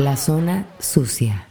La 0.00 0.16
zona 0.16 0.64
sucia. 0.78 1.49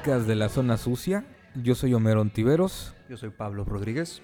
Podcast 0.00 0.26
de 0.26 0.34
la 0.34 0.48
zona 0.48 0.78
sucia. 0.78 1.26
Yo 1.54 1.74
soy 1.74 1.92
Homero 1.92 2.22
Ontiveros. 2.22 2.94
Yo 3.10 3.18
soy 3.18 3.28
Pablo 3.28 3.66
Rodríguez. 3.66 4.22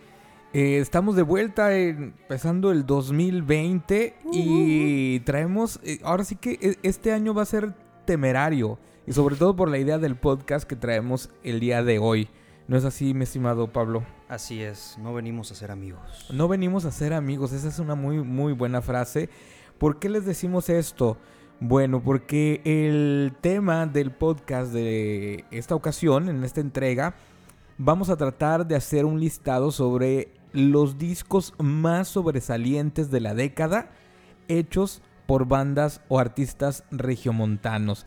Eh, 0.54 0.78
estamos 0.78 1.16
de 1.16 1.22
vuelta 1.22 1.76
empezando 1.76 2.72
el 2.72 2.86
2020 2.86 4.16
y 4.32 5.20
traemos, 5.20 5.78
eh, 5.82 6.00
ahora 6.02 6.24
sí 6.24 6.36
que 6.36 6.52
e, 6.62 6.78
este 6.82 7.12
año 7.12 7.34
va 7.34 7.42
a 7.42 7.46
ser 7.46 7.74
temerario 8.06 8.78
y 9.06 9.12
sobre 9.12 9.36
todo 9.36 9.54
por 9.54 9.68
la 9.68 9.76
idea 9.76 9.98
del 9.98 10.16
podcast 10.16 10.66
que 10.66 10.76
traemos 10.76 11.28
el 11.42 11.60
día 11.60 11.82
de 11.82 11.98
hoy. 11.98 12.30
¿No 12.68 12.78
es 12.78 12.86
así, 12.86 13.12
mi 13.12 13.24
estimado 13.24 13.70
Pablo? 13.70 14.02
Así 14.28 14.62
es, 14.62 14.96
no 14.98 15.12
venimos 15.12 15.52
a 15.52 15.56
ser 15.56 15.70
amigos. 15.70 16.26
No 16.32 16.48
venimos 16.48 16.86
a 16.86 16.90
ser 16.90 17.12
amigos, 17.12 17.52
esa 17.52 17.68
es 17.68 17.78
una 17.80 17.96
muy, 17.96 18.22
muy 18.22 18.54
buena 18.54 18.80
frase. 18.80 19.28
¿Por 19.76 19.98
qué 19.98 20.08
les 20.08 20.24
decimos 20.24 20.70
esto? 20.70 21.18
Bueno, 21.60 22.02
porque 22.02 22.60
el 22.64 23.32
tema 23.40 23.86
del 23.86 24.10
podcast 24.10 24.72
de 24.72 25.46
esta 25.50 25.74
ocasión, 25.74 26.28
en 26.28 26.44
esta 26.44 26.60
entrega, 26.60 27.14
vamos 27.78 28.10
a 28.10 28.16
tratar 28.16 28.66
de 28.66 28.76
hacer 28.76 29.06
un 29.06 29.20
listado 29.20 29.70
sobre 29.70 30.28
los 30.52 30.98
discos 30.98 31.54
más 31.58 32.08
sobresalientes 32.08 33.10
de 33.10 33.20
la 33.20 33.34
década 33.34 33.90
hechos 34.48 35.00
por 35.26 35.46
bandas 35.48 36.02
o 36.08 36.18
artistas 36.18 36.84
regiomontanos. 36.90 38.06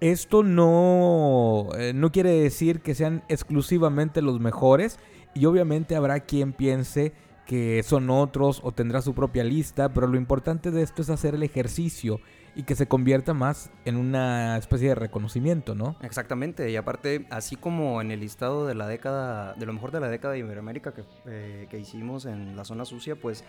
Esto 0.00 0.42
no, 0.42 1.68
eh, 1.76 1.92
no 1.94 2.12
quiere 2.12 2.30
decir 2.30 2.80
que 2.80 2.94
sean 2.94 3.24
exclusivamente 3.28 4.22
los 4.22 4.40
mejores 4.40 4.98
y 5.34 5.44
obviamente 5.44 5.96
habrá 5.96 6.20
quien 6.20 6.54
piense 6.54 7.12
que 7.46 7.82
son 7.82 8.08
otros 8.08 8.60
o 8.64 8.72
tendrá 8.72 9.02
su 9.02 9.14
propia 9.14 9.44
lista, 9.44 9.92
pero 9.92 10.06
lo 10.06 10.16
importante 10.16 10.70
de 10.70 10.82
esto 10.82 11.02
es 11.02 11.10
hacer 11.10 11.34
el 11.34 11.42
ejercicio 11.42 12.20
y 12.56 12.62
que 12.62 12.74
se 12.74 12.88
convierta 12.88 13.34
más 13.34 13.70
en 13.84 13.96
una 13.96 14.56
especie 14.56 14.88
de 14.88 14.94
reconocimiento, 14.94 15.74
¿no? 15.74 15.94
Exactamente, 16.00 16.70
y 16.70 16.76
aparte, 16.76 17.26
así 17.30 17.54
como 17.54 18.00
en 18.00 18.10
el 18.10 18.20
listado 18.20 18.66
de 18.66 18.74
la 18.74 18.88
década, 18.88 19.52
de 19.54 19.66
lo 19.66 19.74
mejor 19.74 19.92
de 19.92 20.00
la 20.00 20.08
década 20.08 20.32
de 20.32 20.40
Iberoamérica 20.40 20.94
que, 20.94 21.04
eh, 21.26 21.66
que 21.70 21.78
hicimos 21.78 22.24
en 22.24 22.56
la 22.56 22.64
zona 22.64 22.86
sucia, 22.86 23.14
pues 23.14 23.44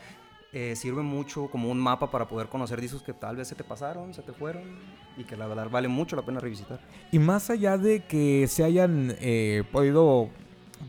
eh, 0.51 0.75
sirve 0.75 1.03
mucho 1.03 1.47
como 1.47 1.69
un 1.69 1.79
mapa 1.79 2.11
para 2.11 2.27
poder 2.27 2.47
conocer 2.47 2.81
discos 2.81 3.01
que 3.01 3.13
tal 3.13 3.37
vez 3.37 3.47
se 3.47 3.55
te 3.55 3.63
pasaron, 3.63 4.13
se 4.13 4.23
te 4.23 4.33
fueron 4.33 4.63
y 5.17 5.23
que 5.23 5.37
la 5.37 5.47
verdad 5.47 5.69
vale 5.69 5.87
mucho 5.87 6.17
la 6.17 6.23
pena 6.23 6.41
revisitar. 6.41 6.81
Y 7.11 7.19
más 7.19 7.49
allá 7.49 7.77
de 7.77 8.01
que 8.05 8.45
se 8.47 8.65
hayan 8.65 9.15
eh, 9.19 9.63
podido 9.71 10.29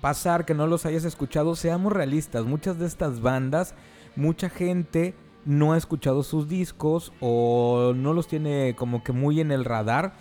pasar, 0.01 0.45
que 0.45 0.55
no 0.55 0.67
los 0.67 0.87
hayas 0.87 1.05
escuchado, 1.05 1.55
seamos 1.55 1.93
realistas, 1.93 2.45
muchas 2.45 2.79
de 2.79 2.87
estas 2.87 3.21
bandas, 3.21 3.75
mucha 4.17 4.49
gente 4.49 5.15
no 5.49 5.73
ha 5.73 5.79
escuchado 5.79 6.23
sus 6.23 6.47
discos 6.47 7.11
o 7.21 7.95
no 7.97 8.13
los 8.13 8.29
tiene 8.29 8.75
como 8.77 9.03
que 9.03 9.13
muy 9.13 9.41
en 9.41 9.51
el 9.51 9.65
radar. 9.65 10.13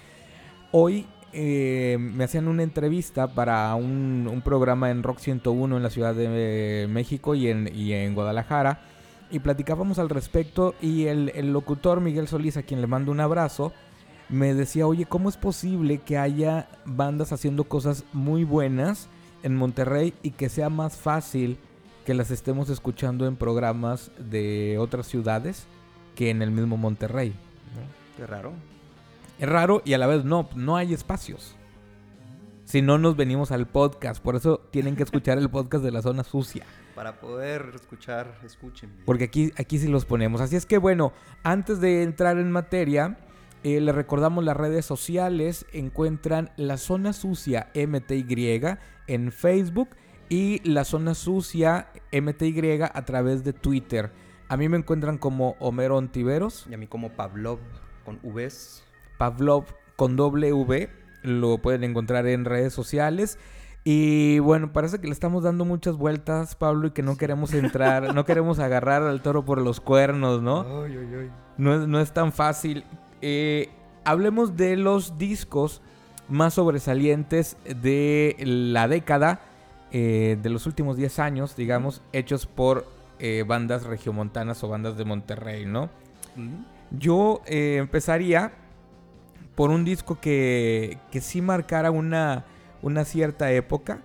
Hoy 0.72 1.06
eh, 1.34 1.98
me 2.00 2.24
hacían 2.24 2.48
una 2.48 2.64
entrevista 2.64 3.28
para 3.28 3.76
un, 3.76 4.42
programa 4.46 4.90
en 4.90 5.04
Rock 5.04 5.20
101 5.20 5.76
en 5.76 5.84
la 5.84 5.90
Ciudad 5.90 6.16
de 6.16 6.88
México 6.90 7.36
y 7.36 7.50
en, 7.50 7.68
en 7.68 8.16
Guadalajara 8.16 8.80
y 9.30 9.40
platicábamos 9.40 10.00
al 10.00 10.08
respecto 10.08 10.76
y 10.82 11.08
el, 11.08 11.34
el, 11.36 11.52
locutor 11.52 12.00
Miguel 12.00 12.30
Solís, 12.30 12.56
a 12.56 12.64
quien 12.64 12.80
le 12.80 12.88
mando 12.88 13.12
un 13.12 13.20
abrazo, 13.20 13.74
me 14.30 14.54
decía, 14.54 14.88
oye, 14.88 15.06
¿cómo 15.06 15.28
es 15.28 15.36
posible 15.36 15.98
que 15.98 16.18
haya 16.18 16.70
bandas 16.86 17.34
haciendo 17.34 17.66
cosas 17.66 18.06
muy 18.14 18.46
buenas 18.46 19.10
en 19.44 19.58
Monterrey 19.58 20.14
y 20.24 20.32
que 20.32 20.48
sea 20.48 20.70
más 20.70 20.96
fácil 20.96 21.58
que 22.08 22.14
las 22.14 22.32
estemos 22.32 22.70
escuchando 22.70 23.28
en 23.28 23.36
programas 23.36 24.12
de 24.18 24.78
otras 24.80 25.08
ciudades 25.08 25.68
que 26.16 26.30
en 26.30 26.42
el 26.42 26.52
mismo 26.52 26.78
Monterrey. 26.78 27.36
Qué 28.16 28.26
raro. 28.26 28.54
Es 29.38 29.50
raro 29.50 29.82
y 29.84 29.92
a 29.92 29.98
la 29.98 30.08
vez 30.08 30.24
no, 30.24 30.48
no 30.56 30.78
hay 30.78 30.94
espacios. 30.94 31.58
Si 32.64 32.82
no 32.82 32.98
nos 32.98 33.18
venimos 33.18 33.52
al 33.52 33.68
podcast, 33.68 34.24
por 34.24 34.38
eso 34.38 34.62
tienen 34.72 34.96
que 34.96 35.04
escuchar 35.04 35.38
el 35.38 35.50
podcast 35.50 35.84
de 35.84 35.92
la 35.92 36.02
zona 36.02 36.24
sucia. 36.24 36.66
Para 36.96 37.20
poder 37.20 37.74
escuchar, 37.76 38.40
escuchen. 38.46 38.90
Porque 39.06 39.26
aquí, 39.26 39.52
aquí 39.58 39.78
sí 39.78 39.90
los 39.90 40.06
ponemos. 40.06 40.40
Así 40.40 40.56
es 40.56 40.66
que 40.66 40.78
bueno, 40.78 41.12
antes 41.44 41.82
de 41.82 42.04
entrar 42.04 42.38
en 42.38 42.54
materia, 42.54 43.18
eh, 43.66 43.82
les 43.82 43.94
recordamos 43.94 44.46
las 44.46 44.56
redes 44.56 44.86
sociales. 44.86 45.66
Encuentran 45.74 46.52
la 46.56 46.78
zona 46.78 47.12
sucia 47.12 47.70
MTY 47.76 48.62
en 49.08 49.34
Facebook 49.34 49.90
y 50.30 50.60
la 50.68 50.84
zona 50.84 51.16
sucia 51.16 51.88
MTY 52.12 52.82
a 52.82 53.06
través 53.06 53.44
de 53.44 53.54
Twitter. 53.54 54.12
A 54.50 54.58
mí 54.58 54.70
me 54.70 54.78
encuentran 54.78 55.18
como 55.18 55.56
Homero 55.60 55.98
Ontiveros. 55.98 56.66
Y 56.70 56.74
a 56.74 56.78
mí 56.78 56.88
como 56.88 57.10
Pavlov 57.12 57.60
con 58.06 58.20
Vs. 58.24 58.84
Pavlov 59.18 59.66
con 59.96 60.16
doble 60.16 60.54
V. 60.54 60.90
Lo 61.24 61.58
pueden 61.58 61.84
encontrar 61.84 62.28
en 62.28 62.46
redes 62.46 62.74
sociales. 62.74 63.38
Y 63.84 64.40
bueno, 64.40 64.74
parece 64.74 65.00
que 65.00 65.08
le 65.08 65.14
estamos 65.14 65.44
dando 65.44 65.64
muchas 65.64 65.96
vueltas, 65.96 66.56
Pablo, 66.56 66.88
y 66.88 66.92
que 66.92 67.04
no 67.04 67.16
queremos 67.16 67.54
entrar, 67.54 68.14
no 68.14 68.26
queremos 68.26 68.60
agarrar 68.60 69.04
al 69.04 69.22
toro 69.22 69.46
por 69.46 69.62
los 69.62 69.80
cuernos, 69.80 70.42
¿no? 70.42 70.86
No, 71.58 71.74
es, 71.74 71.88
no 71.88 72.00
es 72.02 72.12
tan 72.12 72.34
fácil. 72.34 72.84
Eh, 73.22 73.70
hablemos 74.04 74.58
de 74.58 74.76
los 74.76 75.18
discos 75.18 75.82
más 76.28 76.56
sobresalientes 76.56 77.56
de 77.64 78.36
la 78.40 78.90
década 78.90 79.40
eh, 79.92 80.38
de 80.42 80.50
los 80.50 80.66
últimos 80.66 80.98
10 80.98 81.20
años, 81.20 81.56
digamos, 81.56 82.02
hechos 82.12 82.46
por 82.46 82.86
eh, 83.20 83.44
bandas 83.48 83.84
regiomontanas 83.84 84.64
o 84.64 84.68
bandas 84.68 84.98
de 84.98 85.06
Monterrey, 85.06 85.66
¿no? 85.66 85.90
Yo 86.92 87.42
eh, 87.48 87.78
empezaría 87.80 88.52
por 89.56 89.72
un 89.72 89.86
disco 89.86 90.20
que, 90.20 91.00
que 91.12 91.22
sí 91.22 91.42
marcara 91.42 91.90
una, 91.90 92.46
una 92.82 93.06
cierta 93.06 93.52
época, 93.52 94.02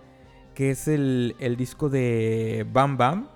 que 0.55 0.71
es 0.71 0.89
el, 0.89 1.35
disco 1.59 1.89
de 1.91 2.67
Bam 2.73 2.97
Bam. 2.97 3.29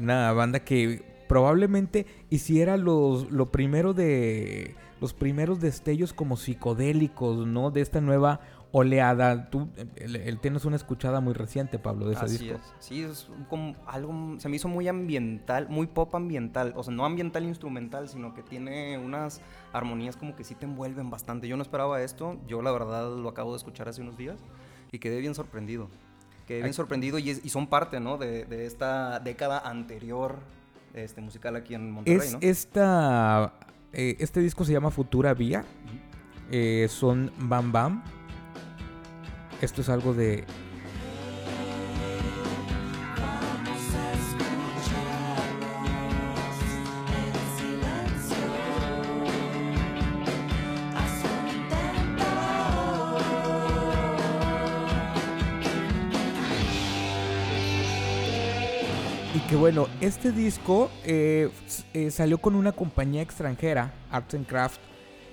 una 0.00 0.32
banda 0.32 0.60
que 0.60 1.02
probablemente 1.28 2.06
hiciera 2.30 2.76
los, 2.76 3.30
lo 3.30 3.50
primero 3.50 3.92
de 3.92 4.76
los 5.00 5.12
primeros 5.12 5.60
destellos 5.60 6.12
como 6.12 6.36
psicodélicos, 6.36 7.46
¿no? 7.46 7.70
De 7.70 7.80
esta 7.80 8.00
nueva 8.00 8.40
oleada. 8.72 9.50
Tú, 9.50 9.68
el, 9.96 10.38
tienes 10.40 10.64
una 10.64 10.76
escuchada 10.76 11.20
muy 11.20 11.34
reciente, 11.34 11.78
Pablo, 11.78 12.06
de 12.06 12.14
ese 12.14 12.24
Así 12.24 12.38
disco. 12.38 12.58
Es. 12.58 12.84
Sí, 12.84 13.02
es 13.02 13.28
como 13.48 13.76
algo, 13.86 14.38
se 14.38 14.48
me 14.48 14.56
hizo 14.56 14.68
muy 14.68 14.88
ambiental, 14.88 15.68
muy 15.68 15.86
pop 15.86 16.14
ambiental. 16.14 16.72
O 16.76 16.82
sea, 16.82 16.92
no 16.92 17.04
ambiental 17.04 17.44
instrumental, 17.44 18.08
sino 18.08 18.34
que 18.34 18.42
tiene 18.42 18.98
unas 18.98 19.40
armonías 19.72 20.16
como 20.16 20.36
que 20.36 20.44
sí 20.44 20.54
te 20.54 20.66
envuelven 20.66 21.10
bastante. 21.10 21.48
Yo 21.48 21.56
no 21.56 21.62
esperaba 21.62 22.02
esto, 22.02 22.38
yo 22.46 22.62
la 22.62 22.72
verdad 22.72 23.16
lo 23.16 23.28
acabo 23.28 23.52
de 23.52 23.58
escuchar 23.58 23.88
hace 23.88 24.02
unos 24.02 24.16
días 24.16 24.38
y 24.92 24.98
quedé 24.98 25.20
bien 25.20 25.34
sorprendido. 25.34 25.88
Quedé 26.46 26.62
bien 26.62 26.74
sorprendido 26.74 27.18
y, 27.18 27.30
y 27.30 27.48
son 27.48 27.66
parte, 27.66 27.98
¿no? 27.98 28.18
De, 28.18 28.44
de, 28.44 28.66
esta 28.66 29.18
década 29.18 29.58
anterior 29.58 30.36
este, 30.94 31.20
musical 31.20 31.56
aquí 31.56 31.74
en 31.74 31.90
Monterrey, 31.90 32.28
es 32.28 32.32
¿no? 32.34 32.38
Esta, 32.40 33.52
eh, 33.92 34.16
este 34.20 34.38
disco 34.40 34.64
se 34.64 34.72
llama 34.72 34.92
Futura 34.92 35.34
Vía. 35.34 35.64
Eh, 36.52 36.86
son 36.88 37.32
Bam 37.38 37.72
Bam 37.72 38.04
esto 39.60 39.80
es 39.80 39.88
algo 39.88 40.12
de 40.12 40.44
y 59.36 59.38
que 59.40 59.56
bueno, 59.56 59.86
este 60.00 60.32
disco 60.32 60.90
eh, 61.04 61.50
eh 61.92 62.10
salió 62.10 62.38
con 62.38 62.54
una 62.54 62.72
compañía 62.72 63.20
extranjera, 63.20 63.92
Arts 64.10 64.34
and 64.34 64.46
Craft, 64.46 64.80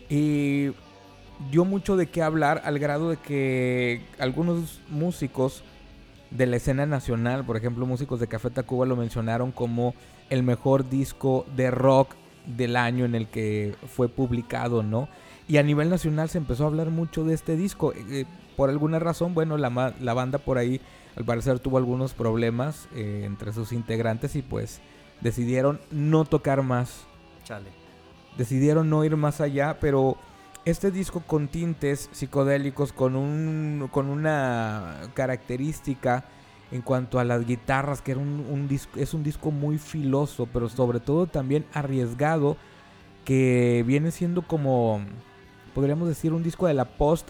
y 0.10 0.72
dio 1.52 1.66
mucho 1.66 1.96
de 1.96 2.08
qué 2.08 2.22
hablar 2.22 2.62
al 2.66 2.80
grado 2.80 3.10
de 3.10 3.18
que 3.18 4.02
algunos 4.20 4.82
músicos 4.90 5.64
de 6.32 6.48
la 6.48 6.58
escena 6.58 6.86
nacional, 6.86 7.46
por 7.46 7.58
ejemplo, 7.58 7.86
músicos 7.86 8.20
de 8.20 8.28
Café 8.28 8.50
Tacuba 8.50 8.86
lo 8.86 8.96
mencionaron 8.96 9.52
como 9.52 9.94
el 10.30 10.44
mejor 10.44 10.90
disco 10.90 11.46
de 11.56 11.70
rock 11.70 12.16
del 12.46 12.76
año 12.76 13.06
en 13.06 13.16
el 13.16 13.28
que 13.28 13.76
fue 13.88 14.10
publicado, 14.10 14.84
¿no? 14.84 15.08
Y 15.48 15.58
a 15.58 15.64
nivel 15.64 15.90
nacional 15.90 16.30
se 16.30 16.38
empezó 16.38 16.64
a 16.64 16.68
hablar 16.68 16.90
mucho 16.90 17.24
de 17.24 17.34
este 17.34 17.56
disco. 17.56 17.94
Eh, 17.94 18.26
por 18.56 18.70
alguna 18.70 19.00
razón, 19.00 19.34
bueno, 19.34 19.58
la 19.58 20.14
banda 20.14 20.38
por 20.40 20.58
ahí 20.58 20.80
al 21.16 21.26
parecer 21.26 21.60
tuvo 21.60 21.78
algunos 21.78 22.14
problemas 22.14 22.88
eh, 22.96 23.24
entre 23.26 23.54
sus 23.54 23.72
integrantes 23.72 24.36
y 24.36 24.42
pues 24.42 24.82
decidieron 25.22 25.80
no 25.92 26.26
tocar 26.26 26.64
más 26.64 27.06
Chale. 27.44 27.70
decidieron 28.38 28.90
no 28.90 29.04
ir 29.06 29.16
más 29.16 29.42
allá, 29.42 29.78
pero 29.80 30.18
este 30.66 30.92
disco 30.92 31.22
con 31.22 31.48
tintes 31.48 32.10
psicodélicos, 32.12 32.94
con, 32.94 33.16
un, 33.16 33.90
con 33.92 34.10
una 34.10 35.02
característica 35.14 36.26
en 36.72 36.82
cuanto 36.82 37.20
a 37.20 37.24
las 37.24 37.46
guitarras, 37.46 38.02
que 38.02 38.12
era 38.12 38.22
un, 38.22 38.46
un 38.50 38.68
disco, 38.68 39.00
es 39.00 39.14
un 39.14 39.24
disco 39.24 39.52
muy 39.52 39.78
filoso, 39.78 40.48
pero 40.52 40.70
sobre 40.70 41.00
todo 41.00 41.28
también 41.28 41.66
arriesgado, 41.74 42.58
que 43.26 43.84
viene 43.86 44.12
siendo 44.12 44.42
como, 44.42 45.02
podríamos 45.76 46.08
decir, 46.08 46.34
un 46.34 46.44
disco 46.44 46.68
de 46.68 46.74
la 46.74 46.86
post 46.86 47.30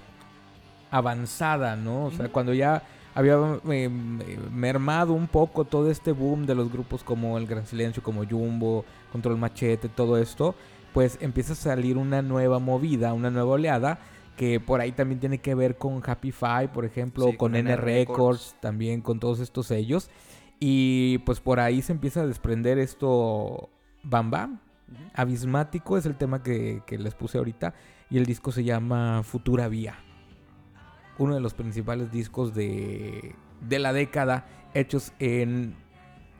avanzada, 0.92 1.76
¿no? 1.76 2.06
O 2.06 2.12
sea, 2.12 2.30
cuando 2.30 2.54
ya 2.54 2.84
había 3.16 3.38
eh, 3.70 3.90
mermado 3.90 5.14
un 5.14 5.28
poco 5.28 5.66
todo 5.66 5.90
este 5.90 6.12
boom 6.12 6.46
de 6.46 6.56
los 6.56 6.72
grupos 6.72 7.04
como 7.04 7.38
El 7.38 7.48
Gran 7.48 7.66
Silencio, 7.66 8.02
como 8.02 8.26
Jumbo, 8.26 8.86
Control 9.12 9.38
Machete, 9.38 9.90
todo 9.90 10.18
esto, 10.18 10.56
pues 10.94 11.18
empieza 11.22 11.54
a 11.54 11.56
salir 11.56 11.98
una 11.98 12.22
nueva 12.22 12.60
movida, 12.60 13.14
una 13.14 13.30
nueva 13.32 13.52
oleada, 13.54 14.00
que 14.38 14.60
por 14.60 14.82
ahí 14.82 14.92
también 14.92 15.20
tiene 15.20 15.40
que 15.40 15.56
ver 15.56 15.78
con 15.78 16.02
Happy 16.06 16.32
Five, 16.32 16.70
por 16.70 16.86
ejemplo, 16.86 17.26
Sí, 17.26 17.32
con, 17.32 17.52
con 17.52 17.56
N 17.56 17.72
N 17.72 17.76
Records, 17.76 18.08
Records. 18.08 18.56
también 18.62 19.02
con 19.02 19.20
todos 19.20 19.40
estos 19.40 19.68
sellos. 19.68 20.10
Y 20.60 21.18
pues 21.20 21.40
por 21.40 21.60
ahí 21.60 21.82
se 21.82 21.92
empieza 21.92 22.22
a 22.22 22.28
desprender 22.28 22.78
esto 22.80 23.70
Bam 24.04 24.32
Bam. 24.32 24.60
Abismático 25.14 25.98
es 25.98 26.06
el 26.06 26.16
tema 26.16 26.42
que, 26.42 26.84
que 26.86 26.98
les 26.98 27.16
puse 27.16 27.38
ahorita. 27.38 27.74
Y 28.10 28.18
el 28.18 28.26
disco 28.26 28.52
se 28.52 28.64
llama 28.64 29.24
Futura 29.24 29.68
Vía. 29.68 29.96
Uno 31.18 31.36
de 31.36 31.42
los 31.42 31.54
principales 31.54 32.12
discos 32.12 32.54
de, 32.54 33.36
de 33.62 33.80
la 33.80 33.92
década 33.94 34.46
hechos 34.74 35.14
en 35.20 35.76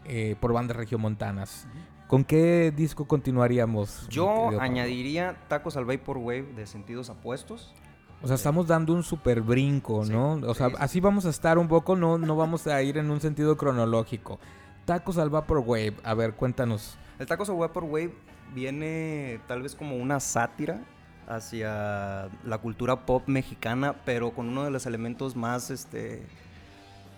eh, 0.06 0.36
por 0.40 0.54
bandas 0.54 0.78
regiomontanas. 0.78 1.68
¿Con 2.08 2.24
qué 2.24 2.72
disco 2.76 3.06
continuaríamos? 3.06 4.08
Yo 4.10 4.60
añadiría 4.60 5.36
Tacos 5.48 5.78
al 5.78 5.86
Vaporwave 5.86 6.44
de 6.56 6.68
sentidos 6.68 7.10
apuestos. 7.10 7.74
O 8.22 8.28
sea, 8.28 8.36
estamos 8.36 8.68
dando 8.68 8.94
un 8.94 9.04
super 9.04 9.42
brinco, 9.42 10.06
Sí, 10.06 10.12
¿no? 10.12 10.34
O 10.48 10.54
sea, 10.54 10.68
sí, 10.70 10.76
sí. 10.76 10.82
así 10.82 11.00
vamos 11.00 11.26
a 11.26 11.30
estar 11.30 11.58
un 11.58 11.68
poco, 11.68 11.96
no, 11.96 12.18
no 12.18 12.36
vamos 12.36 12.68
a 12.68 12.82
ir 12.82 12.98
en 12.98 13.10
un 13.10 13.20
sentido 13.20 13.58
cronológico. 13.58 14.40
Tacos 14.86 15.18
al 15.18 15.30
Vaporwave, 15.30 15.96
a 16.04 16.14
ver, 16.14 16.34
cuéntanos. 16.34 16.98
El 17.20 17.26
Tacos 17.26 17.50
al 17.50 17.56
Vaporwave 17.58 18.14
viene 18.54 19.40
tal 19.48 19.62
vez 19.62 19.76
como 19.76 19.96
una 19.98 20.20
sátira 20.20 20.82
hacia 21.28 22.30
la 22.46 22.58
cultura 22.60 23.06
pop 23.06 23.24
mexicana, 23.28 23.96
pero 24.06 24.32
con 24.32 24.48
uno 24.50 24.64
de 24.66 24.72
los 24.72 24.86
elementos 24.86 25.36
más 25.36 25.70
este, 25.72 26.24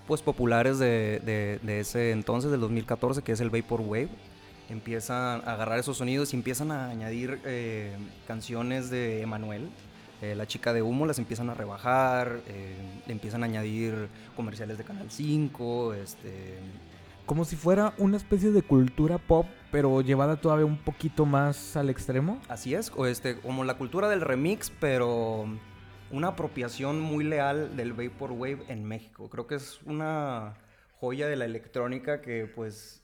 pues 0.08 0.22
populares 0.22 0.80
de, 0.80 1.20
de- 1.26 1.60
de 1.64 1.80
ese 1.82 2.12
entonces, 2.12 2.50
del 2.52 2.62
2014, 2.62 3.22
que 3.24 3.32
es 3.32 3.42
el 3.42 3.50
Vaporwave. 3.50 4.10
Empiezan 4.70 5.42
a 5.46 5.54
agarrar 5.54 5.80
esos 5.80 5.98
sonidos 5.98 6.34
y 6.34 6.38
empiezan 6.38 6.72
a 6.72 6.88
añadir 6.88 7.40
eh, 7.46 7.96
canciones 8.28 8.90
de 8.90 9.22
Emanuel. 9.22 9.70
eh, 10.22 10.34
la 10.34 10.48
chica 10.48 10.74
de 10.74 10.82
humo 10.82 11.06
las 11.06 11.20
empiezan 11.20 11.50
a 11.50 11.54
rebajar, 11.54 12.40
eh, 12.48 12.76
le 13.06 13.14
empiezan 13.14 13.44
a 13.44 13.46
añadir 13.46 14.08
comerciales 14.36 14.78
de 14.78 14.84
Canal 14.84 15.12
5, 15.12 15.94
este, 15.94 16.58
Como 17.26 17.44
si 17.44 17.56
fuera 17.56 17.94
una 17.98 18.18
especie 18.18 18.52
de 18.52 18.62
cultura 18.62 19.18
pop, 19.18 19.46
pero 19.72 20.02
llevada 20.02 20.38
todavía 20.38 20.66
un 20.66 20.78
poquito 20.78 21.26
más 21.26 21.76
al 21.76 21.90
extremo. 21.90 22.40
Así 22.48 22.76
es, 22.76 22.92
o 22.96 23.08
este, 23.08 23.38
como 23.40 23.64
la 23.64 23.76
cultura 23.76 24.10
del 24.10 24.22
remix, 24.22 24.72
pero 24.80 25.46
una 26.12 26.30
apropiación 26.30 27.00
muy 27.02 27.24
leal 27.24 27.76
del 27.76 27.94
Vaporwave 27.94 28.64
en 28.70 28.84
México. 28.86 29.30
Creo 29.30 29.48
que 29.48 29.56
es 29.56 29.80
una 29.86 30.54
joya 31.00 31.28
de 31.28 31.36
la 31.36 31.46
electrónica 31.46 32.22
que 32.22 32.46
pues 32.46 33.02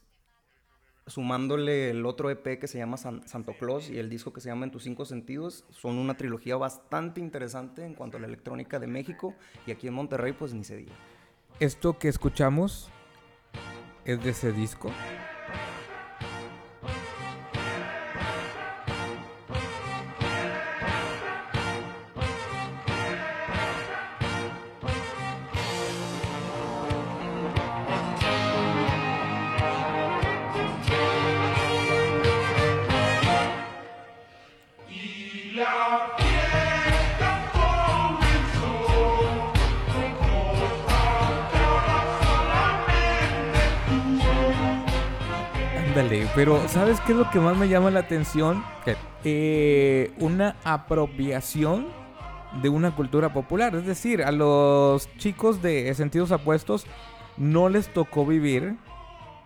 sumándole 1.08 1.90
el 1.90 2.06
otro 2.06 2.30
EP 2.30 2.60
que 2.60 2.68
se 2.68 2.78
llama 2.78 2.98
San- 2.98 3.28
Santo 3.28 3.54
Claus 3.60 3.90
y 3.90 3.98
el 3.98 4.10
disco 4.10 4.32
que 4.34 4.42
se 4.42 4.50
llama 4.50 4.66
En 4.66 4.72
tus 4.72 4.84
cinco 4.84 5.06
sentidos, 5.06 5.66
son 5.70 5.98
una 5.98 6.16
trilogía 6.16 6.56
bastante 6.58 7.20
interesante 7.20 7.86
en 7.86 7.96
cuanto 7.96 8.18
a 8.18 8.20
la 8.20 8.28
electrónica 8.28 8.80
de 8.80 8.88
México 8.88 9.36
y 9.66 9.72
aquí 9.72 9.88
en 9.88 9.94
Monterrey 9.94 10.34
pues 10.34 10.54
ni 10.54 10.64
se 10.64 10.78
diga. 10.78 10.94
Esto 11.60 11.98
que 12.00 12.08
escuchamos 12.08 12.90
es 14.06 14.24
de 14.24 14.30
ese 14.32 14.52
disco. 14.52 14.92
Pero 46.36 46.68
¿sabes 46.68 47.00
qué 47.02 47.14
es 47.14 47.18
lo 47.18 47.30
que 47.30 47.40
más 47.40 47.56
me 47.56 47.70
llama 47.70 47.90
la 47.90 48.02
atención? 48.02 48.64
Eh, 49.24 50.12
una 50.20 50.58
apropiación 50.64 51.88
de 52.62 52.68
una 52.68 52.94
cultura 52.96 53.32
popular. 53.32 53.76
Es 53.76 53.86
decir, 53.86 54.22
a 54.24 54.32
los 54.32 55.08
chicos 55.18 55.62
de 55.62 55.94
sentidos 55.96 56.32
apuestos 56.32 56.86
no 57.38 57.70
les 57.70 57.94
tocó 57.94 58.26
vivir 58.26 58.76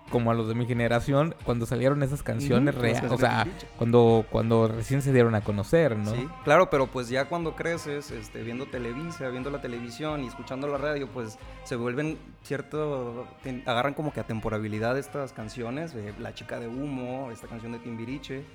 como 0.09 0.31
a 0.31 0.33
los 0.33 0.47
de 0.47 0.55
mi 0.55 0.65
generación 0.65 1.35
cuando 1.43 1.65
salieron 1.65 2.03
esas 2.03 2.23
canciones 2.23 2.75
reales. 2.75 3.11
O 3.11 3.17
sea, 3.17 3.47
cuando, 3.77 4.25
cuando 4.29 4.67
recién 4.67 5.01
se 5.01 5.11
dieron 5.11 5.35
a 5.35 5.41
conocer, 5.41 5.97
¿no? 5.97 6.11
Sí, 6.11 6.27
claro, 6.43 6.69
pero 6.69 6.87
pues 6.87 7.09
ya 7.09 7.25
cuando 7.25 7.55
creces, 7.55 8.11
este, 8.11 8.43
viendo 8.43 8.65
Televisa, 8.67 9.29
viendo 9.29 9.49
la 9.49 9.61
televisión 9.61 10.23
y 10.23 10.27
escuchando 10.27 10.67
la 10.67 10.77
radio, 10.77 11.07
pues 11.07 11.37
se 11.63 11.75
vuelven 11.75 12.17
cierto, 12.43 13.27
agarran 13.65 13.93
como 13.93 14.13
que 14.13 14.19
atemporabilidad 14.19 14.97
estas 14.97 15.33
canciones, 15.33 15.93
eh, 15.95 16.13
La 16.19 16.33
chica 16.33 16.59
de 16.59 16.67
humo, 16.67 17.31
esta 17.31 17.47
canción 17.47 17.71
de 17.71 17.79
Timbiriche, 17.79 18.45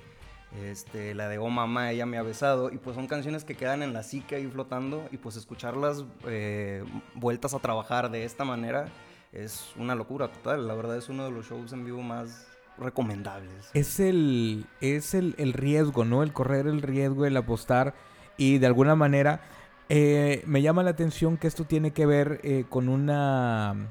este, 0.63 1.15
la 1.15 1.29
de 1.29 1.39
Oh 1.39 1.49
mamá, 1.49 1.91
ella 1.91 2.07
me 2.07 2.19
ha 2.19 2.23
besado, 2.23 2.71
y 2.71 2.79
pues 2.79 2.97
son 2.97 3.07
canciones 3.07 3.45
que 3.45 3.55
quedan 3.55 3.83
en 3.83 3.93
la 3.93 4.03
psique 4.03 4.37
ahí 4.37 4.47
flotando, 4.47 5.09
y 5.13 5.17
pues 5.17 5.37
escucharlas 5.37 6.05
eh, 6.27 6.85
vueltas 7.15 7.55
a 7.55 7.59
trabajar 7.59 8.11
de 8.11 8.25
esta 8.25 8.45
manera 8.45 8.87
es 9.33 9.73
una 9.77 9.95
locura 9.95 10.33
total, 10.33 10.67
la 10.67 10.75
verdad 10.75 10.97
es 10.97 11.09
uno 11.09 11.25
de 11.25 11.31
los 11.31 11.49
shows 11.49 11.73
en 11.73 11.85
vivo 11.85 12.03
más 12.03 12.49
recomendables. 12.79 13.71
Es 13.75 14.01
el, 14.01 14.67
es 14.81 15.15
el, 15.15 15.35
el 15.39 15.53
riesgo, 15.53 16.05
¿no? 16.05 16.23
El 16.23 16.33
correr 16.33 16.67
el 16.67 16.83
riesgo, 16.83 17.27
el 17.27 17.37
apostar. 17.37 17.95
Y 18.37 18.59
de 18.59 18.67
alguna 18.67 18.97
manera 18.97 19.43
eh, 19.89 20.43
me 20.47 20.63
llama 20.63 20.83
la 20.83 20.91
atención 20.91 21.37
que 21.37 21.47
esto 21.47 21.65
tiene 21.65 21.93
que 21.93 22.07
ver 22.07 22.41
eh, 22.43 22.65
con 22.69 22.89
una. 22.89 23.91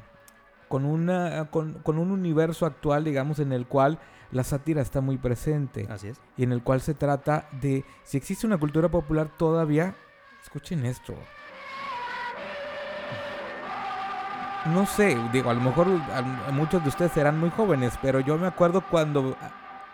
Con, 0.68 0.86
una 0.86 1.50
con, 1.50 1.74
con 1.82 1.98
un 1.98 2.12
universo 2.12 2.68
actual, 2.68 3.04
digamos, 3.04 3.40
en 3.40 3.54
el 3.54 3.66
cual 3.66 3.98
la 4.32 4.44
sátira 4.44 4.84
está 4.84 5.02
muy 5.02 5.18
presente. 5.18 5.88
Así 5.90 6.10
es. 6.10 6.22
Y 6.38 6.44
en 6.44 6.52
el 6.52 6.64
cual 6.64 6.82
se 6.82 6.94
trata 6.94 7.50
de. 7.62 7.86
Si 8.04 8.18
existe 8.18 8.46
una 8.46 8.58
cultura 8.58 8.90
popular 8.90 9.30
todavía. 9.38 9.96
Escuchen 10.44 10.86
esto. 10.86 11.16
No 14.68 14.86
sé, 14.86 15.18
digo, 15.32 15.50
a 15.50 15.54
lo 15.54 15.62
mejor 15.62 15.88
a- 16.12 16.48
a 16.48 16.52
muchos 16.52 16.84
de 16.84 16.90
ustedes 16.90 17.12
serán 17.14 17.40
muy 17.40 17.50
jóvenes, 17.50 17.94
pero 18.02 18.20
yo 18.20 18.38
me 18.38 18.48
acuerdo 18.48 18.82
cuando 18.90 19.36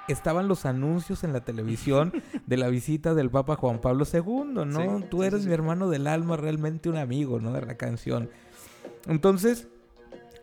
estaban 0.08 0.48
los 0.48 0.66
anuncios 0.66 1.24
en 1.24 1.34
la 1.34 1.42
televisión 1.42 2.12
de 2.46 2.58
la 2.58 2.68
visita 2.70 3.14
del 3.14 3.30
Papa 3.30 3.56
Juan 3.56 3.80
Pablo 3.80 4.06
II, 4.12 4.66
¿no? 4.66 4.82
Sí, 5.00 5.06
Tú 5.10 5.24
eres 5.24 5.42
sí, 5.44 5.48
mi 5.48 5.54
hermano 5.54 5.90
del 5.90 6.08
alma, 6.08 6.36
realmente 6.36 6.90
un 6.90 6.98
amigo, 6.98 7.40
¿no? 7.40 7.52
De 7.54 7.62
la 7.66 7.76
canción. 7.76 8.30
Entonces, 9.08 9.68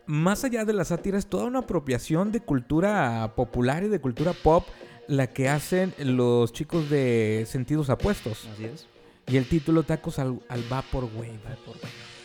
más 0.05 0.43
allá 0.43 0.63
de 0.65 0.73
la 0.73 0.85
sátira, 0.85 1.17
es 1.17 1.27
toda 1.27 1.45
una 1.45 1.59
apropiación 1.59 2.31
de 2.31 2.39
cultura 2.39 3.33
popular 3.35 3.83
y 3.83 3.89
de 3.89 3.99
cultura 3.99 4.31
pop 4.33 4.65
la 5.07 5.27
que 5.27 5.49
hacen 5.49 5.93
los 5.99 6.53
chicos 6.53 6.89
de 6.89 7.45
sentidos 7.47 7.89
apuestos. 7.89 8.47
Así 8.53 8.65
es. 8.65 8.87
Y 9.27 9.37
el 9.37 9.47
título 9.47 9.83
Tacos 9.83 10.17
al, 10.19 10.39
al 10.49 10.63
Vaporwave. 10.69 11.39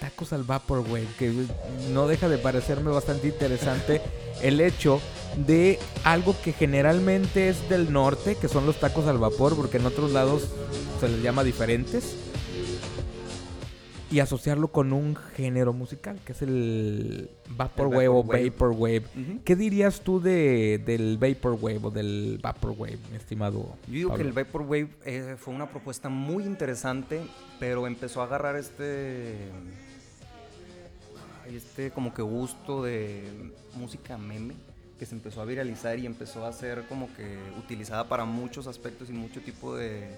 Tacos 0.00 0.32
al 0.32 0.44
Vaporwave, 0.44 1.08
que 1.18 1.32
no 1.92 2.06
deja 2.06 2.28
de 2.28 2.38
parecerme 2.38 2.90
bastante 2.90 3.28
interesante 3.28 4.00
el 4.42 4.60
hecho 4.60 5.00
de 5.46 5.78
algo 6.04 6.34
que 6.42 6.52
generalmente 6.52 7.48
es 7.48 7.68
del 7.68 7.92
norte, 7.92 8.36
que 8.36 8.48
son 8.48 8.66
los 8.66 8.78
tacos 8.80 9.06
al 9.06 9.18
vapor, 9.18 9.56
porque 9.56 9.78
en 9.78 9.86
otros 9.86 10.12
lados 10.12 10.48
se 11.00 11.08
les 11.08 11.22
llama 11.22 11.44
diferentes, 11.44 12.16
y 14.10 14.20
asociarlo 14.20 14.68
con 14.68 14.92
un 14.92 15.16
género 15.16 15.72
musical, 15.72 16.18
que 16.24 16.32
es 16.32 16.42
el 16.42 17.30
Vaporwave 17.50 18.08
o 18.08 18.22
Vaporwave. 18.22 18.50
Vaporwave. 18.50 19.02
Ujú. 19.14 19.40
¿Qué 19.44 19.54
dirías 19.54 20.00
tú 20.00 20.20
de, 20.20 20.78
del 20.78 21.18
Vaporwave 21.18 21.80
o 21.82 21.90
del 21.90 22.38
Vaporwave, 22.42 22.98
mi 23.10 23.16
estimado? 23.16 23.76
Yo 23.86 23.92
digo 23.92 24.14
que 24.14 24.22
el 24.22 24.32
Vaporwave 24.32 24.88
eh, 25.04 25.36
fue 25.38 25.54
una 25.54 25.68
propuesta 25.68 26.08
muy 26.08 26.44
interesante, 26.44 27.20
pero 27.60 27.86
empezó 27.86 28.22
a 28.22 28.24
agarrar 28.24 28.56
este. 28.56 29.50
Este 31.48 31.90
como 31.90 32.12
que 32.12 32.22
gusto 32.22 32.82
de 32.82 33.52
música 33.74 34.18
meme 34.18 34.54
que 34.98 35.06
se 35.06 35.14
empezó 35.14 35.40
a 35.40 35.44
viralizar 35.44 35.98
y 35.98 36.06
empezó 36.06 36.44
a 36.44 36.52
ser 36.52 36.84
como 36.88 37.08
que 37.14 37.38
utilizada 37.58 38.08
para 38.08 38.24
muchos 38.24 38.66
aspectos 38.66 39.08
y 39.08 39.12
mucho 39.12 39.40
tipo 39.40 39.76
de, 39.76 40.08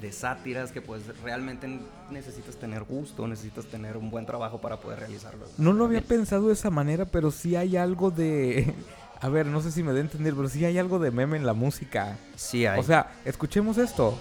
de 0.00 0.12
sátiras 0.12 0.70
que 0.70 0.80
pues 0.80 1.02
realmente 1.22 1.80
necesitas 2.10 2.56
tener 2.56 2.84
gusto, 2.84 3.26
necesitas 3.26 3.66
tener 3.66 3.96
un 3.96 4.10
buen 4.10 4.26
trabajo 4.26 4.60
para 4.60 4.78
poder 4.78 5.00
realizarlo. 5.00 5.46
No 5.58 5.72
lo 5.72 5.86
había 5.86 6.02
pensado 6.02 6.48
de 6.48 6.54
esa 6.54 6.70
manera, 6.70 7.06
pero 7.06 7.30
sí 7.30 7.56
hay 7.56 7.76
algo 7.76 8.10
de... 8.10 8.74
A 9.22 9.28
ver, 9.28 9.46
no 9.46 9.60
sé 9.60 9.70
si 9.70 9.84
me 9.84 9.92
da 9.92 9.98
a 9.98 10.00
entender, 10.00 10.34
pero 10.34 10.48
sí 10.48 10.64
hay 10.64 10.78
algo 10.78 10.98
de 10.98 11.12
meme 11.12 11.36
en 11.36 11.46
la 11.46 11.52
música. 11.52 12.18
Sí 12.34 12.66
hay. 12.66 12.80
O 12.80 12.82
sea, 12.82 13.12
escuchemos 13.24 13.78
esto. 13.78 14.18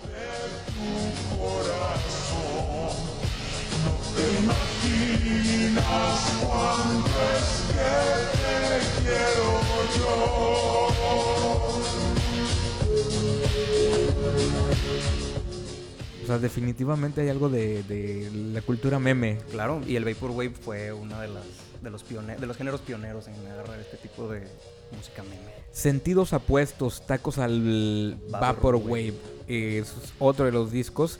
Sea, 16.31 16.39
definitivamente 16.39 17.21
hay 17.21 17.29
algo 17.29 17.49
de, 17.49 17.83
de 17.83 18.29
la 18.53 18.61
cultura 18.61 18.99
meme. 18.99 19.37
Claro, 19.51 19.81
y 19.87 19.95
el 19.95 20.05
Vaporwave 20.05 20.51
fue 20.51 20.91
uno 20.91 21.19
de, 21.19 21.27
las, 21.27 21.43
de, 21.81 21.89
los 21.89 22.03
de 22.07 22.45
los 22.47 22.57
géneros 22.57 22.81
pioneros 22.81 23.27
en 23.27 23.35
agarrar 23.47 23.79
este 23.79 23.97
tipo 23.97 24.27
de 24.29 24.47
música 24.95 25.23
meme. 25.23 25.51
Sentidos 25.71 26.33
apuestos, 26.33 27.05
tacos 27.05 27.37
al 27.37 28.17
Vaporwave. 28.29 29.13
Eh, 29.47 29.79
es 29.81 29.93
otro 30.19 30.45
de 30.45 30.51
los 30.51 30.71
discos 30.71 31.19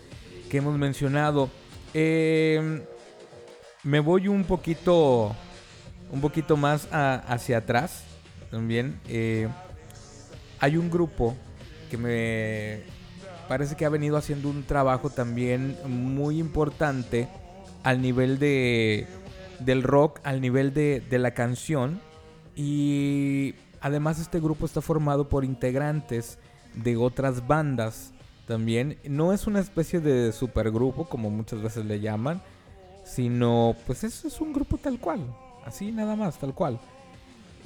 que 0.49 0.57
hemos 0.57 0.77
mencionado. 0.77 1.49
Eh, 1.93 2.81
me 3.83 3.99
voy 3.99 4.27
un 4.27 4.43
poquito, 4.43 5.35
un 6.11 6.21
poquito 6.21 6.55
más 6.57 6.87
a- 6.91 7.15
hacia 7.27 7.57
atrás 7.57 8.03
también. 8.49 8.99
Eh, 9.07 9.47
hay 10.59 10.77
un 10.77 10.89
grupo 10.91 11.35
que 11.89 11.97
me 11.97 12.83
parece 13.51 13.75
que 13.75 13.83
ha 13.83 13.89
venido 13.89 14.15
haciendo 14.15 14.47
un 14.47 14.63
trabajo 14.63 15.09
también 15.09 15.75
muy 15.85 16.39
importante 16.39 17.27
al 17.83 18.01
nivel 18.01 18.39
de 18.39 19.07
del 19.59 19.83
rock, 19.83 20.21
al 20.23 20.39
nivel 20.39 20.73
de, 20.73 21.01
de 21.01 21.19
la 21.19 21.31
canción. 21.31 21.99
Y 22.55 23.55
además 23.81 24.21
este 24.21 24.39
grupo 24.39 24.65
está 24.65 24.79
formado 24.79 25.27
por 25.27 25.43
integrantes 25.43 26.39
de 26.75 26.95
otras 26.95 27.45
bandas 27.45 28.13
también. 28.47 28.97
No 29.03 29.33
es 29.33 29.47
una 29.47 29.59
especie 29.59 29.99
de 29.99 30.31
supergrupo 30.31 31.09
como 31.09 31.29
muchas 31.29 31.61
veces 31.61 31.83
le 31.83 31.99
llaman, 31.99 32.41
sino 33.03 33.75
pues 33.85 34.05
es, 34.05 34.23
es 34.23 34.39
un 34.39 34.53
grupo 34.53 34.77
tal 34.77 34.97
cual, 34.97 35.25
así 35.65 35.91
nada 35.91 36.15
más, 36.15 36.37
tal 36.37 36.55
cual. 36.55 36.79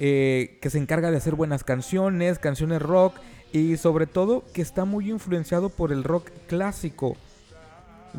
Eh, 0.00 0.58
que 0.60 0.68
se 0.68 0.78
encarga 0.78 1.12
de 1.12 1.18
hacer 1.18 1.36
buenas 1.36 1.62
canciones, 1.62 2.40
canciones 2.40 2.82
rock 2.82 3.14
y 3.56 3.78
sobre 3.78 4.06
todo 4.06 4.44
que 4.52 4.60
está 4.60 4.84
muy 4.84 5.10
influenciado 5.10 5.70
por 5.70 5.90
el 5.90 6.04
rock 6.04 6.28
clásico. 6.46 7.16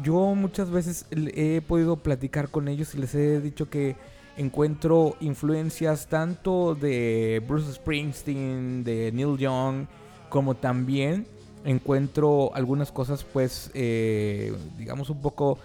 Yo 0.01 0.33
muchas 0.33 0.71
veces 0.71 1.05
he 1.11 1.61
podido 1.61 1.97
platicar 1.97 2.49
con 2.49 2.67
ellos 2.67 2.95
y 2.95 2.97
les 2.97 3.13
he 3.13 3.39
dicho 3.39 3.69
que 3.69 3.95
encuentro 4.35 5.15
influencias 5.19 6.07
tanto 6.07 6.73
de 6.73 7.43
Bruce 7.47 7.73
Springsteen, 7.73 8.83
de 8.83 9.11
Neil 9.11 9.37
Young, 9.37 9.85
como 10.29 10.55
también 10.55 11.27
encuentro 11.65 12.49
algunas 12.55 12.91
cosas 12.91 13.23
pues 13.23 13.69
eh, 13.75 14.55
digamos 14.77 15.11
un 15.11 15.21
poco 15.21 15.59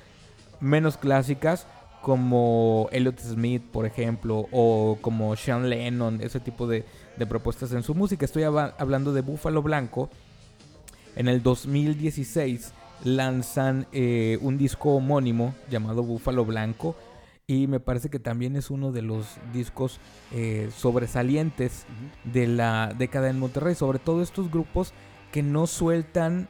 menos 0.60 0.98
clásicas 0.98 1.66
como 2.02 2.88
Elliot 2.92 3.18
Smith 3.20 3.62
por 3.72 3.86
ejemplo 3.86 4.48
o 4.50 4.98
como 5.00 5.34
Sean 5.36 5.70
Lennon 5.70 6.20
ese 6.20 6.40
tipo 6.40 6.66
de, 6.66 6.84
de 7.16 7.26
propuestas 7.26 7.72
en 7.72 7.82
su 7.82 7.94
música 7.94 8.24
estoy 8.24 8.42
hablando 8.44 9.12
de 9.12 9.20
Búfalo 9.20 9.62
Blanco 9.62 10.10
en 11.16 11.28
el 11.28 11.42
2016 11.42 12.72
lanzan 13.04 13.86
eh, 13.92 14.38
un 14.40 14.58
disco 14.58 14.94
homónimo 14.94 15.54
llamado 15.70 16.02
Búfalo 16.02 16.44
Blanco 16.44 16.96
y 17.46 17.66
me 17.66 17.80
parece 17.80 18.08
que 18.08 18.18
también 18.18 18.56
es 18.56 18.70
uno 18.70 18.92
de 18.92 19.02
los 19.02 19.26
discos 19.52 19.98
eh, 20.30 20.70
sobresalientes 20.74 21.84
de 22.24 22.46
la 22.46 22.94
década 22.96 23.28
en 23.28 23.38
Monterrey, 23.38 23.74
sobre 23.74 23.98
todo 23.98 24.22
estos 24.22 24.50
grupos 24.50 24.92
que 25.32 25.42
no 25.42 25.66
sueltan, 25.66 26.48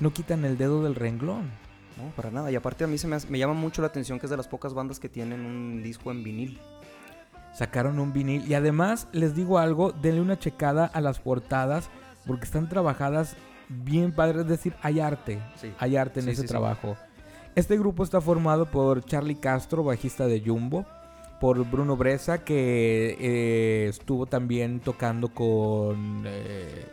no 0.00 0.12
quitan 0.12 0.44
el 0.44 0.56
dedo 0.56 0.82
del 0.84 0.94
renglón. 0.94 1.50
No, 1.96 2.10
para 2.14 2.30
nada. 2.30 2.52
Y 2.52 2.54
aparte 2.54 2.84
a 2.84 2.86
mí 2.86 2.96
se 2.96 3.08
me, 3.08 3.16
me 3.28 3.38
llama 3.38 3.54
mucho 3.54 3.82
la 3.82 3.88
atención 3.88 4.20
que 4.20 4.26
es 4.26 4.30
de 4.30 4.36
las 4.36 4.46
pocas 4.46 4.72
bandas 4.72 5.00
que 5.00 5.08
tienen 5.08 5.44
un 5.44 5.82
disco 5.82 6.12
en 6.12 6.22
vinil. 6.22 6.60
Sacaron 7.58 7.98
un 7.98 8.12
vinil 8.12 8.46
y 8.46 8.54
además 8.54 9.08
les 9.10 9.34
digo 9.34 9.58
algo, 9.58 9.90
denle 9.90 10.20
una 10.20 10.38
checada 10.38 10.86
a 10.86 11.00
las 11.00 11.18
portadas 11.18 11.90
porque 12.24 12.44
están 12.44 12.68
trabajadas 12.68 13.34
bien 13.68 14.12
padres, 14.12 14.42
es 14.42 14.46
decir, 14.48 14.74
hay 14.80 15.00
arte, 15.00 15.40
Sí. 15.56 15.72
hay 15.80 15.96
arte 15.96 16.20
en 16.20 16.26
Sí, 16.26 16.30
ese 16.32 16.42
sí, 16.42 16.46
trabajo. 16.46 16.96
Este 17.56 17.76
grupo 17.76 18.04
está 18.04 18.20
formado 18.20 18.66
por 18.66 19.04
Charlie 19.04 19.34
Castro, 19.40 19.82
bajista 19.82 20.28
de 20.28 20.40
Jumbo, 20.40 20.86
por 21.40 21.68
Bruno 21.68 21.96
Bresa, 21.96 22.44
que 22.44 23.16
eh, 23.18 23.88
estuvo 23.88 24.26
también 24.26 24.78
tocando 24.78 25.34
con... 25.34 26.22
eh, 26.26 26.86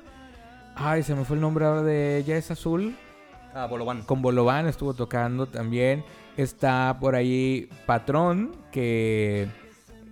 ay, 0.75 1.03
se 1.03 1.13
me 1.13 1.25
fue 1.25 1.35
el 1.35 1.41
nombre 1.41 1.65
ahora 1.65 1.83
de 1.83 2.23
Ya 2.25 2.37
es 2.37 2.49
Azul. 2.49 2.97
Ah, 3.53 3.67
Bolobán. 3.67 4.01
Con 4.01 4.23
Bolobán 4.23 4.65
estuvo 4.67 4.95
tocando 4.95 5.45
también. 5.45 6.03
Está 6.37 6.97
por 6.99 7.13
ahí 7.13 7.69
Patrón, 7.85 8.55
que... 8.71 9.47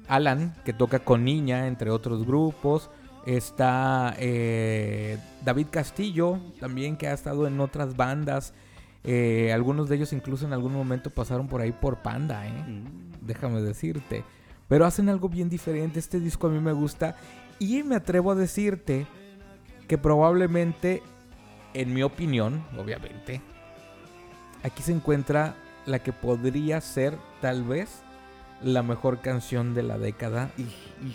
Alan, 0.08 0.54
que 0.66 0.74
toca 0.74 1.00
con 1.00 1.24
Niña, 1.24 1.68
entre 1.68 1.90
otros 1.90 2.26
grupos. 2.26 2.90
Está 3.26 4.16
eh, 4.20 5.18
David 5.44 5.68
Castillo, 5.72 6.40
también 6.60 6.98
que 6.98 7.08
ha 7.08 7.14
estado 7.14 7.48
en 7.48 7.60
otras 7.60 7.96
bandas. 7.96 8.54
Eh, 9.06 9.52
algunos 9.54 9.90
de 9.90 9.96
ellos 9.96 10.14
incluso 10.14 10.46
en 10.46 10.54
algún 10.54 10.74
momento 10.74 11.10
pasaron 11.10 11.48
por 11.48 11.62
ahí 11.62 11.72
por 11.72 11.98
Panda, 11.98 12.48
¿eh? 12.48 12.52
Mm. 12.52 13.26
déjame 13.26 13.62
decirte. 13.62 14.24
Pero 14.68 14.86
hacen 14.86 15.10
algo 15.10 15.30
bien 15.30 15.50
diferente. 15.50 16.00
Este 16.00 16.20
disco 16.20 16.48
a 16.48 16.50
mí 16.50 16.60
me 16.60 16.74
gusta. 16.74 17.16
Y 17.60 17.84
me 17.84 17.96
atrevo 17.96 18.32
a 18.32 18.36
decirte 18.36 19.06
que 19.88 19.98
probablemente, 19.98 21.04
en 21.74 21.94
mi 21.94 22.04
opinión, 22.04 22.64
obviamente, 22.78 23.42
aquí 24.64 24.82
se 24.82 24.94
encuentra 24.94 25.56
la 25.86 26.00
que 26.00 26.14
podría 26.14 26.82
ser, 26.82 27.18
tal 27.42 27.64
vez, 27.64 28.02
la 28.64 28.84
mejor 28.84 29.20
canción 29.20 29.74
de 29.74 29.84
la 29.84 29.98
década 29.98 30.52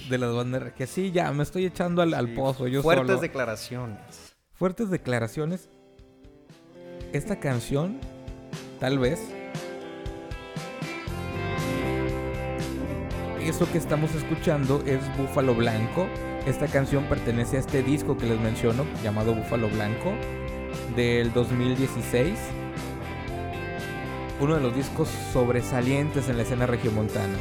de 0.09 0.19
las 0.19 0.35
bandas 0.35 0.63
reggae. 0.63 0.87
Sí, 0.87 1.11
ya, 1.11 1.33
me 1.33 1.43
estoy 1.43 1.67
echando 1.67 2.03
al, 2.03 2.35
pozo. 2.35 2.69
Yo 2.69 2.83
Fuertes 2.83 3.07
solo. 3.07 3.21
declaraciones. 3.21 4.35
Fuertes 4.53 4.91
declaraciones. 4.91 5.69
Esta 7.13 7.41
canción, 7.41 7.99
tal 8.81 8.99
vez. 8.99 9.21
Eso 13.41 13.71
que 13.73 13.79
estamos 13.79 14.15
escuchando 14.15 14.83
es 14.85 15.01
Búfalo 15.17 15.55
Blanco. 15.55 16.07
Esta 16.47 16.67
canción 16.67 17.05
pertenece 17.05 17.57
a 17.57 17.61
este 17.61 17.83
disco 17.83 18.17
que 18.17 18.27
les 18.27 18.39
menciono, 18.41 18.85
llamado 19.03 19.35
Búfalo 19.35 19.69
Blanco, 19.69 20.13
del 20.95 21.33
2016. 21.33 22.39
Uno 24.41 24.55
de 24.55 24.61
los 24.61 24.75
discos 24.75 25.09
sobresalientes 25.33 26.29
en 26.29 26.37
la 26.37 26.45
escena 26.45 26.67
regiomontana. 26.67 27.37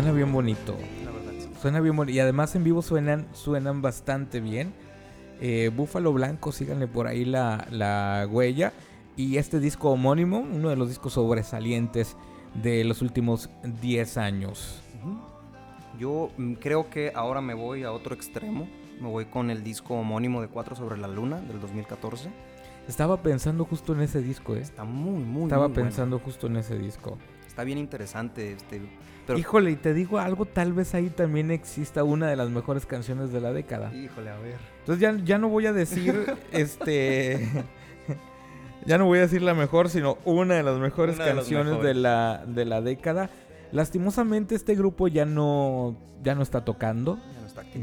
Suena 0.00 0.16
bien 0.16 0.32
bonito. 0.32 0.78
La 1.04 1.10
verdad, 1.10 1.32
sí. 1.38 1.48
Suena 1.60 1.80
bien 1.80 1.94
bonito. 1.94 2.16
Y 2.16 2.20
además 2.20 2.54
en 2.56 2.64
vivo 2.64 2.80
suenan, 2.80 3.26
suenan 3.34 3.82
bastante 3.82 4.40
bien. 4.40 4.72
Eh, 5.42 5.70
Búfalo 5.76 6.10
Blanco, 6.14 6.52
síganle 6.52 6.86
por 6.86 7.06
ahí 7.06 7.26
la, 7.26 7.66
la 7.70 8.26
huella. 8.30 8.72
Y 9.16 9.36
este 9.36 9.60
disco 9.60 9.90
homónimo, 9.90 10.38
uno 10.38 10.70
de 10.70 10.76
los 10.76 10.88
discos 10.88 11.12
sobresalientes 11.12 12.16
de 12.54 12.82
los 12.84 13.02
últimos 13.02 13.50
10 13.82 14.16
años. 14.16 14.80
Yo 15.98 16.30
mm, 16.38 16.54
creo 16.54 16.88
que 16.88 17.12
ahora 17.14 17.42
me 17.42 17.52
voy 17.52 17.82
a 17.82 17.92
otro 17.92 18.14
extremo. 18.14 18.66
Me 19.02 19.08
voy 19.08 19.26
con 19.26 19.50
el 19.50 19.62
disco 19.62 19.96
homónimo 19.96 20.40
de 20.40 20.48
4 20.48 20.76
sobre 20.76 20.96
la 20.96 21.08
luna 21.08 21.40
del 21.42 21.60
2014. 21.60 22.30
Estaba 22.88 23.18
pensando 23.18 23.66
justo 23.66 23.92
en 23.92 24.00
ese 24.00 24.22
disco, 24.22 24.54
¿eh? 24.56 24.60
Está 24.60 24.84
muy, 24.84 25.22
muy, 25.22 25.42
Estaba 25.42 25.68
muy 25.68 25.74
bueno. 25.74 25.88
pensando 25.88 26.18
justo 26.20 26.46
en 26.46 26.56
ese 26.56 26.78
disco. 26.78 27.18
Está 27.60 27.66
bien 27.66 27.76
interesante. 27.76 28.52
Este, 28.52 28.80
pero, 29.26 29.38
Híjole, 29.38 29.72
y 29.72 29.76
te 29.76 29.92
digo 29.92 30.18
algo, 30.18 30.46
tal 30.46 30.72
vez 30.72 30.94
ahí 30.94 31.10
también 31.10 31.50
exista 31.50 32.04
una 32.04 32.26
de 32.26 32.34
las 32.34 32.48
mejores 32.48 32.86
canciones 32.86 33.32
de 33.32 33.42
la 33.42 33.52
década. 33.52 33.94
híjole, 33.94 34.30
a 34.30 34.38
ver. 34.38 34.56
Entonces 34.78 34.98
ya, 34.98 35.14
ya 35.22 35.36
no 35.36 35.50
voy 35.50 35.66
a 35.66 35.74
decir, 35.74 36.24
este... 36.52 37.46
ya 38.86 38.96
no 38.96 39.04
voy 39.04 39.18
a 39.18 39.22
decir 39.22 39.42
la 39.42 39.52
mejor, 39.52 39.90
sino 39.90 40.16
una 40.24 40.54
de 40.54 40.62
las 40.62 40.78
mejores 40.78 41.16
Una 41.16 41.26
canciones 41.26 41.82
de 41.82 41.92
la, 41.92 42.42
de 42.46 42.64
la 42.64 42.80
década. 42.80 43.28
Lastimosamente 43.72 44.54
este 44.54 44.74
grupo 44.74 45.06
ya 45.06 45.26
no, 45.26 45.96
ya 46.22 46.34
no 46.34 46.40
está 46.40 46.64
tocando, 46.64 47.18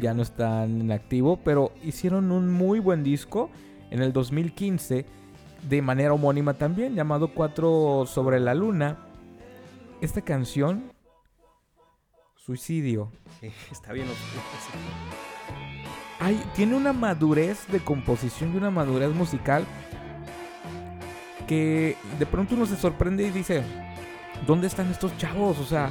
Ya 0.01 0.15
no 0.15 0.24
está 0.24 0.65
ya 0.65 0.65
no 0.65 0.81
en 0.81 0.91
activo, 0.91 1.39
pero 1.46 1.72
hicieron 1.84 2.31
un 2.31 2.50
muy 2.50 2.79
buen 2.79 3.03
disco 3.03 3.51
en 3.91 4.01
el 4.01 4.12
2015 4.12 5.05
de 5.69 5.81
manera 5.84 6.13
homónima 6.13 6.55
también, 6.55 6.96
llamado 6.96 7.27
Cuatro 7.27 8.05
sobre 8.07 8.39
la 8.39 8.55
Luna. 8.55 9.03
Esta 10.00 10.22
canción, 10.22 10.94
Suicidio. 12.36 13.12
Sí, 13.42 13.51
está 13.72 13.94
bien 13.94 14.08
oscuro. 14.08 14.42
Hay, 16.20 16.36
tiene 16.56 16.75
una 16.75 16.94
madurez 16.94 17.68
de 17.68 17.80
composición 17.80 18.54
y 18.54 18.58
una 18.58 18.70
madurez 18.70 19.13
musical 19.13 19.66
que 21.48 21.96
de 22.20 22.25
pronto 22.25 22.56
uno 22.56 22.66
se 22.66 22.75
sorprende 22.75 23.25
y 23.25 23.32
dice, 23.32 23.63
¿dónde 24.46 24.68
están 24.68 24.89
estos 24.92 25.18
chavos? 25.18 25.58
O 25.60 25.66
sea, 25.66 25.89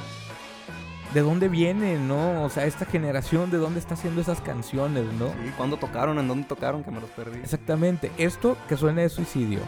¿de 1.12 1.20
dónde 1.20 1.48
vienen, 1.48 2.06
no? 2.06 2.44
O 2.44 2.48
sea, 2.48 2.66
esta 2.66 2.84
generación, 2.84 3.50
¿de 3.50 3.58
dónde 3.58 3.80
está 3.80 3.94
haciendo 3.94 4.20
esas 4.20 4.40
canciones, 4.40 5.04
no? 5.14 5.28
Sí, 5.28 5.52
¿Cuándo 5.56 5.78
tocaron? 5.78 6.18
¿En 6.18 6.28
dónde 6.28 6.46
tocaron? 6.46 6.84
Que 6.84 6.90
me 6.90 7.00
los 7.00 7.10
perdí. 7.10 7.38
Exactamente, 7.40 8.12
esto 8.18 8.56
que 8.68 8.76
suena 8.76 9.02
de 9.02 9.08
suicidio. 9.08 9.60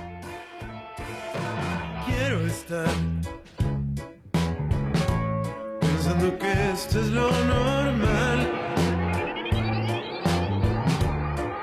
quiero 2.07 2.47
estar 2.47 2.87
pensando 6.09 6.39
que 6.39 6.71
esto 6.73 7.01
es 7.01 7.09
lo 7.09 7.31
normal. 7.31 8.49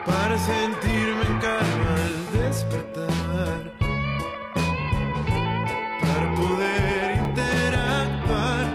Para 0.05 0.37
sentirme 0.37 1.21
en 1.25 1.39
calma 1.39 1.95
al 2.05 2.43
despertar. 2.43 3.73
Para 6.01 6.35
poder 6.35 7.17
interactuar. 7.25 8.65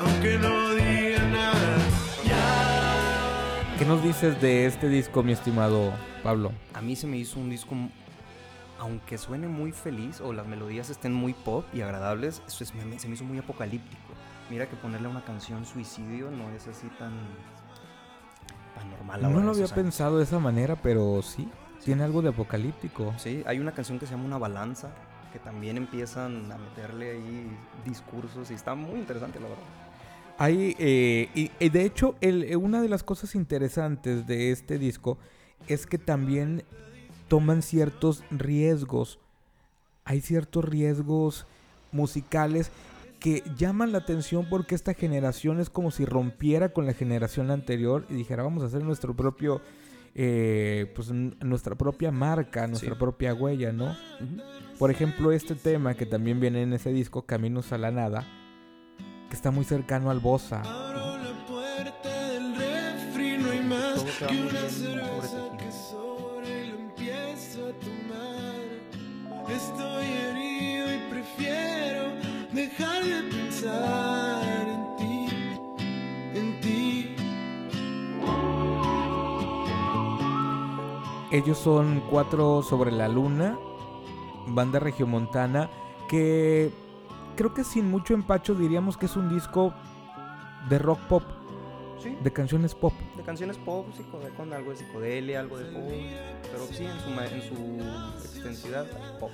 Aunque 0.00 0.38
no 0.38 0.74
diga 0.74 1.24
nada. 1.30 1.78
Ya 2.24 3.76
¿Qué 3.78 3.84
nos 3.84 4.02
dices 4.02 4.40
de 4.40 4.66
este 4.66 4.88
disco, 4.88 5.22
mi 5.22 5.32
estimado 5.32 5.92
Pablo? 6.22 6.52
A 6.74 6.80
mí 6.80 6.94
se 6.96 7.06
me 7.06 7.16
hizo 7.16 7.40
un 7.40 7.50
disco, 7.50 7.74
aunque 8.84 9.16
suene 9.16 9.48
muy 9.48 9.72
feliz 9.72 10.20
o 10.20 10.32
las 10.34 10.46
melodías 10.46 10.90
estén 10.90 11.14
muy 11.14 11.32
pop 11.32 11.64
y 11.72 11.80
agradables, 11.80 12.42
eso 12.46 12.64
es- 12.64 12.74
me- 12.74 12.98
se 12.98 13.08
me 13.08 13.14
hizo 13.14 13.24
muy 13.24 13.38
apocalíptico. 13.38 14.02
Mira 14.50 14.68
que 14.68 14.76
ponerle 14.76 15.08
una 15.08 15.24
canción 15.24 15.64
suicidio 15.64 16.30
no 16.30 16.50
es 16.50 16.68
así 16.68 16.86
tan, 16.98 17.12
tan 18.74 18.90
normal. 18.90 19.22
No 19.22 19.30
lo 19.30 19.50
había 19.50 19.64
años. 19.64 19.72
pensado 19.72 20.18
de 20.18 20.24
esa 20.24 20.38
manera, 20.38 20.76
pero 20.76 21.22
sí, 21.22 21.48
tiene 21.82 22.02
algo 22.04 22.20
de 22.20 22.28
apocalíptico. 22.28 23.14
Sí, 23.16 23.42
hay 23.46 23.58
una 23.58 23.72
canción 23.72 23.98
que 23.98 24.04
se 24.06 24.12
llama 24.12 24.24
Una 24.26 24.38
Balanza, 24.38 24.90
que 25.32 25.38
también 25.38 25.78
empiezan 25.78 26.52
a 26.52 26.58
meterle 26.58 27.12
ahí 27.12 27.56
discursos 27.86 28.50
y 28.50 28.54
está 28.54 28.74
muy 28.74 29.00
interesante, 29.00 29.40
la 29.40 29.48
verdad. 29.48 29.64
Hay, 30.36 30.76
eh, 30.78 31.30
y, 31.34 31.50
y 31.58 31.68
de 31.70 31.84
hecho, 31.84 32.16
el- 32.20 32.44
eh, 32.44 32.56
una 32.56 32.82
de 32.82 32.88
las 32.90 33.02
cosas 33.02 33.34
interesantes 33.34 34.26
de 34.26 34.50
este 34.50 34.78
disco 34.78 35.16
es 35.68 35.86
que 35.86 35.96
también 35.96 36.64
toman 37.28 37.62
ciertos 37.62 38.22
riesgos. 38.30 39.18
Hay 40.04 40.20
ciertos 40.20 40.64
riesgos 40.64 41.46
musicales 41.92 42.70
que 43.20 43.42
llaman 43.56 43.92
la 43.92 43.98
atención 43.98 44.46
porque 44.50 44.74
esta 44.74 44.92
generación 44.92 45.58
es 45.60 45.70
como 45.70 45.90
si 45.90 46.04
rompiera 46.04 46.70
con 46.70 46.84
la 46.84 46.92
generación 46.92 47.50
anterior 47.50 48.04
y 48.10 48.14
dijera 48.14 48.42
vamos 48.42 48.62
a 48.62 48.66
hacer 48.66 48.82
nuestro 48.82 49.14
propio, 49.14 49.62
eh, 50.14 50.92
pues 50.94 51.10
nuestra 51.10 51.74
propia 51.74 52.10
marca, 52.10 52.66
nuestra 52.66 52.92
Sí. 52.92 52.98
propia 52.98 53.32
huella, 53.32 53.72
¿no? 53.72 53.96
Por 54.78 54.90
ejemplo, 54.90 55.32
este 55.32 55.54
tema 55.54 55.94
que 55.94 56.04
también 56.04 56.38
viene 56.40 56.62
en 56.62 56.74
ese 56.74 56.92
disco, 56.92 57.22
Caminos 57.22 57.72
a 57.72 57.78
la 57.78 57.90
Nada, 57.90 58.26
que 59.30 59.36
está 59.36 59.50
muy 59.50 59.64
cercano 59.64 60.10
al 60.10 60.20
bossa. 60.20 60.62
Estoy 69.64 70.04
herido 70.04 70.94
y 70.94 70.98
prefiero 71.08 72.12
dejar 72.52 73.02
de 73.02 73.22
pensar 73.30 74.68
en 74.68 74.96
ti, 74.98 75.28
en 76.34 76.60
ti. 76.60 77.16
Ellos 81.32 81.56
son 81.56 82.02
cuatro 82.10 82.62
sobre 82.62 82.92
la 82.92 83.08
luna, 83.08 83.58
banda 84.48 84.80
regiomontana, 84.80 85.70
que 86.10 86.70
creo 87.34 87.54
que 87.54 87.64
sin 87.64 87.90
mucho 87.90 88.12
empacho 88.12 88.54
diríamos 88.54 88.98
que 88.98 89.06
es 89.06 89.16
un 89.16 89.30
disco 89.30 89.72
de 90.68 90.78
rock 90.78 91.00
pop, 91.08 91.22
Sí, 92.04 92.16
de 92.22 92.32
canciones 92.32 92.74
pop. 92.74 92.92
de 93.16 93.22
canciones 93.24 93.56
pop, 93.56 93.86
psicode- 93.96 94.32
con 94.36 94.52
algo 94.52 94.70
de 94.70 94.76
psicodelia, 94.76 95.40
algo 95.40 95.58
de 95.58 95.64
pop, 95.72 95.82
pero 96.52 96.66
sí, 96.70 96.84
en 96.84 97.00
su, 97.00 97.34
en 97.34 97.42
su 97.42 98.24
extensidad, 98.36 98.86
pop. 99.18 99.30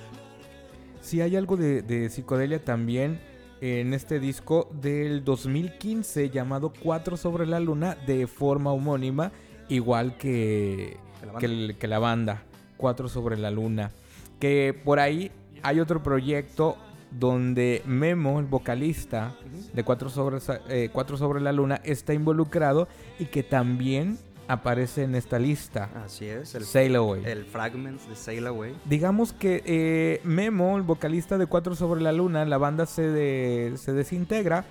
Sí 1.01 1.19
hay 1.21 1.35
algo 1.35 1.57
de, 1.57 1.81
de 1.81 2.09
psicodelia 2.09 2.63
también 2.63 3.19
en 3.59 3.93
este 3.93 4.19
disco 4.19 4.69
del 4.81 5.23
2015 5.23 6.29
llamado 6.29 6.71
Cuatro 6.81 7.17
sobre 7.17 7.45
la 7.45 7.59
luna 7.59 7.95
de 8.07 8.25
forma 8.27 8.71
homónima, 8.71 9.31
igual 9.69 10.17
que, 10.17 10.97
la 11.21 11.25
banda. 11.33 11.39
que, 11.39 11.45
el- 11.45 11.75
que 11.77 11.87
la 11.87 11.99
banda, 11.99 12.43
Cuatro 12.77 13.07
sobre 13.09 13.37
la 13.37 13.51
Luna. 13.51 13.91
Que 14.39 14.73
por 14.73 14.99
ahí 14.99 15.31
hay 15.61 15.79
otro 15.79 16.01
proyecto 16.01 16.77
donde 17.11 17.81
Memo, 17.85 18.39
el 18.39 18.45
vocalista 18.45 19.35
de 19.73 19.83
Cuatro 19.83 20.09
sobre, 20.09 20.37
eh, 20.69 20.89
Cuatro 20.91 21.17
sobre 21.17 21.41
la 21.41 21.51
Luna, 21.51 21.81
está 21.83 22.13
involucrado 22.13 22.87
y 23.19 23.25
que 23.25 23.43
también 23.43 24.17
aparece 24.47 25.03
en 25.03 25.15
esta 25.15 25.39
lista. 25.39 25.89
Así 26.03 26.25
es, 26.25 26.55
el, 26.55 26.63
Sail 26.65 26.95
Away. 26.95 27.23
el 27.25 27.45
Fragments 27.45 28.07
de 28.09 28.15
Sail 28.15 28.47
Away. 28.47 28.75
Digamos 28.85 29.31
que 29.33 29.61
eh, 29.65 30.21
Memo, 30.23 30.75
el 30.77 30.83
vocalista 30.83 31.37
de 31.37 31.45
Cuatro 31.45 31.75
sobre 31.75 32.01
la 32.01 32.11
Luna, 32.11 32.43
la 32.45 32.57
banda 32.57 32.85
se, 32.85 33.03
de- 33.07 33.77
se 33.77 33.93
desintegra. 33.93 34.65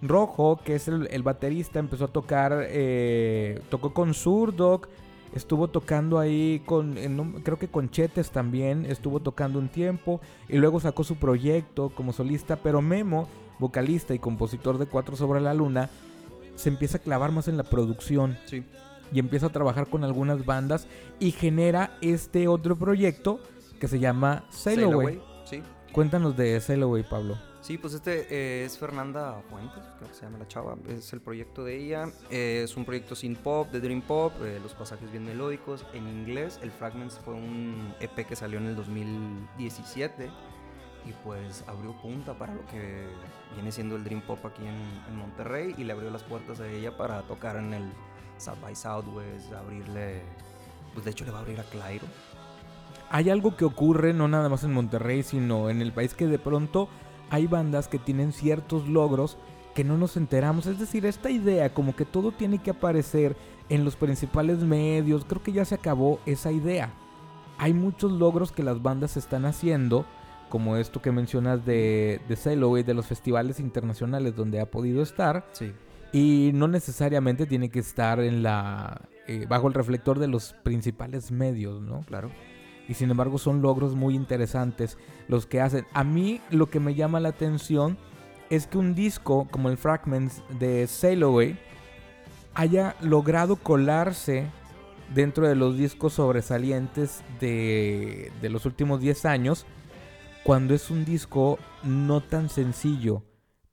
Rojo, 0.00 0.60
que 0.64 0.76
es 0.76 0.86
el, 0.86 1.08
el 1.10 1.24
baterista, 1.24 1.80
empezó 1.80 2.04
a 2.04 2.08
tocar, 2.08 2.66
eh, 2.68 3.60
tocó 3.68 3.92
con 3.92 4.14
Surdoc, 4.14 4.86
estuvo 5.34 5.68
tocando 5.68 6.18
ahí 6.18 6.62
con, 6.66 6.96
en 6.98 7.20
un- 7.20 7.32
creo 7.42 7.58
que 7.58 7.68
con 7.68 7.90
Chetes 7.90 8.30
también, 8.30 8.86
estuvo 8.86 9.20
tocando 9.20 9.58
un 9.58 9.68
tiempo 9.68 10.20
y 10.48 10.56
luego 10.58 10.80
sacó 10.80 11.04
su 11.04 11.16
proyecto 11.16 11.90
como 11.90 12.12
solista, 12.12 12.56
pero 12.56 12.82
Memo, 12.82 13.28
vocalista 13.58 14.14
y 14.14 14.18
compositor 14.18 14.78
de 14.78 14.86
Cuatro 14.86 15.16
sobre 15.16 15.40
la 15.40 15.54
Luna, 15.54 15.90
se 16.54 16.68
empieza 16.68 16.98
a 16.98 17.00
clavar 17.00 17.30
más 17.32 17.48
en 17.48 17.56
la 17.56 17.62
producción 17.64 18.36
Sí. 18.46 18.64
y 19.12 19.18
empieza 19.18 19.46
a 19.46 19.50
trabajar 19.52 19.86
con 19.88 20.02
algunas 20.04 20.44
bandas 20.44 20.86
y 21.20 21.30
genera 21.30 21.96
este 22.00 22.48
otro 22.48 22.76
proyecto 22.76 23.40
que 23.80 23.86
se 23.88 23.98
llama 24.00 24.44
Sail 24.50 24.82
Away. 24.84 25.20
Sí. 25.44 25.62
Cuéntanos 25.92 26.36
de 26.36 26.60
Sail 26.60 26.82
Away, 26.82 27.04
Pablo. 27.08 27.36
Sí, 27.68 27.76
pues 27.76 27.92
este 27.92 28.26
eh, 28.30 28.64
es 28.64 28.78
Fernanda 28.78 29.42
Fuentes, 29.50 29.84
creo 29.98 30.08
que 30.08 30.14
se 30.14 30.24
llama 30.24 30.38
la 30.38 30.48
chava. 30.48 30.78
Es 30.88 31.12
el 31.12 31.20
proyecto 31.20 31.64
de 31.64 31.76
ella. 31.76 32.10
Eh, 32.30 32.62
es 32.64 32.74
un 32.78 32.86
proyecto 32.86 33.14
sin 33.14 33.36
pop, 33.36 33.70
de 33.70 33.78
Dream 33.80 34.00
Pop, 34.00 34.32
eh, 34.40 34.58
los 34.62 34.72
pasajes 34.72 35.10
bien 35.10 35.26
melódicos. 35.26 35.84
En 35.92 36.08
inglés, 36.08 36.58
el 36.62 36.70
Fragments 36.70 37.18
fue 37.22 37.34
un 37.34 37.94
EP 38.00 38.26
que 38.26 38.34
salió 38.36 38.58
en 38.58 38.68
el 38.68 38.74
2017 38.74 40.30
y 41.04 41.12
pues 41.22 41.62
abrió 41.66 41.92
punta 42.00 42.38
para 42.38 42.54
lo 42.54 42.64
que 42.68 43.04
viene 43.52 43.70
siendo 43.70 43.96
el 43.96 44.04
Dream 44.04 44.22
Pop 44.22 44.46
aquí 44.46 44.62
en, 44.62 44.80
en 45.06 45.18
Monterrey 45.18 45.74
y 45.76 45.84
le 45.84 45.92
abrió 45.92 46.10
las 46.10 46.22
puertas 46.22 46.60
a 46.60 46.68
ella 46.70 46.96
para 46.96 47.20
tocar 47.24 47.56
en 47.56 47.74
el 47.74 47.92
South 48.38 48.62
by 48.62 48.74
Southwest, 48.74 49.52
abrirle, 49.52 50.22
pues 50.94 51.04
de 51.04 51.10
hecho 51.10 51.26
le 51.26 51.32
va 51.32 51.40
a 51.40 51.40
abrir 51.42 51.60
a 51.60 51.64
Clairo. 51.64 52.06
Hay 53.10 53.28
algo 53.28 53.56
que 53.56 53.66
ocurre 53.66 54.14
no 54.14 54.26
nada 54.26 54.48
más 54.48 54.64
en 54.64 54.72
Monterrey, 54.72 55.22
sino 55.22 55.68
en 55.68 55.82
el 55.82 55.92
país 55.92 56.14
que 56.14 56.26
de 56.26 56.38
pronto 56.38 56.88
hay 57.30 57.46
bandas 57.46 57.88
que 57.88 57.98
tienen 57.98 58.32
ciertos 58.32 58.88
logros 58.88 59.36
que 59.74 59.84
no 59.84 59.96
nos 59.96 60.16
enteramos. 60.16 60.66
Es 60.66 60.78
decir, 60.78 61.06
esta 61.06 61.30
idea 61.30 61.72
como 61.72 61.94
que 61.94 62.04
todo 62.04 62.32
tiene 62.32 62.58
que 62.58 62.70
aparecer 62.70 63.36
en 63.68 63.84
los 63.84 63.96
principales 63.96 64.58
medios, 64.58 65.24
creo 65.24 65.42
que 65.42 65.52
ya 65.52 65.64
se 65.64 65.74
acabó 65.74 66.20
esa 66.26 66.50
idea. 66.50 66.92
Hay 67.58 67.74
muchos 67.74 68.12
logros 68.12 68.52
que 68.52 68.62
las 68.62 68.82
bandas 68.82 69.16
están 69.16 69.44
haciendo, 69.44 70.06
como 70.48 70.76
esto 70.76 71.02
que 71.02 71.12
mencionas 71.12 71.66
de, 71.66 72.20
de 72.28 72.36
Salo 72.36 72.78
y 72.78 72.82
de 72.82 72.94
los 72.94 73.06
festivales 73.06 73.60
internacionales 73.60 74.34
donde 74.34 74.60
ha 74.60 74.70
podido 74.70 75.02
estar. 75.02 75.46
Sí. 75.52 75.72
Y 76.12 76.52
no 76.54 76.68
necesariamente 76.68 77.46
tiene 77.46 77.68
que 77.68 77.80
estar 77.80 78.20
en 78.20 78.42
la 78.42 79.02
eh, 79.26 79.44
bajo 79.46 79.68
el 79.68 79.74
reflector 79.74 80.18
de 80.18 80.26
los 80.26 80.54
principales 80.62 81.30
medios, 81.30 81.82
¿no? 81.82 82.00
Claro. 82.00 82.30
Y 82.88 82.94
sin 82.94 83.10
embargo 83.10 83.38
son 83.38 83.60
logros 83.60 83.94
muy 83.94 84.14
interesantes 84.14 84.96
los 85.28 85.46
que 85.46 85.60
hacen. 85.60 85.86
A 85.92 86.04
mí 86.04 86.40
lo 86.50 86.70
que 86.70 86.80
me 86.80 86.94
llama 86.94 87.20
la 87.20 87.28
atención 87.28 87.98
es 88.50 88.66
que 88.66 88.78
un 88.78 88.94
disco 88.94 89.46
como 89.50 89.68
el 89.68 89.76
Fragments 89.76 90.42
de 90.58 90.86
Sail 90.86 91.22
Away 91.22 91.58
haya 92.54 92.96
logrado 93.02 93.56
colarse 93.56 94.46
dentro 95.14 95.46
de 95.46 95.54
los 95.54 95.76
discos 95.76 96.14
sobresalientes 96.14 97.22
de, 97.40 98.32
de 98.40 98.48
los 98.48 98.66
últimos 98.66 99.00
10 99.00 99.26
años 99.26 99.66
cuando 100.44 100.74
es 100.74 100.90
un 100.90 101.04
disco 101.04 101.58
no 101.82 102.22
tan 102.22 102.48
sencillo. 102.48 103.22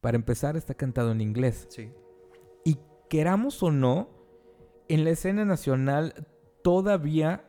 Para 0.02 0.18
empezar 0.18 0.58
está 0.58 0.74
cantado 0.74 1.12
en 1.12 1.22
inglés. 1.22 1.68
Sí. 1.70 1.90
Y 2.64 2.80
queramos 3.10 3.64
o 3.64 3.72
no, 3.72 4.10
en 4.88 5.04
la 5.04 5.12
escena 5.12 5.46
nacional 5.46 6.28
todavía 6.64 7.46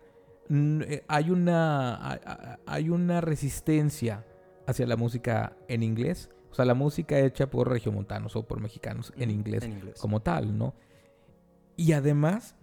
hay 1.08 1.30
una, 1.30 2.20
hay- 2.66 2.90
una 2.90 3.20
resistencia 3.20 4.24
hacia 4.66 4.86
la 4.86 4.96
música 4.96 5.56
en 5.68 5.82
inglés. 5.82 6.30
O 6.50 6.54
sea, 6.54 6.64
la 6.64 6.74
música 6.74 7.18
hecha 7.18 7.50
por 7.50 7.68
regiomontanos 7.68 8.34
o 8.36 8.46
por 8.46 8.60
mexicanos 8.60 9.12
en 9.16 9.30
inglés, 9.30 9.64
En 9.64 9.72
inglés. 9.72 10.00
como 10.00 10.20
tal, 10.20 10.56
¿no? 10.56 10.74
Y 11.76 11.92
además, 11.92 12.56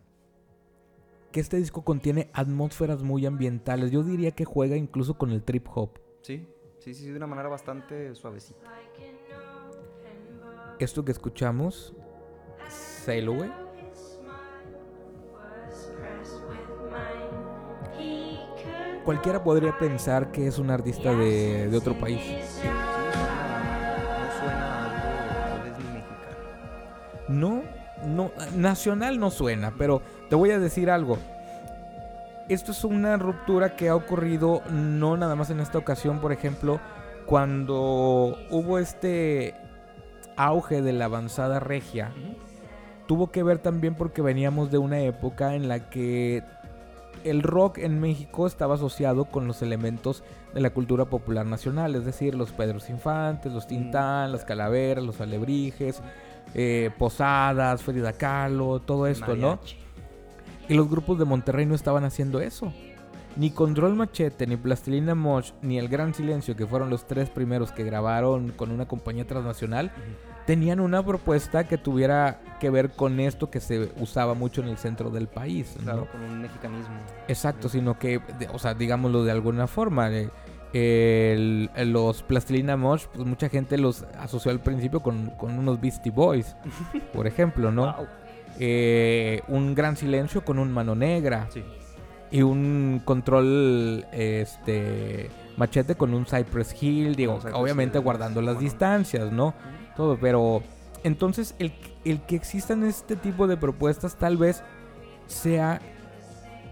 que 1.31 1.39
este 1.39 1.57
disco 1.57 1.83
contiene 1.83 2.29
atmósferas 2.33 3.03
muy 3.03 3.25
ambientales. 3.25 3.91
Yo 3.91 4.01
diría 4.03 4.31
que 4.31 4.45
juega 4.45 4.75
incluso 4.77 5.15
con 5.17 5.29
el 5.31 5.43
trip 5.43 5.67
hop. 5.75 5.99
Sí. 6.21 6.47
Sí, 6.79 6.93
sí, 6.93 7.09
de 7.09 7.15
una 7.17 7.27
manera 7.27 7.47
bastante 7.49 8.13
suavecita. 8.15 8.67
Esto 10.79 11.05
que 11.05 11.11
escuchamos, 11.11 11.93
Sail 12.67 13.29
cualquiera 19.03 19.43
podría 19.43 19.77
pensar 19.77 20.31
que 20.31 20.47
es 20.47 20.57
un 20.59 20.69
artista 20.71 21.13
de, 21.13 21.67
de 21.69 21.77
otro 21.77 21.93
país. 21.99 22.21
Sí, 22.21 22.67
no 22.67 24.39
suena 24.39 24.85
algo 24.85 25.49
tal 25.49 25.63
vez 25.63 25.77
mexicano. 25.77 27.27
No, 27.27 27.61
no, 28.07 28.31
nacional 28.55 29.19
no 29.19 29.29
suena, 29.29 29.73
pero 29.77 30.01
te 30.29 30.35
voy 30.35 30.51
a 30.51 30.59
decir 30.59 30.89
algo. 30.89 31.17
Esto 32.49 32.71
es 32.71 32.83
una 32.83 33.17
ruptura 33.17 33.75
que 33.75 33.89
ha 33.89 33.95
ocurrido 33.95 34.61
no 34.69 35.15
nada 35.15 35.35
más 35.35 35.49
en 35.49 35.59
esta 35.59 35.77
ocasión, 35.77 36.19
por 36.19 36.33
ejemplo, 36.33 36.79
cuando 37.25 38.37
hubo 38.49 38.79
este 38.79 39.55
auge 40.35 40.81
de 40.81 40.93
la 40.93 41.05
avanzada 41.05 41.59
regia. 41.59 42.11
Tuvo 43.07 43.31
que 43.31 43.43
ver 43.43 43.59
también 43.59 43.95
porque 43.95 44.21
veníamos 44.21 44.71
de 44.71 44.77
una 44.77 44.99
época 44.99 45.55
en 45.55 45.67
la 45.67 45.89
que 45.89 46.43
el 47.23 47.43
rock 47.43 47.77
en 47.79 47.99
México 47.99 48.47
estaba 48.47 48.75
asociado 48.75 49.25
con 49.25 49.47
los 49.47 49.61
elementos 49.61 50.23
de 50.53 50.61
la 50.61 50.69
cultura 50.71 51.05
popular 51.05 51.45
nacional, 51.45 51.95
es 51.95 52.05
decir, 52.05 52.35
los 52.35 52.51
Pedros 52.51 52.89
Infantes, 52.89 53.51
los 53.51 53.67
Tintán, 53.67 54.31
las 54.31 54.45
Calaveras, 54.45 55.03
los 55.03 55.21
Alebrijes, 55.21 56.01
eh, 56.53 56.91
Posadas, 56.97 57.81
Frida 57.81 58.13
Kahlo, 58.13 58.79
todo 58.79 59.07
esto, 59.07 59.35
¿no? 59.35 59.59
Y 60.69 60.75
los 60.75 60.89
grupos 60.89 61.19
de 61.19 61.25
Monterrey 61.25 61.65
no 61.65 61.75
estaban 61.75 62.03
haciendo 62.03 62.39
eso. 62.39 62.71
Ni 63.35 63.49
Control 63.49 63.95
Machete, 63.95 64.45
ni 64.45 64.57
Plastilina 64.57 65.15
Mosh, 65.15 65.51
ni 65.61 65.79
El 65.79 65.89
Gran 65.89 66.13
Silencio, 66.13 66.55
que 66.55 66.67
fueron 66.67 66.89
los 66.89 67.07
tres 67.07 67.29
primeros 67.29 67.71
que 67.71 67.83
grabaron 67.83 68.49
con 68.51 68.71
una 68.71 68.87
compañía 68.87 69.25
transnacional, 69.25 69.91
tenían 70.45 70.79
una 70.79 71.03
propuesta 71.05 71.65
que 71.65 71.77
tuviera 71.77 72.39
que 72.59 72.69
ver 72.69 72.91
con 72.91 73.19
esto 73.19 73.49
que 73.49 73.59
se 73.59 73.91
usaba 73.99 74.33
mucho 74.33 74.61
en 74.61 74.67
el 74.69 74.77
centro 74.77 75.09
del 75.09 75.27
país. 75.27 75.75
¿no? 75.79 75.83
Claro, 75.83 76.07
con 76.11 76.21
un 76.21 76.41
mexicanismo. 76.41 76.95
Exacto, 77.27 77.69
sino 77.69 77.97
que, 77.99 78.19
o 78.53 78.59
sea, 78.59 78.73
digámoslo 78.73 79.23
de 79.23 79.31
alguna 79.31 79.67
forma, 79.67 80.09
eh, 80.11 81.69
el- 81.75 81.91
los 81.93 82.23
Plastilina 82.23 82.75
Mosh, 82.77 83.05
pues 83.13 83.25
mucha 83.27 83.47
gente 83.49 83.77
los 83.77 84.03
asoció 84.19 84.51
al 84.51 84.59
principio 84.59 85.01
con, 85.01 85.27
con 85.31 85.57
unos 85.57 85.79
Beastie 85.79 86.11
Boys, 86.11 86.55
por 87.13 87.27
ejemplo, 87.27 87.71
¿no? 87.71 87.93
Wow. 87.95 88.07
Eh, 88.59 89.41
un 89.47 89.73
Gran 89.75 89.97
Silencio 89.97 90.43
con 90.45 90.59
un 90.59 90.71
Mano 90.71 90.93
Negra 90.93 91.47
Sí. 91.51 91.63
y 92.31 92.41
un 92.43 93.01
Control 93.03 94.05
este 94.11 95.29
Machete 95.57 95.95
con 95.95 96.13
un 96.13 96.25
Cypress 96.25 96.75
Hill, 96.81 97.15
digo, 97.15 97.37
Cypress 97.37 97.55
obviamente 97.55 97.97
Hill, 97.97 98.03
guardando 98.03 98.41
las 98.41 98.55
bueno. 98.55 98.69
distancias, 98.69 99.31
¿no? 99.31 99.53
Todo, 99.95 100.17
pero 100.19 100.63
entonces 101.03 101.55
el, 101.59 101.73
el 102.05 102.21
que 102.21 102.35
existan 102.35 102.83
este 102.83 103.15
tipo 103.15 103.47
de 103.47 103.57
propuestas 103.57 104.15
tal 104.17 104.37
vez 104.37 104.63
sea 105.27 105.81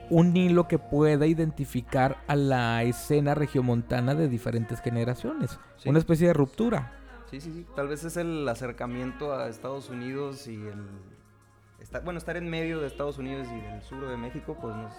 un 0.10 0.36
hilo 0.36 0.68
que 0.68 0.78
pueda 0.78 1.26
identificar 1.26 2.18
a 2.28 2.36
la 2.36 2.84
escena 2.84 3.34
regiomontana 3.34 4.14
de 4.14 4.28
diferentes 4.28 4.82
generaciones. 4.82 5.58
Sí. 5.78 5.90
Una 5.90 6.00
especie 6.00 6.28
de 6.28 6.34
ruptura. 6.34 6.94
Sí, 7.30 7.40
sí, 7.40 7.54
sí. 7.54 7.66
Tal 7.78 7.88
vez 7.88 8.04
es 8.04 8.18
el 8.18 8.48
acercamiento 8.50 9.34
a 9.34 9.48
Estados 9.48 9.90
Unidos 9.90 10.48
y 10.48 10.56
el... 10.56 10.86
Estar, 11.80 12.04
bueno, 12.04 12.18
estar 12.18 12.36
en 12.36 12.50
medio 12.50 12.82
de 12.82 12.88
Estados 12.88 13.18
Unidos 13.18 13.48
y 13.52 13.62
del 13.62 13.82
sur 13.84 14.06
de 14.08 14.18
México, 14.18 14.58
pues 14.62 14.76
nos, 14.76 14.94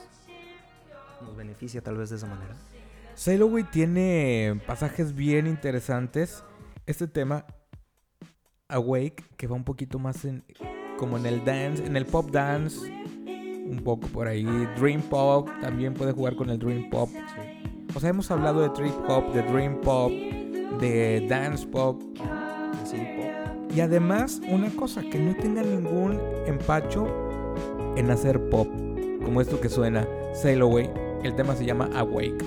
nos 1.21 1.37
beneficia 1.37 1.83
tal 1.83 1.99
vez 1.99 2.09
de 2.09 2.17
esa 2.17 2.27
manera. 2.27 2.55
Sail 3.15 3.43
Away 3.43 3.65
tiene 3.65 4.61
pasajes 4.67 5.15
bien 5.15 5.47
interesantes. 5.47 6.43
Este 6.87 7.07
tema, 7.07 7.45
Awake, 8.73 9.25
que 9.37 9.47
va 9.47 9.57
un 9.57 9.65
poquito 9.65 9.99
más 9.99 10.25
en 10.25 10.45
como 10.99 11.17
en 11.17 11.27
el 11.27 11.45
dance, 11.45 11.85
en 11.85 11.97
el 11.97 12.07
pop 12.07 12.31
dance, 12.31 12.79
un 13.67 13.81
poco 13.83 14.07
por 14.09 14.29
ahí. 14.29 14.45
Dream 14.77 15.03
Pop 15.03 15.49
también 15.61 15.95
puede 15.95 16.13
jugar 16.13 16.37
con 16.37 16.51
el 16.51 16.59
Dream 16.59 16.91
Pop. 16.91 17.09
O 17.95 18.01
sea, 18.01 18.11
hemos 18.11 18.31
hablado 18.31 18.63
de 18.63 18.71
trip 18.71 18.95
hop, 19.09 19.33
de 19.33 19.43
dream 19.43 19.81
pop, 19.81 20.11
de 20.81 21.27
dance 21.29 21.67
pop. 21.67 22.01
Pop. 22.01 22.23
Y 23.75 23.81
además, 23.81 24.41
una 24.49 24.71
cosa, 24.71 25.03
que 25.03 25.19
no 25.19 25.35
tenga 25.37 25.63
ningún 25.63 26.19
empacho 26.47 27.07
en 27.97 28.11
hacer 28.11 28.49
pop. 28.49 28.69
Como 29.25 29.41
esto 29.41 29.61
que 29.61 29.69
suena, 29.69 30.07
Sail 30.35 30.63
Away. 30.63 30.91
El 31.23 31.35
tema 31.35 31.55
se 31.55 31.65
llama 31.65 31.91
Awake. 31.95 32.45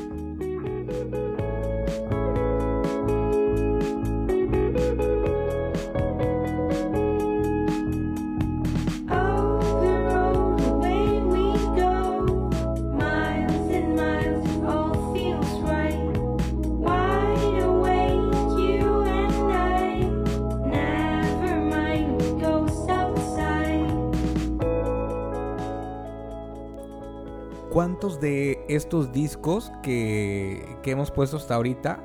Estos 28.67 29.12
discos 29.12 29.71
que, 29.84 30.78
que 30.82 30.91
hemos 30.91 31.12
puesto 31.12 31.38
hasta 31.38 31.56
ahorita 31.56 31.99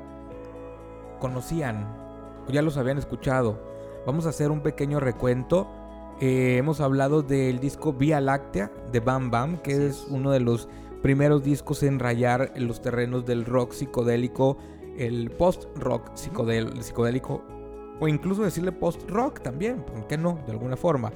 conocían 1.19 1.87
o 2.47 2.51
ya 2.51 2.61
los 2.61 2.77
habían 2.77 2.97
escuchado? 2.97 3.59
Vamos 4.05 4.25
a 4.25 4.29
hacer 4.29 4.49
un 4.49 4.61
pequeño 4.61 4.99
recuento. 4.99 5.67
Eh, 6.19 6.57
hemos 6.57 6.81
hablado 6.81 7.21
del 7.21 7.59
disco 7.59 7.93
Vía 7.93 8.19
Láctea 8.19 8.71
de 8.91 8.99
Bam 8.99 9.29
Bam, 9.29 9.57
que 9.57 9.87
es 9.87 10.05
uno 10.09 10.31
de 10.31 10.39
los 10.39 10.67
primeros 11.01 11.43
discos 11.43 11.83
en 11.83 11.99
rayar 11.99 12.51
en 12.55 12.67
los 12.67 12.81
terrenos 12.81 13.25
del 13.25 13.45
rock 13.45 13.73
psicodélico, 13.73 14.57
el 14.97 15.31
post-rock 15.31 16.11
psicodélico, 16.15 17.43
o 17.99 18.07
incluso 18.07 18.43
decirle 18.43 18.71
post-rock 18.71 19.41
también, 19.41 19.83
¿por 19.83 20.07
qué 20.07 20.17
no? 20.17 20.39
De 20.45 20.51
alguna 20.51 20.77
forma. 20.77 21.11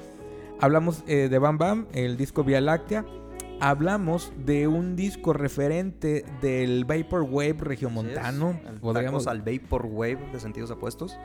Hablamos 0.60 1.03
eh, 1.08 1.27
de 1.29 1.39
Bam 1.39 1.58
Bam, 1.58 1.88
el 1.91 2.17
disco 2.17 2.43
Vía 2.43 2.62
Láctea. 2.62 3.05
Hablamos 3.61 4.31
de 4.45 4.67
un 4.67 4.95
disco 4.95 5.33
referente 5.33 6.25
del 6.41 6.85
Vaporwave 6.85 7.53
regiomontano. 7.59 8.51
Es, 8.61 8.67
al- 8.67 8.79
podríamos- 8.79 9.27
al 9.27 9.41
Vaporwave 9.41 10.19
de 10.31 10.39
sentidos 10.39 10.71
opuestos. 10.71 11.17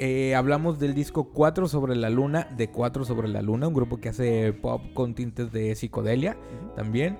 eh, 0.00 0.34
hablamos 0.34 0.80
del 0.80 0.92
disco 0.92 1.30
4 1.32 1.68
sobre 1.68 1.94
la 1.94 2.10
luna, 2.10 2.48
de 2.56 2.68
4 2.68 3.04
sobre 3.04 3.28
la 3.28 3.42
luna, 3.42 3.68
un 3.68 3.74
grupo 3.74 3.98
que 3.98 4.08
hace 4.08 4.52
pop 4.52 4.82
con 4.92 5.14
tintes 5.14 5.52
de 5.52 5.72
psicodelia 5.76 6.36
también. 6.74 7.16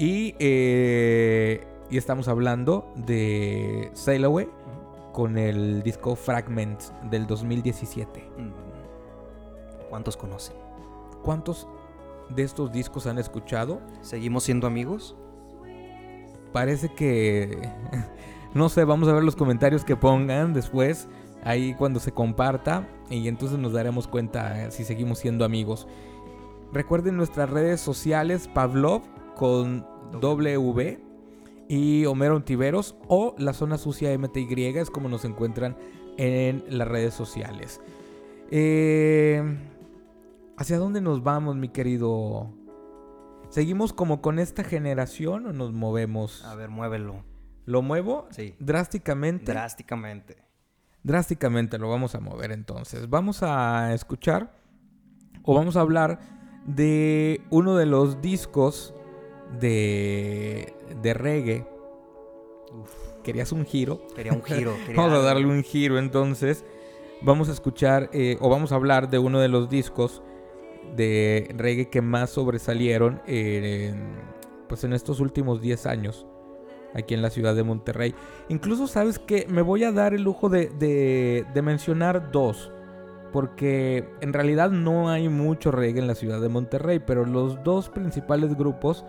Y, 0.00 0.34
eh, 0.40 1.64
y 1.90 1.96
estamos 1.96 2.26
hablando 2.26 2.92
de 2.96 3.90
Sail 3.94 4.24
Away 4.24 4.48
con 5.12 5.38
el 5.38 5.82
disco 5.84 6.16
Fragments 6.16 6.92
del 7.08 7.28
2017. 7.28 8.20
Mm. 8.36 9.88
¿Cuántos 9.88 10.16
conocen? 10.16 10.56
¿Cuántos 11.22 11.68
de 12.34 12.42
estos 12.42 12.72
discos 12.72 13.06
han 13.06 13.18
escuchado? 13.18 13.80
¿Seguimos 14.00 14.44
siendo 14.44 14.66
amigos? 14.66 15.16
Parece 16.52 16.88
que... 16.94 17.68
No 18.54 18.70
sé, 18.70 18.84
vamos 18.84 19.08
a 19.08 19.12
ver 19.12 19.22
los 19.22 19.36
comentarios 19.36 19.84
que 19.84 19.94
pongan 19.94 20.54
después, 20.54 21.06
ahí 21.44 21.74
cuando 21.74 22.00
se 22.00 22.12
comparta, 22.12 22.88
y 23.10 23.28
entonces 23.28 23.58
nos 23.58 23.74
daremos 23.74 24.08
cuenta 24.08 24.64
eh, 24.64 24.70
si 24.70 24.84
seguimos 24.84 25.18
siendo 25.18 25.44
amigos. 25.44 25.86
Recuerden 26.72 27.16
nuestras 27.16 27.50
redes 27.50 27.80
sociales, 27.80 28.48
Pavlov 28.48 29.02
con 29.36 29.86
W 30.20 30.98
y 31.68 32.06
Homero 32.06 32.36
Ontiveros 32.36 32.96
o 33.06 33.34
la 33.38 33.52
zona 33.52 33.76
sucia 33.76 34.16
MTY 34.16 34.78
es 34.78 34.90
como 34.90 35.08
nos 35.08 35.24
encuentran 35.24 35.76
en 36.16 36.64
las 36.68 36.88
redes 36.88 37.14
sociales. 37.14 37.80
Eh, 38.50 39.42
¿Hacia 40.58 40.76
dónde 40.76 41.00
nos 41.00 41.22
vamos, 41.22 41.54
mi 41.54 41.68
querido? 41.68 42.52
¿Seguimos 43.48 43.92
como 43.92 44.20
con 44.20 44.40
esta 44.40 44.64
generación 44.64 45.46
o 45.46 45.52
nos 45.52 45.72
movemos? 45.72 46.44
A 46.44 46.56
ver, 46.56 46.68
muévelo. 46.68 47.22
¿Lo 47.64 47.80
muevo? 47.80 48.26
Sí. 48.32 48.56
Drásticamente. 48.58 49.52
Drásticamente. 49.52 50.36
drásticamente 51.04 51.78
lo 51.78 51.88
vamos 51.88 52.16
a 52.16 52.20
mover 52.20 52.50
entonces. 52.50 53.08
Vamos 53.08 53.44
a 53.44 53.94
escuchar 53.94 54.52
o 55.44 55.54
vamos 55.54 55.76
a 55.76 55.80
hablar 55.80 56.18
de 56.66 57.40
uno 57.50 57.76
de 57.76 57.86
los 57.86 58.20
discos 58.20 58.94
de, 59.60 60.74
de 61.00 61.14
reggae. 61.14 61.68
¿Querías 63.22 63.52
un 63.52 63.64
giro? 63.64 64.04
Quería 64.16 64.32
un 64.32 64.42
giro. 64.42 64.74
quería 64.86 65.00
Vamos 65.00 65.20
a 65.20 65.22
darle 65.22 65.46
un 65.46 65.62
giro 65.62 66.00
entonces. 66.00 66.64
Vamos 67.22 67.48
a 67.48 67.52
escuchar 67.52 68.10
eh, 68.12 68.38
o 68.40 68.50
vamos 68.50 68.72
a 68.72 68.74
hablar 68.74 69.08
de 69.08 69.20
uno 69.20 69.38
de 69.38 69.46
los 69.46 69.70
discos 69.70 70.20
de 70.96 71.52
reggae 71.56 71.88
que 71.88 72.02
más 72.02 72.30
sobresalieron 72.30 73.20
en, 73.26 74.16
pues 74.68 74.84
en 74.84 74.92
estos 74.92 75.20
últimos 75.20 75.60
10 75.60 75.86
años 75.86 76.26
aquí 76.94 77.14
en 77.14 77.22
la 77.22 77.30
ciudad 77.30 77.54
de 77.54 77.62
Monterrey. 77.62 78.14
Incluso 78.48 78.86
sabes 78.86 79.18
que 79.18 79.46
me 79.48 79.62
voy 79.62 79.84
a 79.84 79.92
dar 79.92 80.14
el 80.14 80.22
lujo 80.22 80.48
de, 80.48 80.68
de- 80.78 81.44
de 81.52 81.62
mencionar 81.62 82.30
dos. 82.32 82.72
Porque 83.32 84.08
en 84.22 84.32
realidad 84.32 84.70
no 84.70 85.10
hay 85.10 85.28
mucho 85.28 85.70
reggae 85.70 86.00
en 86.00 86.06
la 86.06 86.14
ciudad 86.14 86.40
de 86.40 86.48
Monterrey. 86.48 86.98
Pero 86.98 87.26
los 87.26 87.62
dos 87.62 87.90
principales 87.90 88.56
grupos 88.56 89.04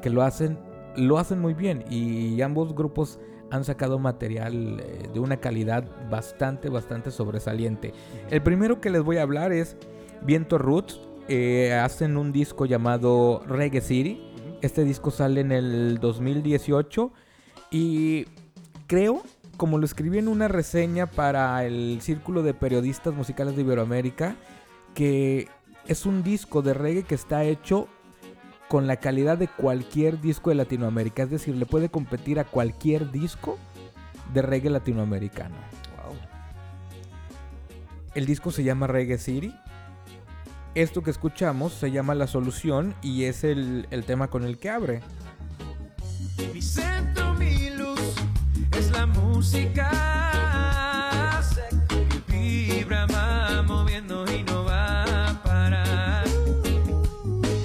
que 0.00 0.10
lo 0.10 0.22
hacen, 0.22 0.58
lo 0.96 1.18
hacen 1.18 1.40
muy 1.40 1.54
bien. 1.54 1.84
Y 1.90 2.40
ambos 2.42 2.72
grupos 2.74 3.18
han 3.50 3.64
sacado 3.64 3.98
material 3.98 4.80
eh, 4.80 5.08
de 5.12 5.18
una 5.20 5.38
calidad 5.38 5.84
bastante, 6.08 6.68
bastante 6.68 7.10
sobresaliente. 7.10 7.92
El 8.30 8.42
primero 8.42 8.80
que 8.80 8.90
les 8.90 9.02
voy 9.02 9.16
a 9.16 9.22
hablar 9.22 9.52
es 9.52 9.76
Viento 10.22 10.56
Roots. 10.56 11.00
Eh, 11.28 11.72
hacen 11.72 12.16
un 12.16 12.32
disco 12.32 12.66
llamado 12.66 13.42
Reggae 13.46 13.80
City. 13.80 14.20
Este 14.60 14.84
disco 14.84 15.10
sale 15.10 15.40
en 15.40 15.52
el 15.52 15.98
2018 15.98 17.12
y 17.70 18.26
creo, 18.86 19.22
como 19.56 19.78
lo 19.78 19.84
escribí 19.84 20.18
en 20.18 20.28
una 20.28 20.48
reseña 20.48 21.06
para 21.06 21.64
el 21.64 21.98
Círculo 22.00 22.42
de 22.42 22.54
Periodistas 22.54 23.14
Musicales 23.14 23.56
de 23.56 23.62
Iberoamérica, 23.62 24.36
que 24.94 25.48
es 25.86 26.06
un 26.06 26.22
disco 26.22 26.62
de 26.62 26.74
reggae 26.74 27.02
que 27.02 27.14
está 27.14 27.44
hecho 27.44 27.88
con 28.68 28.86
la 28.86 28.96
calidad 28.96 29.38
de 29.38 29.48
cualquier 29.48 30.20
disco 30.20 30.50
de 30.50 30.56
Latinoamérica. 30.56 31.22
Es 31.22 31.30
decir, 31.30 31.54
le 31.56 31.66
puede 31.66 31.90
competir 31.90 32.38
a 32.38 32.44
cualquier 32.44 33.10
disco 33.10 33.58
de 34.32 34.42
reggae 34.42 34.70
latinoamericano. 34.70 35.56
Wow. 35.96 36.16
El 38.14 38.26
disco 38.26 38.50
se 38.50 38.64
llama 38.64 38.86
Reggae 38.86 39.18
City. 39.18 39.54
Esto 40.74 41.04
que 41.04 41.12
escuchamos 41.12 41.72
se 41.72 41.92
llama 41.92 42.16
La 42.16 42.26
Solución 42.26 42.96
y 43.00 43.24
es 43.24 43.44
el, 43.44 43.86
tema 44.08 44.26
con 44.26 44.44
el 44.44 44.58
que 44.58 44.70
abre. 44.70 45.02
Mi 46.52 46.60
centro, 46.60 47.32
mi 47.34 47.70
luz, 47.70 48.00
es 48.76 48.90
la 48.90 49.06
música 49.06 49.88
vibra, 52.26 53.06
va 53.06 53.62
moviendo 53.62 54.24
y 54.32 54.42
no 54.42 54.64
va 54.64 55.04
a 55.28 55.42
parar. 55.44 56.24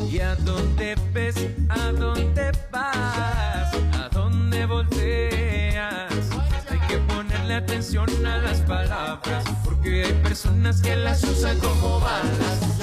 ¿Y 0.07 0.19
a 0.19 0.35
dónde 0.35 0.95
ves? 1.11 1.35
¿A 1.67 1.91
dónde 1.91 2.51
vas? 2.71 3.73
¿A 3.93 4.09
dónde 4.11 4.67
volteas? 4.67 6.29
Hay 6.69 6.79
que 6.87 6.99
ponerle 6.99 7.55
atención 7.55 8.07
a 8.23 8.37
las 8.37 8.59
palabras, 8.61 9.43
porque 9.63 10.05
hay 10.05 10.13
personas 10.21 10.79
que 10.79 10.95
las 10.95 11.23
usan 11.23 11.57
como 11.57 11.99
balas. 12.01 12.78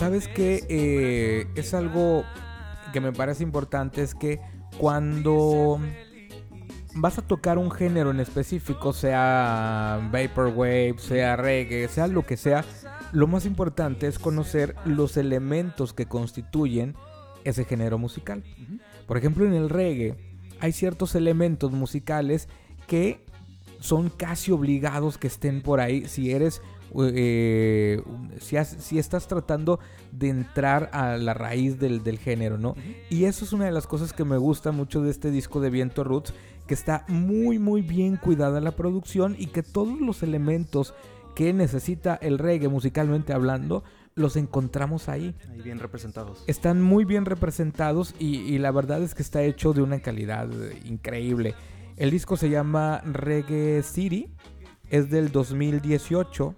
¿Sabes 0.00 0.28
qué? 0.28 0.64
Eh, 0.70 1.46
es 1.56 1.74
algo 1.74 2.24
que 2.90 3.02
me 3.02 3.12
parece 3.12 3.42
importante, 3.42 4.00
es 4.00 4.14
que 4.14 4.40
cuando 4.78 5.78
vas 6.94 7.18
a 7.18 7.22
tocar 7.26 7.58
un 7.58 7.70
género 7.70 8.10
en 8.10 8.18
específico, 8.18 8.94
sea 8.94 10.00
vaporwave, 10.10 10.94
sea 10.96 11.36
reggae, 11.36 11.86
sea 11.88 12.06
lo 12.06 12.24
que 12.24 12.38
sea, 12.38 12.64
lo 13.12 13.26
más 13.26 13.44
importante 13.44 14.06
es 14.06 14.18
conocer 14.18 14.74
los 14.86 15.18
elementos 15.18 15.92
que 15.92 16.06
constituyen 16.06 16.94
ese 17.44 17.66
género 17.66 17.98
musical. 17.98 18.42
Por 19.06 19.18
ejemplo, 19.18 19.44
en 19.44 19.52
el 19.52 19.68
reggae 19.68 20.14
hay 20.60 20.72
ciertos 20.72 21.14
elementos 21.14 21.72
musicales 21.72 22.48
que 22.86 23.22
son 23.80 24.08
casi 24.08 24.50
obligados 24.50 25.18
que 25.18 25.26
estén 25.26 25.60
por 25.60 25.78
ahí 25.78 26.06
si 26.06 26.30
eres 26.32 26.62
eh, 27.14 28.02
si, 28.40 28.56
has- 28.56 28.76
si 28.80 28.98
estás 28.98 29.26
tratando 29.28 29.78
de 30.12 30.28
entrar 30.28 30.90
a 30.92 31.16
la 31.16 31.34
raíz 31.34 31.78
del, 31.78 32.02
del 32.02 32.18
género, 32.18 32.58
¿no? 32.58 32.74
Y 33.08 33.24
eso 33.24 33.44
es 33.44 33.52
una 33.52 33.66
de 33.66 33.72
las 33.72 33.86
cosas 33.86 34.12
que 34.12 34.24
me 34.24 34.36
gusta 34.38 34.72
mucho 34.72 35.02
de 35.02 35.10
este 35.10 35.30
disco 35.30 35.60
de 35.60 35.70
Viento 35.70 36.04
Roots, 36.04 36.32
que 36.66 36.74
está 36.74 37.04
muy 37.08 37.58
muy 37.58 37.82
bien 37.82 38.16
cuidada 38.16 38.60
la 38.60 38.72
producción 38.72 39.34
y 39.38 39.46
que 39.46 39.62
todos 39.62 40.00
los 40.00 40.22
elementos 40.22 40.94
que 41.34 41.52
necesita 41.52 42.16
el 42.16 42.38
reggae 42.38 42.68
musicalmente 42.68 43.32
hablando 43.32 43.82
los 44.16 44.36
encontramos 44.36 45.08
ahí. 45.08 45.34
Ahí 45.50 45.62
bien 45.62 45.78
representados. 45.78 46.42
Están 46.48 46.82
muy 46.82 47.04
bien 47.04 47.24
representados 47.24 48.14
y, 48.18 48.38
y 48.38 48.58
la 48.58 48.70
verdad 48.72 49.02
es 49.02 49.14
que 49.14 49.22
está 49.22 49.42
hecho 49.42 49.72
de 49.72 49.82
una 49.82 50.00
calidad 50.00 50.48
increíble. 50.84 51.54
El 51.96 52.10
disco 52.10 52.36
se 52.36 52.50
llama 52.50 53.00
Reggae 53.04 53.82
City, 53.82 54.28
es 54.90 55.10
del 55.10 55.30
2018, 55.32 56.54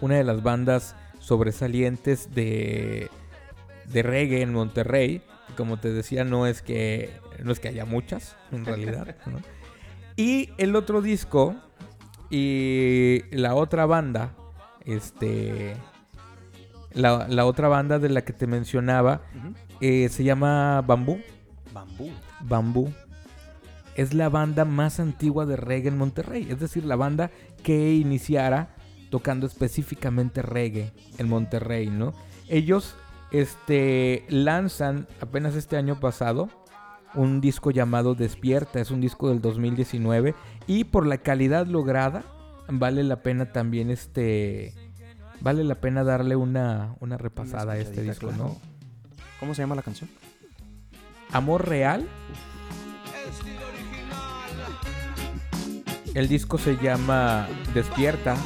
una 0.00 0.16
de 0.16 0.24
las 0.24 0.42
bandas 0.42 0.96
sobresalientes 1.18 2.34
de, 2.34 3.10
de 3.86 4.02
reggae 4.02 4.42
en 4.42 4.52
Monterrey. 4.52 5.22
Como 5.56 5.78
te 5.78 5.92
decía, 5.92 6.24
no 6.24 6.46
es 6.46 6.62
que, 6.62 7.10
no 7.42 7.52
es 7.52 7.60
que 7.60 7.68
haya 7.68 7.84
muchas, 7.84 8.36
en 8.52 8.64
realidad. 8.66 9.16
¿no? 9.26 9.38
Y 10.16 10.50
el 10.58 10.76
otro 10.76 11.02
disco 11.02 11.54
y 12.30 13.22
la 13.30 13.54
otra 13.54 13.86
banda, 13.86 14.34
este, 14.84 15.76
la, 16.92 17.26
la 17.28 17.44
otra 17.46 17.68
banda 17.68 17.98
de 17.98 18.08
la 18.08 18.24
que 18.24 18.32
te 18.32 18.46
mencionaba 18.46 19.22
eh, 19.80 20.08
se 20.08 20.24
llama 20.24 20.82
Bambú. 20.82 21.20
Bambú. 21.72 22.10
Bambú. 22.40 22.92
Es 23.96 24.14
la 24.14 24.28
banda 24.28 24.64
más 24.64 24.98
antigua 24.98 25.46
de 25.46 25.56
reggae 25.56 25.88
en 25.88 25.98
Monterrey. 25.98 26.46
Es 26.50 26.60
decir, 26.60 26.84
la 26.84 26.96
banda 26.96 27.30
que 27.62 27.94
iniciara 27.94 28.73
tocando 29.14 29.46
específicamente 29.46 30.42
reggae 30.42 30.92
en 31.18 31.28
Monterrey, 31.28 31.88
¿no? 31.88 32.14
Ellos 32.48 32.96
este, 33.30 34.24
lanzan 34.28 35.06
apenas 35.20 35.54
este 35.54 35.76
año 35.76 36.00
pasado 36.00 36.48
un 37.14 37.40
disco 37.40 37.70
llamado 37.70 38.16
Despierta. 38.16 38.80
Es 38.80 38.90
un 38.90 39.00
disco 39.00 39.28
del 39.28 39.40
2019. 39.40 40.34
Y 40.66 40.82
por 40.82 41.06
la 41.06 41.18
calidad 41.18 41.68
lograda, 41.68 42.24
vale 42.66 43.04
la 43.04 43.22
pena 43.22 43.52
también 43.52 43.88
este... 43.88 44.74
Vale 45.40 45.62
la 45.62 45.76
pena 45.76 46.02
darle 46.02 46.34
una, 46.34 46.96
una 46.98 47.16
repasada 47.16 47.74
a 47.74 47.78
este 47.78 48.02
disco, 48.02 48.30
claro. 48.30 48.42
¿no? 48.42 48.56
¿Cómo 49.38 49.54
se 49.54 49.62
llama 49.62 49.76
la 49.76 49.82
canción? 49.82 50.10
Amor 51.30 51.68
Real. 51.68 52.08
El 56.14 56.26
disco 56.26 56.58
se 56.58 56.76
llama 56.78 57.46
Despierta. 57.74 58.36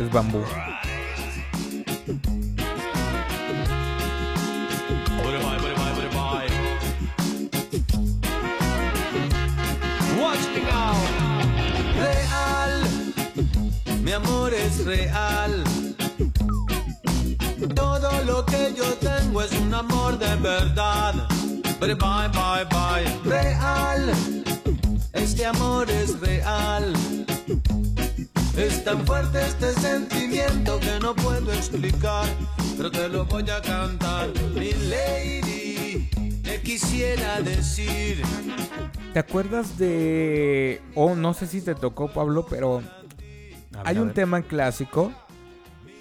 Es 0.00 0.10
bambú. 0.10 0.42
Real, 11.98 12.82
mi 14.02 14.12
amor 14.12 14.54
es 14.54 14.86
real. 14.86 15.64
Todo 17.74 18.24
lo 18.24 18.46
que 18.46 18.72
yo 18.74 18.94
tengo 18.94 19.42
es 19.42 19.52
un 19.52 19.74
amor 19.74 20.18
de 20.18 20.34
verdad. 20.36 21.14
Bye 21.78 21.94
bye 21.94 22.64
bye. 22.70 23.04
Real, 23.24 24.10
este 25.12 25.44
amor 25.44 25.90
es 25.90 26.18
real. 26.20 26.79
Tan 28.90 29.06
fuerte 29.06 29.38
este 29.46 29.72
sentimiento 29.74 30.80
que 30.80 30.98
no 31.00 31.14
puedo 31.14 31.52
explicar, 31.52 32.26
pero 32.76 32.90
te 32.90 33.08
lo 33.08 33.24
voy 33.24 33.48
a 33.48 33.62
cantar. 33.62 34.30
Mi 34.52 34.72
lady, 34.72 36.10
te 36.42 36.60
quisiera 36.60 37.40
decir. 37.40 38.20
¿Te 39.12 39.20
acuerdas 39.20 39.78
de... 39.78 40.82
O 40.96 41.14
no 41.14 41.34
sé 41.34 41.46
si 41.46 41.60
te 41.60 41.76
tocó, 41.76 42.12
Pablo, 42.12 42.46
pero 42.50 42.82
hay 43.84 43.96
un 43.98 44.12
tema 44.12 44.42
clásico. 44.42 45.12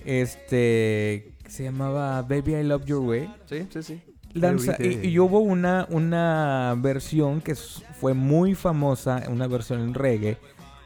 Este... 0.04 1.36
que 1.44 1.52
Se 1.52 1.66
llamaba 1.66 2.24
Baby 2.24 2.56
I 2.56 2.64
Love 2.64 2.86
Your 2.86 3.02
Way. 3.02 3.32
Sí, 3.46 3.68
sí, 3.72 3.84
sí. 3.84 4.02
Lanza- 4.34 4.78
y, 4.80 5.08
y 5.10 5.20
hubo 5.20 5.38
una, 5.42 5.86
una 5.92 6.74
versión 6.80 7.40
que 7.42 7.54
fue 7.54 8.16
muy 8.16 8.56
famosa, 8.56 9.26
una 9.30 9.46
versión 9.46 9.80
en 9.82 9.94
reggae, 9.94 10.40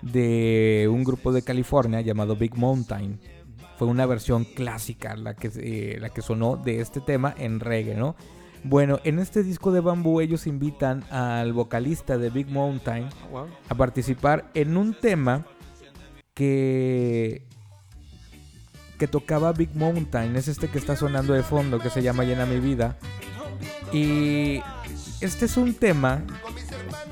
de 0.03 0.89
un 0.91 1.03
grupo 1.03 1.31
de 1.31 1.41
California 1.41 2.01
llamado 2.01 2.35
Big 2.35 2.55
Mountain. 2.55 3.19
Fue 3.77 3.87
una 3.87 4.05
versión 4.05 4.43
clásica 4.43 5.15
la 5.15 5.35
que, 5.35 5.51
eh, 5.55 5.97
la 5.99 6.09
que 6.09 6.21
sonó 6.21 6.57
de 6.57 6.81
este 6.81 7.01
tema 7.01 7.33
en 7.37 7.59
reggae, 7.59 7.95
¿no? 7.95 8.15
Bueno, 8.63 8.99
en 9.03 9.19
este 9.19 9.43
disco 9.43 9.71
de 9.71 9.81
Bambú 9.81 10.21
ellos 10.21 10.47
invitan 10.47 11.03
al 11.11 11.51
vocalista 11.51 12.17
de 12.17 12.29
Big 12.29 12.47
Mountain 12.47 13.09
a 13.67 13.75
participar 13.75 14.49
en 14.53 14.77
un 14.77 14.93
tema 14.93 15.45
que 16.33 17.45
que 18.97 19.07
tocaba 19.07 19.51
Big 19.51 19.75
Mountain, 19.75 20.35
es 20.35 20.47
este 20.47 20.69
que 20.69 20.77
está 20.77 20.95
sonando 20.95 21.33
de 21.33 21.43
fondo 21.43 21.79
que 21.79 21.89
se 21.89 22.01
llama 22.01 22.23
Llena 22.23 22.45
mi 22.45 22.59
vida. 22.59 22.95
Y 23.91 24.61
este 25.19 25.45
es 25.45 25.57
un 25.57 25.73
tema 25.73 26.23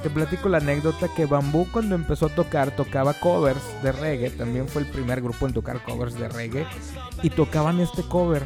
te 0.02 0.10
platico 0.10 0.50
la 0.50 0.58
anécdota 0.58 1.08
que 1.16 1.26
Bambú 1.26 1.68
cuando 1.72 1.96
empezó 1.96 2.28
a 2.28 2.30
tocar 2.30 2.76
tocaba 2.76 3.14
covers 3.14 3.62
de 3.84 3.92
reggae, 3.92 4.30
también 4.32 4.68
fue 4.68 4.82
el 4.82 4.88
primer 4.88 5.22
grupo 5.22 5.46
en 5.46 5.54
tocar 5.54 5.84
covers 5.84 6.16
de 6.16 6.30
reggae 6.30 6.66
y 7.22 7.30
tocaban 7.30 7.80
este 7.80 8.04
cover. 8.04 8.44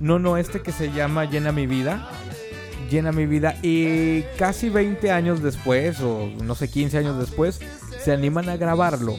No, 0.00 0.18
no, 0.18 0.36
este 0.36 0.60
que 0.60 0.72
se 0.72 0.92
llama 0.92 1.24
Llena 1.24 1.52
mi 1.52 1.66
vida. 1.66 2.08
Llena 2.90 3.12
mi 3.12 3.26
vida. 3.26 3.56
Y 3.62 4.22
casi 4.38 4.68
20 4.70 5.10
años 5.10 5.42
después, 5.42 6.00
o 6.00 6.26
no 6.42 6.54
sé, 6.54 6.70
15 6.70 6.98
años 6.98 7.18
después, 7.18 7.60
se 8.00 8.12
animan 8.12 8.48
a 8.48 8.56
grabarlo. 8.56 9.16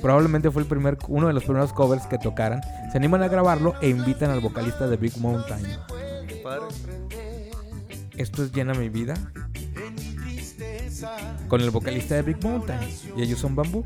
Probablemente 0.00 0.50
fue 0.50 0.62
el 0.62 0.68
primer, 0.68 0.96
uno 1.08 1.26
de 1.26 1.32
los 1.32 1.44
primeros 1.44 1.72
covers 1.72 2.06
que 2.06 2.18
tocaran. 2.18 2.60
Se 2.90 2.98
animan 2.98 3.22
a 3.22 3.28
grabarlo 3.28 3.74
e 3.80 3.88
invitan 3.88 4.30
al 4.30 4.40
vocalista 4.40 4.86
de 4.86 4.96
Big 4.96 5.16
Mountain. 5.18 5.64
Esto 8.18 8.42
es 8.42 8.52
Llena 8.52 8.74
mi 8.74 8.88
vida. 8.88 9.14
Con 11.46 11.60
el 11.60 11.70
vocalista 11.70 12.16
de 12.16 12.22
Big 12.22 12.42
Mountain. 12.42 12.80
Y 13.16 13.22
ellos 13.22 13.38
son 13.38 13.54
bambú. 13.54 13.84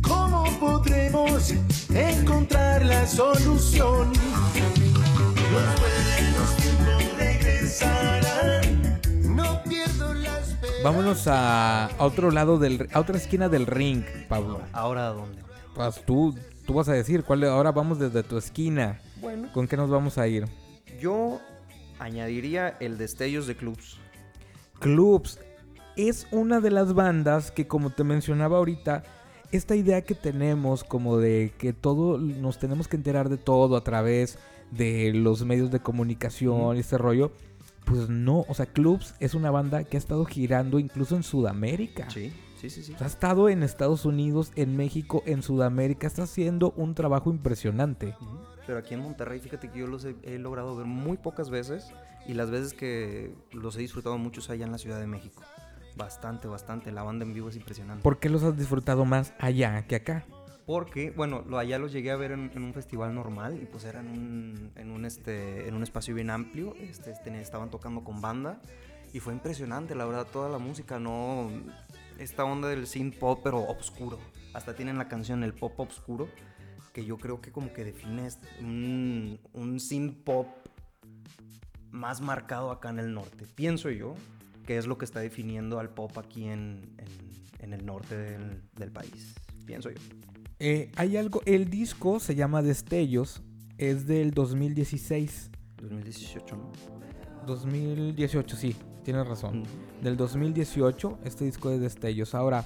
¿Cómo 0.00 0.44
podremos 0.60 1.52
encontrar 1.92 2.84
la 2.86 3.04
solución? 3.08 4.12
Los 5.52 5.80
buenos 5.80 6.56
tiempos 6.58 7.18
regresarán. 7.18 9.00
No 9.34 9.60
pierdo 9.64 10.14
la 10.14 10.38
esperanza. 10.38 10.82
Vámonos 10.84 11.26
a, 11.26 11.86
a 11.86 12.04
otro 12.04 12.30
lado 12.30 12.58
del, 12.58 12.88
a 12.92 13.00
otra 13.00 13.16
esquina 13.16 13.48
del 13.48 13.66
ring, 13.66 14.04
Pablo. 14.28 14.60
¿Ahora 14.72 15.08
a 15.08 15.10
dónde? 15.10 15.42
Pues 15.74 16.04
tú, 16.04 16.38
tú 16.68 16.74
vas 16.74 16.88
a 16.88 16.92
decir 16.92 17.24
cuál. 17.24 17.42
Ahora 17.42 17.72
vamos 17.72 17.98
desde 17.98 18.22
tu 18.22 18.38
esquina. 18.38 19.00
Bueno. 19.20 19.52
¿Con 19.52 19.66
qué 19.66 19.76
nos 19.76 19.90
vamos 19.90 20.18
a 20.18 20.28
ir? 20.28 20.46
Yo 21.00 21.40
añadiría 21.98 22.76
el 22.80 22.98
Destellos 22.98 23.46
de 23.46 23.56
Clubs. 23.56 23.98
Clubs 24.80 25.38
es 25.96 26.26
una 26.30 26.60
de 26.60 26.70
las 26.70 26.94
bandas 26.94 27.50
que, 27.50 27.66
como 27.66 27.90
te 27.90 28.04
mencionaba 28.04 28.58
ahorita, 28.58 29.04
esta 29.52 29.76
idea 29.76 30.02
que 30.02 30.14
tenemos 30.14 30.82
como 30.82 31.18
de 31.18 31.52
que 31.58 31.72
todo 31.72 32.18
nos 32.18 32.58
tenemos 32.58 32.88
que 32.88 32.96
enterar 32.96 33.28
de 33.28 33.36
todo 33.36 33.76
a 33.76 33.84
través 33.84 34.38
de 34.70 35.12
los 35.14 35.44
medios 35.44 35.70
de 35.70 35.80
comunicación 35.80 36.76
y 36.76 36.80
este 36.80 36.98
rollo, 36.98 37.32
pues 37.84 38.08
no, 38.08 38.44
o 38.48 38.54
sea, 38.54 38.66
Clubs 38.66 39.14
es 39.20 39.34
una 39.34 39.50
banda 39.50 39.84
que 39.84 39.96
ha 39.96 39.98
estado 39.98 40.24
girando 40.24 40.78
incluso 40.78 41.14
en 41.16 41.22
Sudamérica. 41.22 42.10
Sí, 42.10 42.32
sí, 42.70 42.82
sí, 42.82 42.86
sí. 42.86 42.94
O 42.94 42.98
sea, 42.98 43.06
ha 43.06 43.10
estado 43.10 43.48
en 43.48 43.62
Estados 43.62 44.04
Unidos, 44.04 44.52
en 44.56 44.76
México, 44.76 45.22
en 45.26 45.42
Sudamérica, 45.42 46.06
está 46.06 46.24
haciendo 46.24 46.72
un 46.76 46.94
trabajo 46.94 47.30
impresionante. 47.30 48.14
Pero 48.66 48.78
aquí 48.78 48.94
en 48.94 49.00
Monterrey, 49.00 49.40
fíjate 49.40 49.70
que 49.70 49.80
yo 49.80 49.86
los 49.86 50.04
he, 50.04 50.16
he 50.22 50.38
logrado 50.38 50.74
ver 50.76 50.86
muy 50.86 51.16
pocas 51.16 51.50
veces 51.50 51.92
y 52.26 52.34
las 52.34 52.50
veces 52.50 52.72
que 52.72 53.34
los 53.52 53.76
he 53.76 53.80
disfrutado 53.80 54.16
mucho 54.18 54.40
es 54.40 54.50
allá 54.50 54.64
en 54.64 54.72
la 54.72 54.78
Ciudad 54.78 54.98
de 54.98 55.06
México. 55.06 55.42
Bastante, 55.96 56.48
bastante. 56.48 56.90
La 56.90 57.02
banda 57.02 57.24
en 57.24 57.34
vivo 57.34 57.48
es 57.48 57.56
impresionante. 57.56 58.02
¿Por 58.02 58.18
qué 58.18 58.28
los 58.28 58.42
has 58.42 58.56
disfrutado 58.56 59.04
más 59.04 59.34
allá 59.38 59.86
que 59.86 59.96
acá? 59.96 60.24
Porque, 60.66 61.10
bueno, 61.10 61.44
lo, 61.46 61.58
allá 61.58 61.78
los 61.78 61.92
llegué 61.92 62.10
a 62.10 62.16
ver 62.16 62.32
en, 62.32 62.50
en 62.54 62.64
un 62.64 62.72
festival 62.72 63.14
normal 63.14 63.60
y 63.62 63.66
pues 63.66 63.84
era 63.84 64.00
en 64.00 64.08
un, 64.08 64.72
en 64.76 64.90
un, 64.90 65.04
este, 65.04 65.68
en 65.68 65.74
un 65.74 65.82
espacio 65.82 66.14
bien 66.14 66.30
amplio. 66.30 66.74
Este, 66.76 67.10
este, 67.10 67.38
estaban 67.38 67.70
tocando 67.70 68.02
con 68.02 68.22
banda 68.22 68.60
y 69.12 69.20
fue 69.20 69.34
impresionante, 69.34 69.94
la 69.94 70.06
verdad, 70.06 70.26
toda 70.32 70.48
la 70.48 70.58
música, 70.58 70.98
¿no? 70.98 71.50
Esta 72.18 72.44
onda 72.44 72.68
del 72.68 72.86
synth 72.86 73.16
pop, 73.18 73.40
pero 73.42 73.62
oscuro. 73.66 74.18
Hasta 74.52 74.74
tienen 74.74 74.98
la 74.98 75.08
canción 75.08 75.42
El 75.42 75.52
Pop 75.52 75.78
Obscuro, 75.80 76.28
que 76.92 77.04
yo 77.04 77.18
creo 77.18 77.40
que 77.40 77.50
como 77.50 77.72
que 77.72 77.84
define 77.84 78.28
un, 78.60 79.40
un 79.52 79.80
synth 79.80 80.22
pop 80.22 80.46
más 81.90 82.20
marcado 82.20 82.70
acá 82.70 82.90
en 82.90 83.00
el 83.00 83.12
norte. 83.14 83.46
Pienso 83.54 83.90
yo 83.90 84.14
que 84.66 84.78
es 84.78 84.86
lo 84.86 84.96
que 84.96 85.04
está 85.04 85.20
definiendo 85.20 85.78
al 85.80 85.90
pop 85.90 86.16
aquí 86.18 86.44
en, 86.44 86.94
en- 86.98 87.34
en 87.64 87.72
el 87.72 87.84
norte 87.86 88.16
del, 88.16 88.62
del 88.76 88.90
país. 88.92 89.34
Pienso 89.66 89.90
yo. 89.90 89.96
Eh, 90.60 90.90
hay 90.96 91.16
algo, 91.16 91.42
el 91.46 91.68
disco 91.70 92.20
se 92.20 92.34
llama 92.34 92.62
Destellos, 92.62 93.42
es 93.78 94.06
del 94.06 94.30
2016. 94.32 95.50
2018, 95.80 96.56
¿no? 96.56 96.72
2018, 97.46 98.56
sí, 98.56 98.76
tienes 99.04 99.26
razón. 99.28 99.62
Del 100.02 100.16
2018, 100.16 101.18
este 101.24 101.44
disco 101.44 101.70
de 101.70 101.78
Destellos. 101.78 102.34
Ahora, 102.34 102.64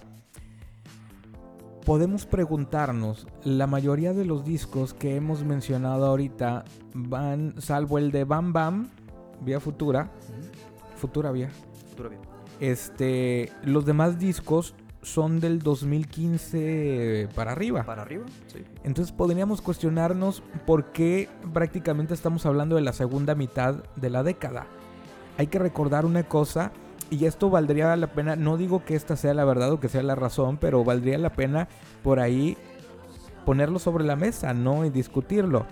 podemos 1.84 2.26
preguntarnos, 2.26 3.26
la 3.44 3.66
mayoría 3.66 4.12
de 4.12 4.24
los 4.24 4.44
discos 4.44 4.94
que 4.94 5.16
hemos 5.16 5.44
mencionado 5.44 6.06
ahorita 6.06 6.64
van, 6.94 7.54
salvo 7.58 7.98
el 7.98 8.10
de 8.10 8.24
Bam 8.24 8.52
Bam, 8.52 8.88
Vía 9.40 9.60
Futura, 9.60 10.10
Futura 10.96 11.30
Vía, 11.32 11.50
Futuro 11.90 12.10
bien. 12.10 12.22
este, 12.60 13.52
los 13.62 13.84
demás 13.84 14.18
discos 14.18 14.74
son 15.02 15.40
del 15.40 15.60
2015 15.60 17.28
para 17.34 17.52
arriba. 17.52 17.84
¿Para 17.84 18.02
arriba? 18.02 18.26
Sí. 18.48 18.64
Entonces 18.84 19.12
podríamos 19.12 19.62
cuestionarnos 19.62 20.42
por 20.66 20.92
qué 20.92 21.28
prácticamente 21.52 22.14
estamos 22.14 22.44
hablando 22.46 22.76
de 22.76 22.82
la 22.82 22.92
segunda 22.92 23.34
mitad 23.34 23.84
de 23.96 24.10
la 24.10 24.22
década. 24.22 24.66
Hay 25.38 25.46
que 25.46 25.58
recordar 25.58 26.04
una 26.04 26.24
cosa, 26.24 26.72
y 27.10 27.24
esto 27.24 27.48
valdría 27.48 27.96
la 27.96 28.08
pena, 28.08 28.36
no 28.36 28.56
digo 28.56 28.84
que 28.84 28.96
esta 28.96 29.16
sea 29.16 29.32
la 29.32 29.44
verdad 29.44 29.72
o 29.72 29.80
que 29.80 29.88
sea 29.88 30.02
la 30.02 30.14
razón, 30.14 30.58
pero 30.58 30.84
valdría 30.84 31.16
la 31.16 31.30
pena 31.30 31.68
por 32.02 32.20
ahí 32.20 32.58
ponerlo 33.46 33.78
sobre 33.78 34.04
la 34.04 34.16
mesa, 34.16 34.52
¿no? 34.52 34.84
Y 34.84 34.90
discutirlo. 34.90 35.64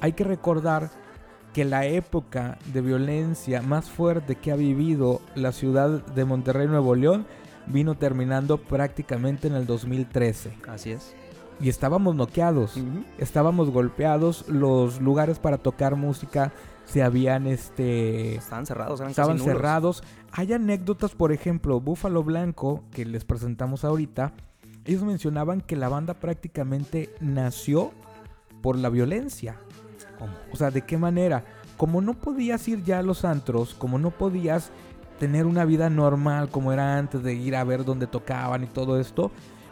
Hay 0.00 0.12
que 0.12 0.24
recordar 0.24 0.90
que 1.54 1.64
la 1.64 1.86
época 1.86 2.58
de 2.72 2.80
violencia 2.80 3.62
más 3.62 3.90
fuerte 3.90 4.34
que 4.34 4.52
ha 4.52 4.56
vivido 4.56 5.20
la 5.34 5.52
ciudad 5.52 6.04
de 6.04 6.24
Monterrey, 6.24 6.66
Nuevo 6.66 6.94
León, 6.94 7.26
vino 7.66 7.94
terminando 7.94 8.58
prácticamente 8.58 9.48
en 9.48 9.54
el 9.54 9.66
2013. 9.66 10.52
Así 10.68 10.90
es. 10.92 11.14
Y 11.60 11.68
estábamos 11.68 12.16
noqueados, 12.16 12.74
estábamos 13.18 13.70
golpeados, 13.70 14.48
los 14.48 15.00
lugares 15.00 15.38
para 15.38 15.58
tocar 15.58 15.94
música 15.94 16.52
se 16.84 17.02
habían 17.02 17.46
este 17.46 18.36
Estaban 18.36 18.66
cerrados, 18.66 19.00
eran 19.00 19.10
estaban 19.10 19.36
casi 19.38 19.48
cerrados. 19.48 20.02
Hay 20.32 20.52
anécdotas, 20.52 21.12
por 21.12 21.32
ejemplo, 21.32 21.80
Búfalo 21.80 22.22
Blanco, 22.22 22.84
que 22.90 23.04
les 23.04 23.24
presentamos 23.24 23.84
ahorita, 23.84 24.32
ellos 24.84 25.02
mencionaban 25.02 25.60
que 25.60 25.76
la 25.76 25.88
banda 25.88 26.14
prácticamente 26.14 27.14
nació 27.20 27.92
por 28.62 28.76
la 28.76 28.88
violencia. 28.88 29.56
¿Cómo? 30.18 30.32
O 30.52 30.56
sea, 30.56 30.70
¿de 30.70 30.82
qué 30.82 30.98
manera? 30.98 31.44
Como 31.76 32.00
no 32.00 32.14
podías 32.14 32.66
ir 32.68 32.82
ya 32.84 32.98
a 32.98 33.02
los 33.02 33.24
antros, 33.24 33.74
como 33.74 33.98
no 33.98 34.10
podías 34.10 34.70
tener 35.18 35.46
una 35.46 35.64
vida 35.64 35.88
normal 35.88 36.48
como 36.48 36.72
era 36.72 36.98
antes 36.98 37.22
de 37.22 37.34
ir 37.34 37.54
a 37.54 37.62
ver 37.62 37.84
dónde 37.84 38.08
tocaban 38.08 38.64
y 38.64 38.66
todo 38.66 38.98
esto, 38.98 39.30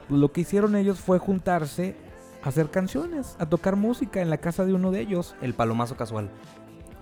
pues 0.09 0.21
lo 0.21 0.31
que 0.31 0.43
hicieron 0.43 0.77
ellos 0.77 1.01
fue 1.01 1.19
juntarse 1.19 1.97
a 2.43 2.51
hacer 2.51 2.71
canciones, 2.71 3.35
a 3.41 3.47
tocar 3.47 3.75
música 3.75 4.21
en 4.21 4.31
la 4.31 4.39
casa 4.39 4.65
de 4.65 4.75
uno 4.75 4.93
de 4.93 5.01
ellos. 5.01 5.35
El 5.41 5.55
palomazo 5.55 5.97
casual. 5.97 6.31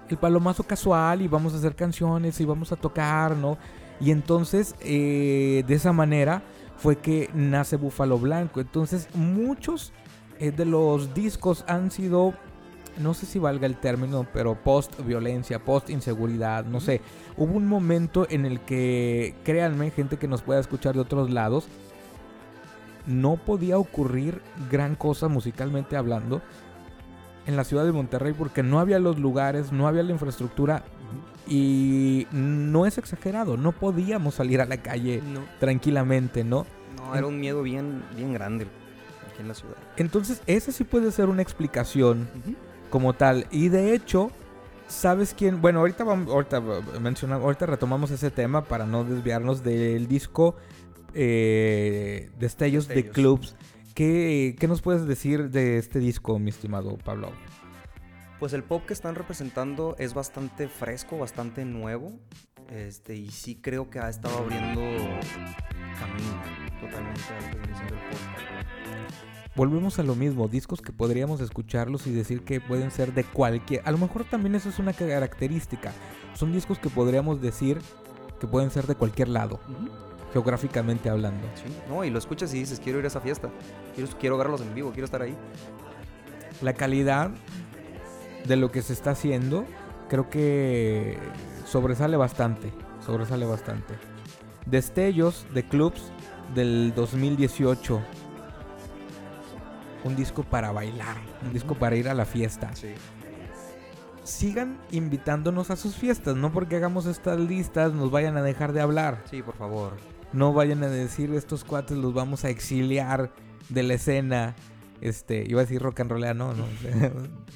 El 0.09 0.17
palomazo 0.17 0.63
casual 0.63 1.23
y 1.23 1.29
vamos 1.29 1.55
a 1.55 1.59
hacer 1.59 1.75
canciones 1.75 2.41
y 2.41 2.45
vamos 2.45 2.73
a 2.73 2.77
tocar, 2.77 3.37
¿no? 3.37 3.59
Y 4.01 4.11
entonces, 4.11 4.75
eh, 4.81 5.65
de 5.67 5.75
esa 5.75 5.93
manera 5.93 6.43
fue 6.77 6.97
que 6.97 7.31
nace 7.35 7.77
Búfalo 7.77 8.19
Blanco. 8.19 8.61
Entonces, 8.61 9.09
muchos 9.15 9.93
eh, 10.39 10.53
de 10.53 10.65
los 10.65 11.15
discos 11.15 11.65
han 11.67 11.91
sido 11.91 12.35
no 12.99 13.15
sé 13.15 13.27
si 13.27 13.39
valga 13.39 13.67
el 13.67 13.77
término, 13.77 14.27
pero 14.33 14.57
post 14.57 15.01
violencia, 15.03 15.65
post 15.65 15.91
inseguridad, 15.91 16.65
no 16.65 16.81
sé. 16.81 17.01
Hubo 17.37 17.55
un 17.55 17.67
momento 17.67 18.27
en 18.29 18.45
el 18.45 18.61
que, 18.61 19.35
créanme, 19.45 19.91
gente 19.91 20.17
que 20.17 20.29
nos 20.29 20.43
pueda 20.43 20.61
escuchar 20.61 20.95
de 20.95 21.01
otros 21.01 21.31
lados, 21.31 21.69
no 23.07 23.37
podía 23.37 23.79
ocurrir 23.79 24.43
gran 24.71 24.95
cosa 24.95 25.29
musicalmente 25.29 25.97
hablando 25.97 26.43
en 27.49 27.57
la 27.57 27.65
ciudad 27.65 27.87
de 27.87 27.93
Monterrey 27.93 28.35
porque 28.35 28.63
no 28.63 28.79
había 28.79 28.99
los 28.99 29.19
lugares, 29.19 29.73
no 29.73 29.89
había 29.89 30.03
la 30.03 30.13
infraestructura 30.13 30.85
y 31.47 32.27
no 32.31 32.85
es 32.85 32.99
exagerado, 32.99 33.57
no 33.57 33.73
podíamos 33.73 34.35
salir 34.35 34.61
a 34.61 34.67
la 34.67 34.77
calle 34.83 35.23
No, 35.33 35.41
tranquilamente, 35.59 36.45
¿no? 36.45 36.67
no, 36.99 37.15
era 37.17 37.27
un 37.27 37.41
miedo 37.41 37.63
bien, 37.63 38.03
bien 38.15 38.35
grande 38.35 38.67
aquí 39.33 39.41
en 39.41 39.49
la 39.49 39.55
ciudad. 39.55 39.77
Entonces, 39.97 40.43
esa 40.47 40.73
sí 40.73 40.85
puede 40.85 41.11
ser 41.11 41.31
una 41.31 41.41
explicación 41.41 42.29
como 42.91 43.15
tal. 43.15 43.47
Y 43.51 43.71
de 43.71 43.95
hecho, 43.95 44.31
¿sabes 44.87 45.35
quién? 45.37 45.63
Bueno, 45.63 45.79
ahorita 45.81 46.05
vamos, 46.05 46.29
ahorita 46.31 46.61
mencionamos, 47.01 47.45
ahorita 47.47 47.65
retomamos 47.65 48.11
ese 48.11 48.31
tema 48.31 48.65
para 48.65 48.85
no 48.85 49.05
desviarnos 49.05 49.65
del 49.65 50.07
disco 50.07 50.55
eh, 51.15 52.31
Destellos 52.39 52.89
de. 52.89 53.09
Clubs. 53.09 53.57
¿Qué, 53.99 54.55
¿Qué 54.57 54.69
nos 54.69 54.81
puedes 54.81 55.09
decir 55.09 55.51
de 55.51 55.77
este 55.77 55.99
disco, 55.99 56.39
mi 56.39 56.51
estimado 56.51 56.97
Pablo? 56.99 57.33
Pues 58.39 58.53
el 58.53 58.63
pop 58.63 58.87
que 58.87 58.93
están 58.93 59.17
representando 59.17 59.97
es 59.99 60.15
bastante 60.15 60.69
fresco, 60.69 61.19
bastante 61.19 61.65
nuevo. 61.65 62.13
Este, 62.71 63.17
y 63.17 63.29
sí 63.31 63.57
creo 63.61 63.91
que 63.91 63.99
ha 63.99 64.09
estado 64.09 64.39
abriendo 64.39 64.83
camino 65.99 66.43
totalmente 66.81 67.23
al 67.41 67.51
que 67.51 67.59
viene 67.59 67.89
el 67.89 67.95
pop. 67.95 68.21
Volvemos 69.57 69.99
a 69.99 70.05
lo 70.05 70.15
mismo, 70.15 70.47
discos 70.47 70.81
que 70.81 70.93
podríamos 70.93 71.41
escucharlos 71.41 72.07
y 72.07 72.13
decir 72.13 72.43
que 72.43 72.61
pueden 72.61 72.93
ser 72.93 73.13
de 73.15 73.25
cualquier... 73.25 73.83
A 73.85 73.91
lo 73.91 73.99
mejor 73.99 74.23
también 74.23 74.55
eso 74.55 74.69
es 74.69 74.79
una 74.79 74.93
característica. 74.93 75.93
Son 76.35 76.53
discos 76.53 76.79
que 76.79 76.89
podríamos 76.89 77.41
decir 77.41 77.81
que 78.39 78.47
pueden 78.47 78.71
ser 78.71 78.87
de 78.87 78.95
cualquier 78.95 79.27
lado, 79.27 79.59
geográficamente 80.33 81.11
hablando. 81.11 81.47
Sí, 81.55 81.75
no, 81.89 82.05
y 82.05 82.11
lo 82.11 82.19
escuchas 82.19 82.53
y 82.55 82.61
dices, 82.61 82.81
quiero 82.81 82.99
ir 82.99 83.05
a 83.05 83.09
esa 83.09 83.21
fiesta. 83.21 83.51
Quiero, 83.95 84.11
quiero 84.19 84.39
verlos 84.39 84.61
en 84.61 84.75
vivo, 84.75 84.91
quiero 84.91 85.05
estar 85.05 85.23
ahí. 85.23 85.37
la 86.63 86.73
calidad 86.73 87.31
de 88.47 88.57
lo 88.57 88.71
que 88.71 88.83
se 88.83 88.93
está 88.93 89.11
haciendo 89.11 89.67
creo 90.09 90.31
que 90.31 91.19
sobresale 91.67 92.17
bastante, 92.17 92.73
sobresale 93.05 93.47
bastante. 93.47 93.95
Destellos 94.67 95.47
de 95.55 95.65
Clubs 95.65 96.13
del 96.55 96.93
2018. 96.95 98.01
Un 100.05 100.17
disco 100.17 100.45
para 100.45 100.73
bailar, 100.73 101.17
un 101.45 101.53
disco 101.53 101.75
para 101.75 101.97
ir 101.97 102.09
a 102.09 102.15
la 102.15 102.25
fiesta. 102.25 102.75
Sí. 102.75 102.95
Sigan 104.23 104.79
invitándonos 104.91 105.71
a 105.71 105.77
sus 105.77 105.97
fiestas, 105.97 106.37
no 106.37 106.53
porque 106.53 106.77
hagamos 106.77 107.07
estas 107.07 107.39
listas 107.39 107.93
nos 107.93 108.11
vayan 108.11 108.37
a 108.37 108.43
dejar 108.43 108.73
de 108.73 108.81
hablar. 108.81 109.23
Sí, 109.31 109.43
por 109.43 109.57
favor. 109.57 109.95
No 110.33 110.53
vayan 110.53 110.83
a 110.83 110.89
decir 110.89 111.33
estos 111.35 111.65
cuates 111.65 111.97
los 111.97 112.13
vamos 112.13 112.45
a 112.45 112.51
exiliar 112.51 113.33
de 113.69 113.83
la 113.83 113.95
escena. 113.95 114.55
Este, 115.01 115.45
iba 115.49 115.61
a 115.61 115.65
decir 115.65 115.81
rock 115.81 116.01
and 116.01 116.11
roll, 116.11 116.37
no, 116.37 116.55
no. 116.55 116.67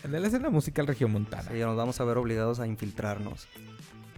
de 0.05 0.20
la 0.20 0.27
escena 0.27 0.49
musical 0.49 0.87
regiomontana. 0.87 1.51
Sí, 1.51 1.59
nos 1.59 1.77
vamos 1.77 2.01
a 2.01 2.05
ver 2.05 2.16
obligados 2.16 2.61
a 2.61 2.66
infiltrarnos. 2.66 3.49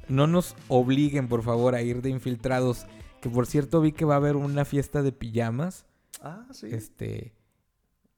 No 0.08 0.26
nos 0.26 0.54
obliguen, 0.68 1.28
por 1.28 1.42
favor, 1.42 1.74
a 1.74 1.82
ir 1.82 2.02
de 2.02 2.10
infiltrados. 2.10 2.86
Que 3.20 3.30
por 3.30 3.46
cierto 3.46 3.80
vi 3.80 3.92
que 3.92 4.04
va 4.04 4.14
a 4.14 4.18
haber 4.18 4.36
una 4.36 4.64
fiesta 4.64 5.02
de 5.02 5.12
pijamas. 5.12 5.86
Ah, 6.20 6.46
sí. 6.52 6.68
Este. 6.70 7.34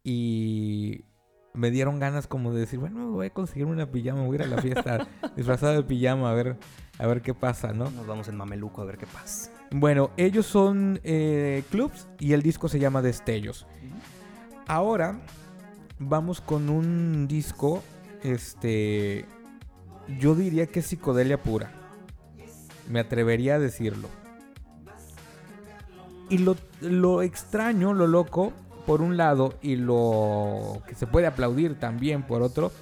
Y 0.02 1.04
me 1.54 1.70
dieron 1.70 1.98
ganas 1.98 2.26
como 2.26 2.52
de 2.52 2.60
decir, 2.60 2.78
bueno, 2.78 3.10
voy 3.10 3.26
a 3.26 3.30
conseguir 3.30 3.66
una 3.66 3.90
pijama, 3.90 4.24
voy 4.24 4.36
a 4.36 4.40
ir 4.40 4.42
a 4.42 4.56
la 4.56 4.62
fiesta 4.62 5.08
disfrazado 5.36 5.72
de 5.72 5.82
pijama 5.82 6.30
a 6.30 6.34
ver, 6.34 6.56
a 6.98 7.06
ver 7.06 7.22
qué 7.22 7.34
pasa, 7.34 7.72
¿no? 7.72 7.90
Nos 7.90 8.06
vamos 8.06 8.28
en 8.28 8.36
Mameluco 8.36 8.82
a 8.82 8.84
ver 8.84 8.98
qué 8.98 9.06
pasa. 9.06 9.50
Bueno, 9.70 10.10
ellos 10.16 10.46
son 10.46 11.00
eh, 11.02 11.64
clubs 11.70 12.08
y 12.18 12.32
el 12.32 12.42
disco 12.42 12.68
se 12.68 12.78
llama 12.78 13.02
Destellos. 13.02 13.66
Ahora 14.66 15.20
vamos 15.98 16.40
con 16.40 16.68
un 16.68 17.26
disco, 17.28 17.82
este, 18.22 19.26
yo 20.20 20.34
diría 20.34 20.66
que 20.66 20.80
es 20.80 20.86
psicodelia 20.86 21.42
pura. 21.42 21.72
Me 22.88 23.00
atrevería 23.00 23.56
a 23.56 23.58
decirlo. 23.58 24.08
Y 26.28 26.38
lo, 26.38 26.56
lo 26.80 27.22
extraño, 27.22 27.92
lo 27.92 28.06
loco, 28.06 28.52
por 28.86 29.00
un 29.00 29.16
lado, 29.16 29.54
y 29.62 29.76
lo 29.76 30.82
que 30.86 30.94
se 30.94 31.06
puede 31.06 31.26
aplaudir 31.26 31.78
también 31.78 32.22
por 32.22 32.42
otro, 32.42 32.72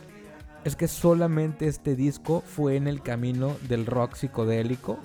es 0.64 0.76
que 0.76 0.88
solamente 0.88 1.66
este 1.66 1.94
disco 1.94 2.42
fue 2.46 2.76
en 2.76 2.88
el 2.88 3.02
camino 3.02 3.54
del 3.68 3.86
rock 3.86 4.14
psicodélico. 4.14 4.98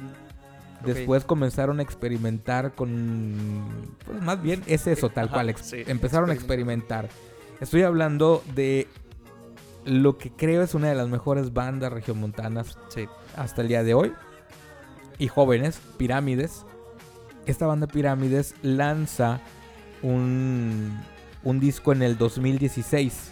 Después 0.85 1.25
comenzaron 1.25 1.79
a 1.79 1.83
experimentar 1.83 2.73
con... 2.73 3.65
Pues 4.05 4.21
más 4.21 4.41
bien 4.41 4.63
es 4.65 4.87
eso, 4.87 5.09
tal 5.09 5.25
Ajá, 5.25 5.33
cual. 5.35 5.55
sí, 5.61 5.83
empezaron 5.87 6.29
a 6.29 6.33
experimentar. 6.33 7.09
Estoy 7.59 7.83
hablando 7.83 8.43
de 8.55 8.87
lo 9.85 10.17
que 10.17 10.31
creo 10.31 10.61
es 10.63 10.73
una 10.73 10.87
de 10.89 10.95
las 10.95 11.09
mejores 11.09 11.53
bandas 11.53 11.91
regiomontanas 11.91 12.77
Sí. 12.89 13.07
hasta 13.35 13.61
el 13.61 13.67
día 13.67 13.83
de 13.83 13.93
hoy. 13.93 14.13
Y 15.17 15.27
jóvenes, 15.27 15.79
Pirámides. 15.97 16.65
Esta 17.45 17.65
banda 17.65 17.87
Pirámides 17.87 18.55
lanza 18.61 19.41
un, 20.01 20.97
un 21.43 21.59
disco 21.59 21.91
en 21.91 22.03
el 22.03 22.17
2016 22.17 23.31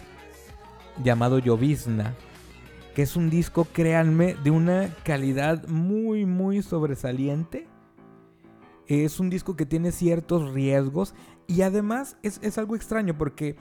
llamado 1.02 1.38
Llovizna. 1.38 2.14
Que 2.98 3.04
es 3.04 3.14
un 3.14 3.30
disco, 3.30 3.64
créanme, 3.72 4.34
de 4.42 4.50
una 4.50 4.92
calidad 5.04 5.68
muy, 5.68 6.26
muy 6.26 6.62
sobresaliente. 6.62 7.68
Es 8.88 9.20
un 9.20 9.30
disco 9.30 9.54
que 9.54 9.66
tiene 9.66 9.92
ciertos 9.92 10.52
riesgos. 10.52 11.14
Y 11.46 11.62
además 11.62 12.16
es, 12.24 12.40
es 12.42 12.58
algo 12.58 12.74
extraño 12.74 13.16
porque 13.16 13.54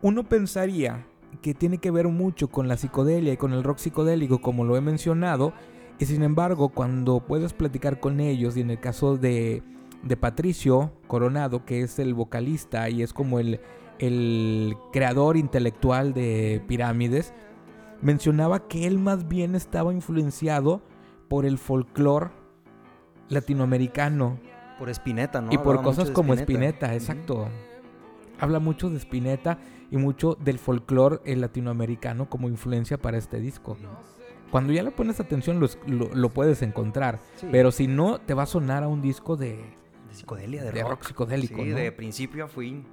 uno 0.00 0.28
pensaría 0.28 1.06
que 1.42 1.54
tiene 1.54 1.78
que 1.78 1.92
ver 1.92 2.08
mucho 2.08 2.48
con 2.48 2.66
la 2.66 2.76
psicodelia 2.76 3.32
y 3.32 3.36
con 3.36 3.52
el 3.52 3.62
rock 3.62 3.78
psicodélico, 3.78 4.40
como 4.40 4.64
lo 4.64 4.76
he 4.76 4.80
mencionado. 4.80 5.52
Y 6.00 6.06
sin 6.06 6.24
embargo, 6.24 6.70
cuando 6.70 7.20
puedes 7.24 7.52
platicar 7.52 8.00
con 8.00 8.18
ellos, 8.18 8.56
y 8.56 8.62
en 8.62 8.70
el 8.70 8.80
caso 8.80 9.16
de, 9.16 9.62
de 10.02 10.16
Patricio 10.16 10.90
Coronado, 11.06 11.64
que 11.64 11.82
es 11.82 12.00
el 12.00 12.14
vocalista 12.14 12.90
y 12.90 13.04
es 13.04 13.12
como 13.12 13.38
el, 13.38 13.60
el 14.00 14.74
creador 14.92 15.36
intelectual 15.36 16.14
de 16.14 16.60
Pirámides, 16.66 17.32
mencionaba 18.02 18.66
que 18.68 18.86
él 18.86 18.98
más 18.98 19.26
bien 19.28 19.54
estaba 19.54 19.92
influenciado 19.94 20.82
por 21.28 21.46
el 21.46 21.56
folclore 21.58 22.30
latinoamericano 23.28 24.38
Por 24.78 24.90
Spinetta, 24.90 25.40
¿no? 25.40 25.52
y 25.52 25.56
por 25.58 25.68
Hablaba 25.78 25.82
cosas 25.84 26.10
como 26.10 26.34
Spinetta. 26.34 26.94
Exacto. 26.94 27.48
Habla 28.40 28.58
mucho 28.58 28.90
de 28.90 28.96
Spinetta 28.98 29.58
y 29.90 29.96
mucho 29.96 30.36
del 30.40 30.58
folclore 30.58 31.20
eh, 31.24 31.36
latinoamericano 31.36 32.28
como 32.28 32.48
influencia 32.48 32.98
para 32.98 33.18
este 33.18 33.38
disco. 33.40 33.76
Cuando 34.50 34.72
ya 34.72 34.82
le 34.82 34.90
pones 34.90 35.20
atención 35.20 35.60
lo, 35.60 35.68
lo- 35.86 36.14
lo 36.14 36.28
puedes 36.30 36.60
encontrar, 36.62 37.20
Sí. 37.36 37.46
pero 37.50 37.70
si 37.72 37.86
no 37.86 38.18
te 38.20 38.34
va 38.34 38.42
a 38.42 38.46
sonar 38.46 38.82
a 38.82 38.88
un 38.88 39.00
disco 39.00 39.36
de, 39.36 39.52
De 40.08 40.14
psicodelia, 40.14 40.62
de, 40.64 40.72
de 40.72 40.82
rock. 40.82 40.90
rock 40.90 41.04
psicodélico. 41.06 41.62
Sí, 41.62 41.70
¿no? 41.70 41.76
de 41.76 41.92
principio 41.92 42.44
a 42.44 42.48
fin. 42.48 42.84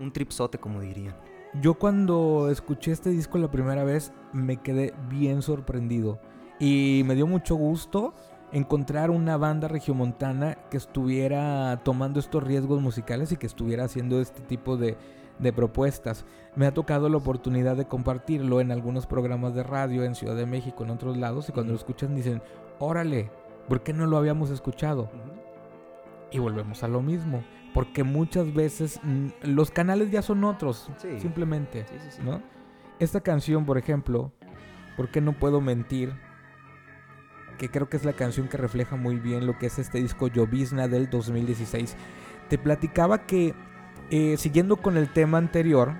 Un 0.00 0.12
tripsote, 0.12 0.58
como 0.58 0.80
dirían. 0.80 1.14
Yo 1.62 1.74
cuando 1.74 2.50
escuché 2.50 2.92
este 2.92 3.10
disco 3.10 3.38
la 3.38 3.50
primera 3.50 3.82
vez 3.82 4.12
me 4.32 4.58
quedé 4.58 4.92
bien 5.08 5.40
sorprendido 5.40 6.18
y 6.58 7.02
me 7.06 7.14
dio 7.14 7.26
mucho 7.26 7.54
gusto 7.54 8.12
encontrar 8.52 9.10
una 9.10 9.38
banda 9.38 9.66
regiomontana 9.66 10.58
que 10.70 10.76
estuviera 10.76 11.80
tomando 11.82 12.20
estos 12.20 12.42
riesgos 12.42 12.82
musicales 12.82 13.32
y 13.32 13.38
que 13.38 13.46
estuviera 13.46 13.84
haciendo 13.84 14.20
este 14.20 14.42
tipo 14.42 14.76
de, 14.76 14.98
de 15.38 15.52
propuestas. 15.52 16.26
Me 16.56 16.66
ha 16.66 16.74
tocado 16.74 17.08
la 17.08 17.16
oportunidad 17.16 17.76
de 17.76 17.86
compartirlo 17.86 18.60
en 18.60 18.70
algunos 18.70 19.06
programas 19.06 19.54
de 19.54 19.62
radio 19.62 20.04
en 20.04 20.14
Ciudad 20.14 20.36
de 20.36 20.46
México, 20.46 20.84
en 20.84 20.90
otros 20.90 21.16
lados, 21.16 21.48
y 21.48 21.52
cuando 21.52 21.72
lo 21.72 21.78
escuchan 21.78 22.14
dicen, 22.14 22.42
órale, 22.78 23.30
¿por 23.68 23.82
qué 23.82 23.94
no 23.94 24.06
lo 24.06 24.18
habíamos 24.18 24.50
escuchado? 24.50 25.08
Y 26.30 26.38
volvemos 26.38 26.82
a 26.82 26.88
lo 26.88 27.00
mismo, 27.02 27.44
porque 27.72 28.02
muchas 28.04 28.52
veces 28.52 29.00
mm, 29.02 29.28
los 29.42 29.70
canales 29.70 30.10
ya 30.10 30.22
son 30.22 30.44
otros, 30.44 30.90
Sí. 30.98 31.20
simplemente. 31.20 31.86
Sí. 32.10 32.20
¿no? 32.24 32.42
Esta 32.98 33.20
canción, 33.20 33.64
por 33.66 33.78
ejemplo, 33.78 34.32
¿Por 34.96 35.10
qué 35.10 35.20
no 35.20 35.34
puedo 35.34 35.60
mentir? 35.60 36.14
Que 37.58 37.68
creo 37.68 37.88
que 37.90 37.98
es 37.98 38.04
la 38.06 38.14
canción 38.14 38.48
que 38.48 38.56
refleja 38.56 38.96
muy 38.96 39.16
bien 39.18 39.46
lo 39.46 39.58
que 39.58 39.66
es 39.66 39.78
este 39.78 39.98
disco 39.98 40.28
Llovizna 40.28 40.88
del 40.88 41.10
2016. 41.10 41.96
Te 42.48 42.56
platicaba 42.56 43.26
que, 43.26 43.54
eh, 44.10 44.36
siguiendo 44.38 44.76
con 44.76 44.96
el 44.96 45.10
tema 45.12 45.36
anterior, 45.36 45.92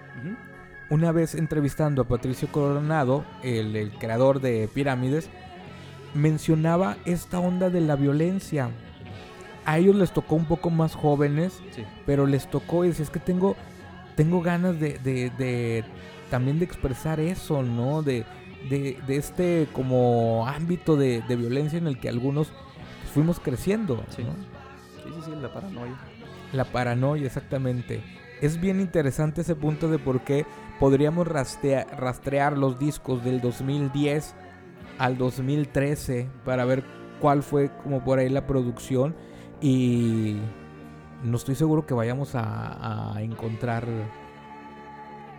una 0.88 1.12
vez 1.12 1.34
entrevistando 1.34 2.00
a 2.02 2.08
Patricio 2.08 2.48
Coronado, 2.50 3.26
el, 3.42 3.76
el 3.76 3.90
creador 3.98 4.40
de 4.40 4.66
Pirámides, 4.72 5.28
mencionaba 6.14 6.96
esta 7.04 7.38
onda 7.38 7.68
de 7.70 7.82
la 7.82 7.96
violencia. 7.96 8.70
A 9.66 9.78
ellos 9.78 9.94
les 9.96 10.12
tocó 10.12 10.34
un 10.36 10.46
poco 10.46 10.70
más 10.70 10.94
jóvenes, 10.94 11.60
Sí. 11.72 11.84
pero 12.06 12.26
les 12.26 12.48
tocó 12.48 12.84
y 12.84 12.88
decía, 12.88 13.04
es 13.04 13.10
que 13.10 13.18
tengo, 13.20 13.56
tengo 14.14 14.40
ganas 14.40 14.80
de, 14.80 14.98
de- 14.98 15.30
de 15.36 15.84
también 16.30 16.58
de 16.58 16.64
expresar 16.64 17.20
eso, 17.20 17.62
¿no? 17.62 18.02
De, 18.02 18.24
de, 18.70 18.98
de 19.06 19.16
este 19.16 19.66
como 19.72 20.46
ámbito 20.48 20.96
de, 20.96 21.20
de 21.28 21.36
violencia 21.36 21.78
en 21.78 21.86
el 21.86 21.98
que 22.00 22.08
algunos 22.08 22.52
fuimos 23.12 23.38
creciendo, 23.40 24.02
Sí. 24.08 24.22
¿no? 24.24 24.30
Sí, 25.04 25.10
sí, 25.14 25.20
sí, 25.26 25.30
la 25.40 25.52
paranoia. 25.52 25.94
La 26.52 26.64
paranoia, 26.64 27.26
exactamente. 27.26 28.02
Es 28.40 28.60
bien 28.60 28.80
interesante 28.80 29.40
ese 29.40 29.54
punto 29.56 29.88
de 29.90 29.98
por 29.98 30.20
qué 30.20 30.46
podríamos 30.78 31.26
rastrear 31.26 32.56
los 32.58 32.78
discos 32.78 33.24
del 33.24 33.40
2010 33.40 34.34
al 34.98 35.16
2013 35.18 36.28
para 36.44 36.64
ver 36.64 36.84
cuál 37.20 37.42
fue 37.42 37.70
como 37.82 38.04
por 38.04 38.18
ahí 38.18 38.28
la 38.28 38.46
producción 38.46 39.16
y 39.60 40.38
no 41.24 41.36
estoy 41.36 41.54
seguro 41.54 41.86
que 41.86 41.94
vayamos 41.94 42.34
a, 42.34 43.14
a 43.16 43.22
encontrar 43.22 43.86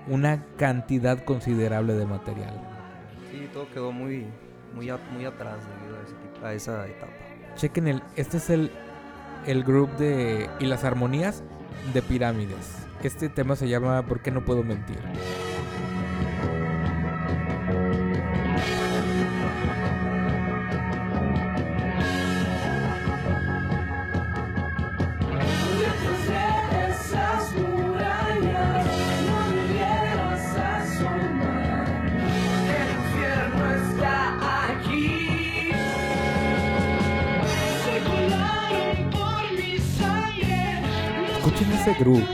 una 0.07 0.43
cantidad 0.57 1.23
considerable 1.23 1.93
de 1.93 2.05
material. 2.05 2.53
Sí, 3.31 3.47
todo 3.53 3.67
quedó 3.73 3.91
muy, 3.91 4.25
muy, 4.73 4.89
a- 4.89 4.97
muy 5.11 5.25
atrás 5.25 5.57
debido 5.81 5.97
a, 5.99 6.03
ese 6.03 6.13
tipo- 6.15 6.45
a 6.45 6.53
esa 6.53 6.87
etapa. 6.87 7.11
Chequen 7.55 7.87
el, 7.87 8.03
este 8.15 8.37
es 8.37 8.49
el, 8.49 8.71
el 9.45 9.63
group 9.63 9.89
de 9.97 10.49
y 10.59 10.65
las 10.65 10.83
armonías 10.83 11.43
de 11.93 12.01
pirámides. 12.01 12.85
Este 13.03 13.29
tema 13.29 13.55
se 13.55 13.67
llama 13.69 14.01
¿Por 14.03 14.21
qué 14.21 14.31
no 14.31 14.43
puedo 14.45 14.63
mentir? 14.63 14.97
No 41.87 41.93
puedo 41.93 42.27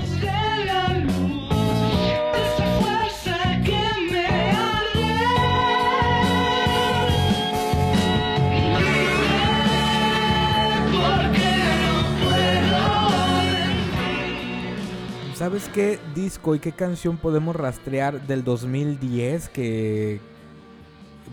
¿Sabes 15.36 15.70
qué 15.70 16.00
disco 16.16 16.56
y 16.56 16.60
qué 16.60 16.72
canción 16.72 17.18
podemos 17.18 17.56
rastrear 17.56 18.22
del 18.22 18.44
2010 18.44 19.50
que 19.50 20.20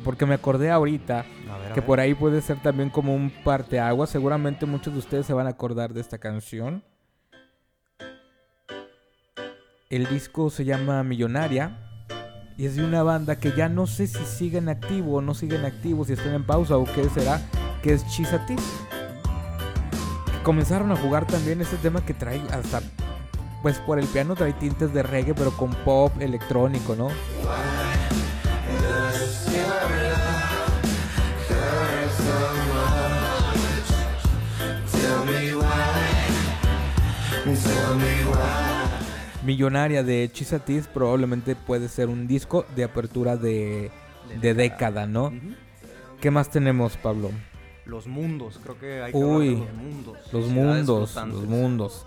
porque 0.05 0.27
me 0.27 0.35
acordé 0.35 0.71
ahorita 0.71 1.25
ver, 1.63 1.73
que 1.75 1.81
por 1.83 2.01
ahí 2.01 2.15
puede 2.15 2.43
ser 2.43 2.61
también 2.61 2.91
como 2.91 3.15
un 3.15 3.31
parteaguas. 3.45 4.11
Seguramente 4.11 4.67
muchos 4.67 4.93
de 4.93 4.99
ustedes 4.99 5.27
se 5.27 5.33
van 5.33 5.47
a 5.47 5.51
acordar 5.51 5.93
de 5.95 6.01
esta 6.01 6.19
canción. 6.19 6.83
El 9.91 10.07
disco 10.07 10.51
se 10.51 10.65
llama 10.65 11.03
Millonaria 11.03 11.77
y 12.57 12.67
es 12.67 12.77
de 12.77 12.85
una 12.85 13.03
banda 13.03 13.41
que 13.41 13.53
ya 13.57 13.69
no 13.69 13.89
sé 13.89 14.07
si 14.07 14.25
siguen 14.25 14.69
activo 14.69 15.17
o 15.17 15.21
no 15.21 15.35
siguen 15.35 15.65
activos, 15.65 16.07
si 16.07 16.13
están 16.13 16.33
en 16.33 16.47
pausa 16.47 16.77
o 16.77 16.85
qué 16.85 17.11
será, 17.11 17.43
que 17.83 17.95
es 17.95 18.07
Chisatis. 18.07 18.63
Comenzaron 20.45 20.93
a 20.93 20.97
jugar 20.97 21.27
también 21.27 21.61
ese 21.61 21.77
tema 21.79 22.07
que 22.07 22.15
trae 22.15 22.41
hasta, 22.53 22.83
pues 23.63 23.79
por 23.79 23.99
el 23.99 24.07
piano 24.07 24.37
trae 24.37 24.53
tintes 24.53 24.95
de 24.95 25.03
reggae, 25.03 25.35
pero 25.35 25.51
con 25.57 25.75
pop 25.75 26.13
electrónico, 26.21 26.95
¿no? 26.95 27.09
Millonaria 39.45 40.03
de 40.03 40.29
Chisatis 40.33 40.87
probablemente 40.87 41.57
puede 41.57 41.89
ser 41.89 42.09
un 42.09 42.27
disco 42.27 42.67
de 42.77 42.85
apertura 42.85 43.37
de, 43.37 43.91
de 44.41 44.55
década, 44.55 45.07
¿no? 45.07 45.33
¿Qué 46.21 46.31
más 46.31 46.51
tenemos, 46.51 46.97
Pablo? 46.99 47.31
Los 47.87 48.07
mundos, 48.07 48.61
creo 48.63 48.79
que 48.79 49.03
hay 49.03 49.13
que 49.13 49.19
Uy, 49.19 49.57
los 49.57 49.73
mundos. 49.75 50.19
Los 50.33 50.47
mundos, 50.49 51.17
los 51.17 51.45
mundos. 51.47 52.07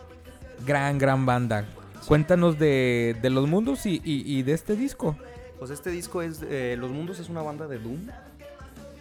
Gran, 0.66 0.98
gran 0.98 1.26
banda. 1.26 1.66
Cuéntanos 2.08 2.60
de, 2.60 3.18
de 3.22 3.30
los 3.30 3.48
mundos 3.48 3.86
y, 3.86 4.02
y- 4.04 4.38
y 4.40 4.44
de 4.44 4.54
este 4.54 4.76
disco. 4.76 5.16
Pues 5.58 5.72
este 5.72 5.90
disco 5.90 6.22
es 6.22 6.42
eh, 6.44 6.76
Los 6.78 6.92
Mundos 6.92 7.20
es 7.20 7.30
una 7.30 7.42
banda 7.42 7.68
de 7.68 7.80
doom, 7.80 8.08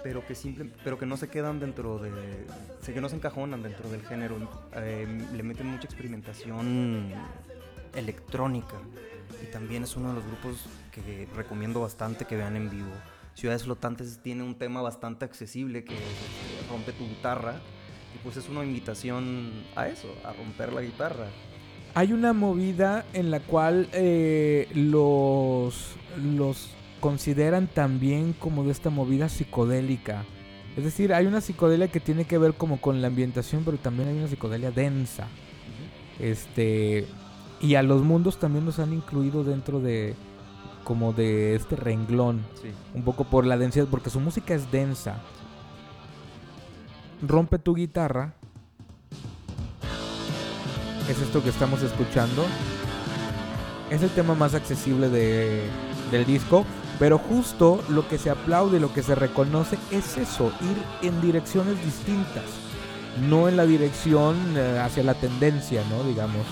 pero 0.05 0.25
que 0.25 0.35
simple, 0.37 0.71
pero 0.85 0.97
que 0.99 1.07
no 1.07 1.17
se 1.17 1.29
quedan 1.29 1.59
dentro 1.59 1.99
de, 1.99 2.11
que 2.87 3.01
no 3.01 3.09
se 3.09 3.17
encajonan 3.17 3.63
dentro 3.63 3.91
del 3.91 4.03
género. 4.03 4.37
Eh, 4.77 5.07
le 5.35 5.43
meten 5.43 5.67
mucha 5.67 5.87
experimentación 5.87 7.13
electrónica 7.95 8.77
y 9.43 9.47
también 9.47 9.83
es 9.83 9.97
uno 9.97 10.11
de 10.11 10.15
los 10.17 10.25
grupos 10.27 10.67
que 10.91 11.29
recomiendo 11.35 11.81
bastante 11.81 12.25
que 12.25 12.37
vean 12.37 12.57
en 12.57 12.71
vivo. 12.71 12.93
Ciudades 13.35 13.65
Flotantes 13.65 14.21
tiene 14.23 14.43
un 14.43 14.55
tema 14.55 14.83
bastante 14.83 15.25
accesible 15.25 15.85
que 15.85 15.95
es, 15.95 16.69
rompe 16.71 16.93
tu 16.93 17.07
guitarra 17.07 17.61
y 18.15 18.19
pues 18.19 18.37
es 18.37 18.49
una 18.49 18.65
invitación 18.65 19.65
a 19.75 19.89
eso, 19.89 20.09
a 20.25 20.33
romper 20.33 20.73
la 20.73 20.83
guitarra. 20.83 21.27
Hay 21.95 22.13
una 22.13 22.33
movida 22.33 23.05
en 23.13 23.31
la 23.31 23.41
cual 23.41 23.89
eh, 23.93 24.69
los, 24.75 25.95
los 26.23 26.71
consideran 27.01 27.67
también 27.67 28.33
como 28.33 28.65
de 28.65 28.73
esta 28.73 28.91
movida 28.91 29.29
psicodélica. 29.29 30.25
Es 30.77 30.85
decir, 30.85 31.13
hay 31.13 31.27
una 31.27 31.43
psicodelia 31.43 31.89
que 31.89 32.01
tiene 32.01 32.25
que 32.25 32.39
ver 32.39 32.55
como 32.55 32.81
con 32.81 33.03
la 33.03 33.09
ambientación, 33.09 33.63
pero 33.65 33.77
también 33.77 34.09
hay 34.09 34.17
una 34.17 34.29
psicodelia 34.29 34.71
densa. 34.71 35.27
Este 36.19 37.07
y 37.63 37.77
a 37.77 37.83
los 37.83 38.03
mundos 38.03 38.39
también 38.39 38.65
los 38.67 38.79
han 38.79 38.93
incluido 38.93 39.45
dentro 39.45 39.81
de 39.81 40.15
como 40.85 41.13
de 41.13 41.55
este 41.55 41.77
renglón, 41.77 42.41
Sí. 42.61 42.69
un 42.95 43.03
poco 43.05 43.23
por 43.25 43.47
la 43.47 43.57
densidad, 43.57 43.87
porque 43.89 44.11
su 44.11 44.19
música 44.21 44.53
es 44.55 44.71
densa. 44.73 45.21
Rompe 47.27 47.59
tu 47.61 47.75
guitarra. 47.75 48.35
Es 51.09 51.21
esto 51.21 51.43
que 51.43 51.51
estamos 51.51 51.83
escuchando. 51.83 52.45
Es 53.91 54.03
el 54.03 54.11
tema 54.11 54.35
más 54.35 54.55
accesible 54.55 55.09
de- 55.09 55.63
del 56.11 56.25
disco. 56.27 56.65
Pero 56.99 57.19
justo 57.19 57.83
lo 57.89 58.07
que 58.09 58.19
se 58.19 58.31
aplaude, 58.31 58.79
lo 58.79 58.93
que 58.93 59.03
se 59.03 59.15
reconoce 59.15 59.77
es 59.91 60.19
eso, 60.19 60.53
ir 61.03 61.09
en 61.09 61.21
direcciones 61.21 61.83
distintas. 61.85 62.45
No 63.29 63.49
en 63.49 63.57
la 63.57 63.67
dirección 63.67 64.37
eh, 64.57 64.79
hacia 64.81 65.03
la 65.03 65.15
tendencia, 65.15 65.83
¿no? 65.91 66.05
Digamos. 66.05 66.45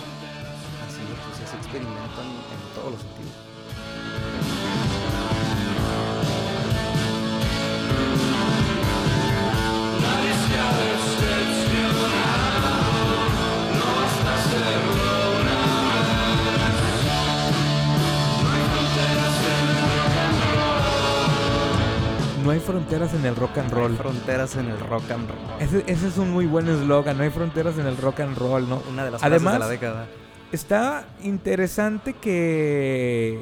No 22.51 22.55
hay 22.55 22.61
fronteras 22.61 23.15
en 23.15 23.25
el 23.27 23.37
rock 23.37 23.59
and 23.59 23.71
roll. 23.71 23.97
Fronteras 23.97 24.57
en 24.57 24.67
el 24.71 24.81
rock 24.81 25.09
and 25.13 25.29
roll. 25.31 25.39
Ese, 25.61 25.85
ese 25.87 26.09
es 26.09 26.19
un 26.19 26.33
muy 26.33 26.47
buen 26.47 26.69
eslogan, 26.69 27.17
no 27.17 27.23
hay 27.23 27.31
fronteras 27.31 27.79
en 27.79 27.87
el 27.87 27.97
rock 27.97 28.19
and 28.19 28.37
roll, 28.37 28.69
¿no? 28.69 28.83
Una 28.91 29.05
de 29.05 29.13
las 29.13 29.23
Además- 29.23 29.53
de 29.53 29.59
la 29.61 29.69
década. 29.69 30.07
Está 30.51 31.05
interesante 31.23 32.15
que, 32.15 33.41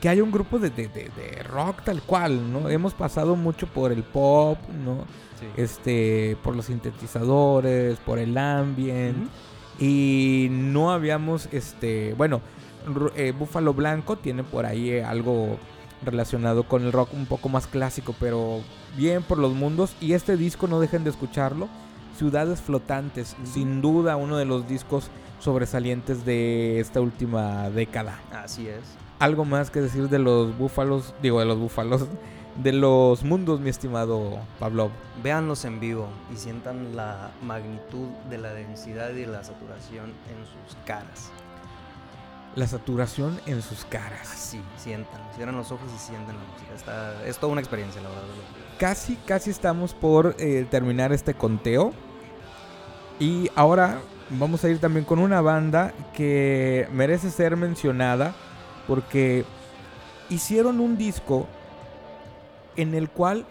que 0.00 0.08
haya 0.08 0.24
un 0.24 0.32
grupo 0.32 0.58
de, 0.58 0.70
de- 0.70 0.88
de- 0.88 1.10
de 1.16 1.42
rock 1.44 1.82
tal 1.84 2.02
cual, 2.02 2.52
¿no? 2.52 2.68
Hemos 2.68 2.92
pasado 2.92 3.36
mucho 3.36 3.68
por 3.68 3.92
el 3.92 4.02
pop, 4.02 4.58
¿no? 4.84 5.04
Este, 5.56 6.36
por 6.42 6.56
los 6.56 6.64
sintetizadores, 6.66 7.98
por 8.00 8.18
el 8.18 8.36
ambient. 8.36 9.28
Y 9.78 10.48
no 10.50 10.90
habíamos, 10.90 11.48
este, 11.52 12.14
bueno, 12.14 12.40
eh, 13.14 13.32
Búfalo 13.38 13.74
Blanco 13.74 14.16
tiene 14.16 14.42
por 14.42 14.66
ahí 14.66 14.90
eh, 14.90 15.04
algo 15.04 15.56
relacionado 16.02 16.64
con 16.64 16.84
el 16.84 16.92
rock 16.92 17.12
un 17.14 17.26
poco 17.26 17.48
más 17.48 17.66
clásico, 17.66 18.14
pero 18.18 18.60
bien 18.96 19.22
por 19.22 19.38
los 19.38 19.52
mundos. 19.52 19.94
Y 20.00 20.12
este 20.14 20.36
disco, 20.36 20.66
no 20.66 20.80
dejen 20.80 21.04
de 21.04 21.10
escucharlo, 21.10 21.68
Ciudades 22.16 22.60
Flotantes, 22.60 23.36
sin 23.44 23.80
duda 23.80 24.16
uno 24.16 24.36
de 24.36 24.44
los 24.44 24.68
discos 24.68 25.10
sobresalientes 25.40 26.24
de 26.24 26.80
esta 26.80 27.00
última 27.00 27.70
década. 27.70 28.20
Así 28.32 28.68
es. 28.68 28.82
Algo 29.18 29.44
más 29.44 29.70
que 29.70 29.80
decir 29.80 30.08
de 30.08 30.18
los 30.18 30.56
búfalos, 30.56 31.14
digo 31.22 31.40
de 31.40 31.46
los 31.46 31.58
búfalos, 31.58 32.06
de 32.62 32.72
los 32.72 33.24
mundos, 33.24 33.60
mi 33.60 33.70
estimado 33.70 34.38
Pablo. 34.58 34.90
Véanlos 35.22 35.64
en 35.64 35.80
vivo 35.80 36.08
y 36.32 36.36
sientan 36.36 36.96
la 36.96 37.30
magnitud 37.42 38.08
de 38.28 38.38
la 38.38 38.52
densidad 38.52 39.10
y 39.10 39.20
de 39.20 39.26
la 39.26 39.44
saturación 39.44 40.06
en 40.06 40.44
sus 40.44 40.76
caras. 40.84 41.30
La 42.56 42.66
saturación 42.66 43.40
en 43.46 43.62
sus 43.62 43.84
caras. 43.84 44.26
Sí, 44.28 44.60
sientan, 44.76 45.20
cierran 45.34 45.56
los 45.56 45.70
ojos 45.70 45.88
y 45.94 45.98
sienten 45.98 46.36
la 46.36 46.42
música. 46.52 46.74
Está, 46.74 47.26
es 47.26 47.38
toda 47.38 47.52
una 47.52 47.60
experiencia, 47.60 48.00
la 48.02 48.08
verdad. 48.08 48.24
Casi, 48.78 49.16
casi 49.26 49.50
estamos 49.50 49.94
por 49.94 50.34
eh, 50.38 50.66
terminar 50.70 51.12
este 51.12 51.34
conteo. 51.34 51.92
Y 53.18 53.50
ahora 53.54 54.00
vamos 54.30 54.64
a 54.64 54.68
ir 54.68 54.78
también 54.78 55.04
con 55.04 55.18
una 55.18 55.40
banda 55.40 55.92
que 56.14 56.88
merece 56.92 57.30
ser 57.30 57.56
mencionada 57.56 58.34
porque 58.86 59.44
hicieron 60.30 60.80
un 60.80 60.96
disco 60.96 61.46
en 62.76 62.94
el 62.94 63.10
cual 63.10 63.44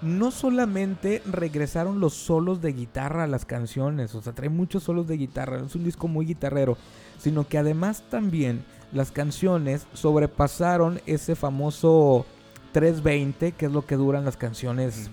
no 0.00 0.30
solamente 0.32 1.22
regresaron 1.26 2.00
los 2.00 2.14
solos 2.14 2.60
de 2.60 2.72
guitarra 2.72 3.24
a 3.24 3.28
las 3.28 3.44
canciones, 3.44 4.14
o 4.14 4.22
sea, 4.22 4.32
trae 4.32 4.48
muchos 4.48 4.82
solos 4.82 5.06
de 5.06 5.16
guitarra, 5.16 5.60
es 5.64 5.74
un 5.76 5.84
disco 5.84 6.08
muy 6.08 6.26
guitarrero, 6.26 6.76
sino 7.22 7.46
que 7.46 7.58
además 7.58 8.02
también 8.10 8.64
las 8.92 9.12
canciones 9.12 9.86
sobrepasaron 9.92 11.00
ese 11.06 11.36
famoso 11.36 12.26
320, 12.72 13.52
que 13.52 13.66
es 13.66 13.72
lo 13.72 13.86
que 13.86 13.96
duran 13.96 14.24
las 14.24 14.36
canciones 14.36 15.10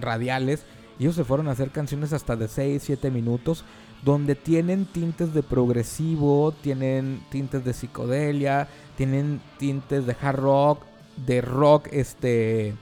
radiales, 0.00 0.64
ellos 0.98 1.14
se 1.14 1.24
fueron 1.24 1.48
a 1.48 1.52
hacer 1.52 1.70
canciones 1.70 2.12
hasta 2.12 2.36
de 2.36 2.48
6, 2.48 2.82
7 2.82 3.10
minutos, 3.10 3.64
donde 4.02 4.34
tienen 4.34 4.86
tintes 4.86 5.34
de 5.34 5.42
progresivo, 5.42 6.52
tienen 6.52 7.22
tintes 7.30 7.64
de 7.64 7.74
psicodelia, 7.74 8.68
tienen 8.96 9.40
tintes 9.58 10.06
de 10.06 10.16
hard 10.20 10.40
rock, 10.40 10.82
de 11.26 11.42
rock 11.42 11.88
este 11.92 12.74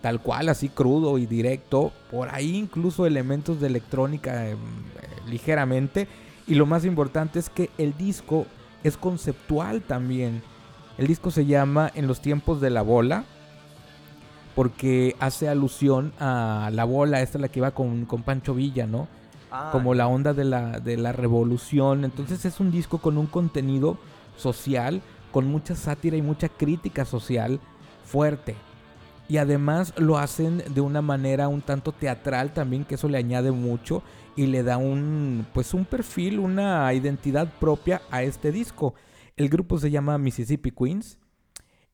tal 0.00 0.20
cual, 0.20 0.48
así 0.48 0.68
crudo 0.68 1.18
y 1.18 1.26
directo, 1.26 1.92
por 2.10 2.28
ahí 2.32 2.56
incluso 2.56 3.06
elementos 3.06 3.60
de 3.60 3.66
electrónica 3.66 4.48
em, 4.48 4.56
eh, 4.56 4.58
ligeramente, 5.28 6.06
y 6.48 6.54
lo 6.54 6.64
más 6.66 6.84
importante 6.86 7.38
es 7.38 7.50
que 7.50 7.70
el 7.76 7.96
disco 7.96 8.46
es 8.82 8.96
conceptual 8.96 9.82
también. 9.82 10.42
El 10.96 11.06
disco 11.06 11.30
se 11.30 11.44
llama 11.44 11.90
En 11.94 12.06
los 12.06 12.20
tiempos 12.20 12.60
de 12.60 12.70
la 12.70 12.82
bola, 12.82 13.24
porque 14.54 15.14
hace 15.20 15.48
alusión 15.48 16.12
a 16.18 16.70
la 16.72 16.84
bola, 16.84 17.20
esta 17.20 17.38
es 17.38 17.42
la 17.42 17.48
que 17.48 17.60
iba 17.60 17.70
con, 17.72 18.06
con 18.06 18.22
Pancho 18.22 18.54
Villa, 18.54 18.86
¿no? 18.86 19.06
Ah, 19.50 19.68
como 19.72 19.94
la 19.94 20.08
onda 20.08 20.32
de 20.34 20.44
la, 20.44 20.80
de 20.80 20.96
la 20.96 21.12
revolución. 21.12 22.04
Entonces 22.04 22.44
es 22.44 22.60
un 22.60 22.70
disco 22.70 22.98
con 22.98 23.18
un 23.18 23.26
contenido 23.26 23.98
social, 24.36 25.02
con 25.30 25.46
mucha 25.46 25.76
sátira 25.76 26.16
y 26.16 26.22
mucha 26.22 26.48
crítica 26.48 27.04
social 27.04 27.60
fuerte. 28.04 28.56
Y 29.28 29.36
además 29.36 29.92
lo 29.98 30.16
hacen 30.16 30.64
de 30.74 30.80
una 30.80 31.02
manera 31.02 31.48
un 31.48 31.60
tanto 31.60 31.92
teatral 31.92 32.54
también, 32.54 32.84
que 32.84 32.94
eso 32.94 33.08
le 33.08 33.18
añade 33.18 33.50
mucho 33.50 34.02
y 34.38 34.46
le 34.46 34.62
da 34.62 34.76
un 34.76 35.44
pues 35.52 35.74
un 35.74 35.84
perfil, 35.84 36.38
una 36.38 36.94
identidad 36.94 37.52
propia 37.58 38.00
a 38.08 38.22
este 38.22 38.52
disco. 38.52 38.94
El 39.36 39.48
grupo 39.48 39.78
se 39.78 39.90
llama 39.90 40.16
Mississippi 40.16 40.70
Queens 40.70 41.18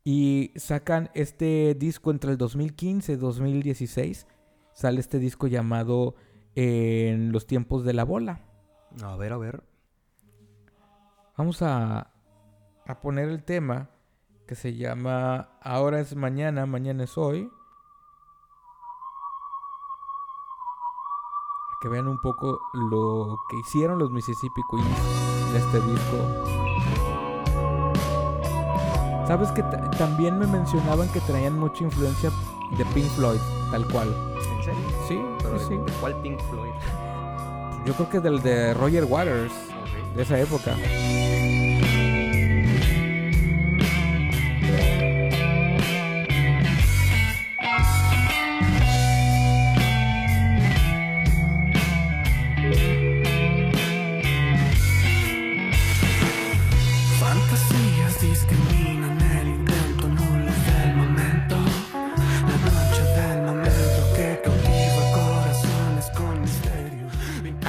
y 0.05 0.53
sacan 0.55 1.09
este 1.15 1.75
disco 1.75 2.11
entre 2.11 2.33
el 2.33 2.37
2015 2.37 3.13
y 3.13 3.17
2016. 3.17 4.27
Sale 4.75 5.01
este 5.01 5.19
disco 5.19 5.47
llamado 5.47 6.17
En 6.55 7.33
los 7.33 7.47
tiempos 7.47 7.83
de 7.83 7.95
la 7.95 8.05
bola. 8.05 8.43
A 9.03 9.17
ver, 9.17 9.33
a 9.33 9.39
ver. 9.39 9.65
Vamos 11.39 11.63
a, 11.63 12.11
a 12.87 13.01
poner 13.01 13.31
el 13.31 13.43
tema 13.43 13.89
que 14.47 14.55
se 14.55 14.75
llama 14.75 15.49
Ahora 15.63 15.99
es 15.99 16.15
mañana, 16.15 16.67
mañana 16.67 17.05
es 17.05 17.17
hoy. 17.17 17.49
Que 21.85 21.89
vean 21.91 22.09
un 22.09 22.17
poco 22.17 22.63
lo 22.73 23.41
que 23.47 23.59
hicieron 23.59 23.99
los 23.99 24.11
Mississippi 24.11 24.63
Queens 24.71 24.89
en 25.51 25.57
este 25.57 25.81
disco. 25.83 26.17
Sabes 29.27 29.51
que 29.53 29.63
ta- 29.65 29.91
también 29.91 30.39
me 30.39 30.47
mencionaban 30.47 31.11
que 31.11 31.21
traían 31.21 31.59
mucha 31.59 31.85
influencia 31.85 32.31
de 32.79 32.87
Pink 32.87 33.05
Floyd, 33.11 33.39
tal 33.71 33.87
cual. 33.89 34.09
¿En 34.57 34.65
serio? 34.65 34.81
Sí, 35.07 35.21
Pero 35.43 35.59
sí, 35.59 35.77
¿de- 35.77 35.77
sí. 35.77 35.93
¿de 35.93 35.93
cuál 36.01 36.15
Pink 36.23 36.41
Floyd? 36.49 36.73
Yo 37.85 37.93
creo 37.93 38.09
que 38.09 38.21
del 38.21 38.41
de 38.41 38.73
Roger 38.73 39.05
Waters, 39.05 39.53
de 40.17 40.23
esa 40.23 40.39
época. 40.41 40.75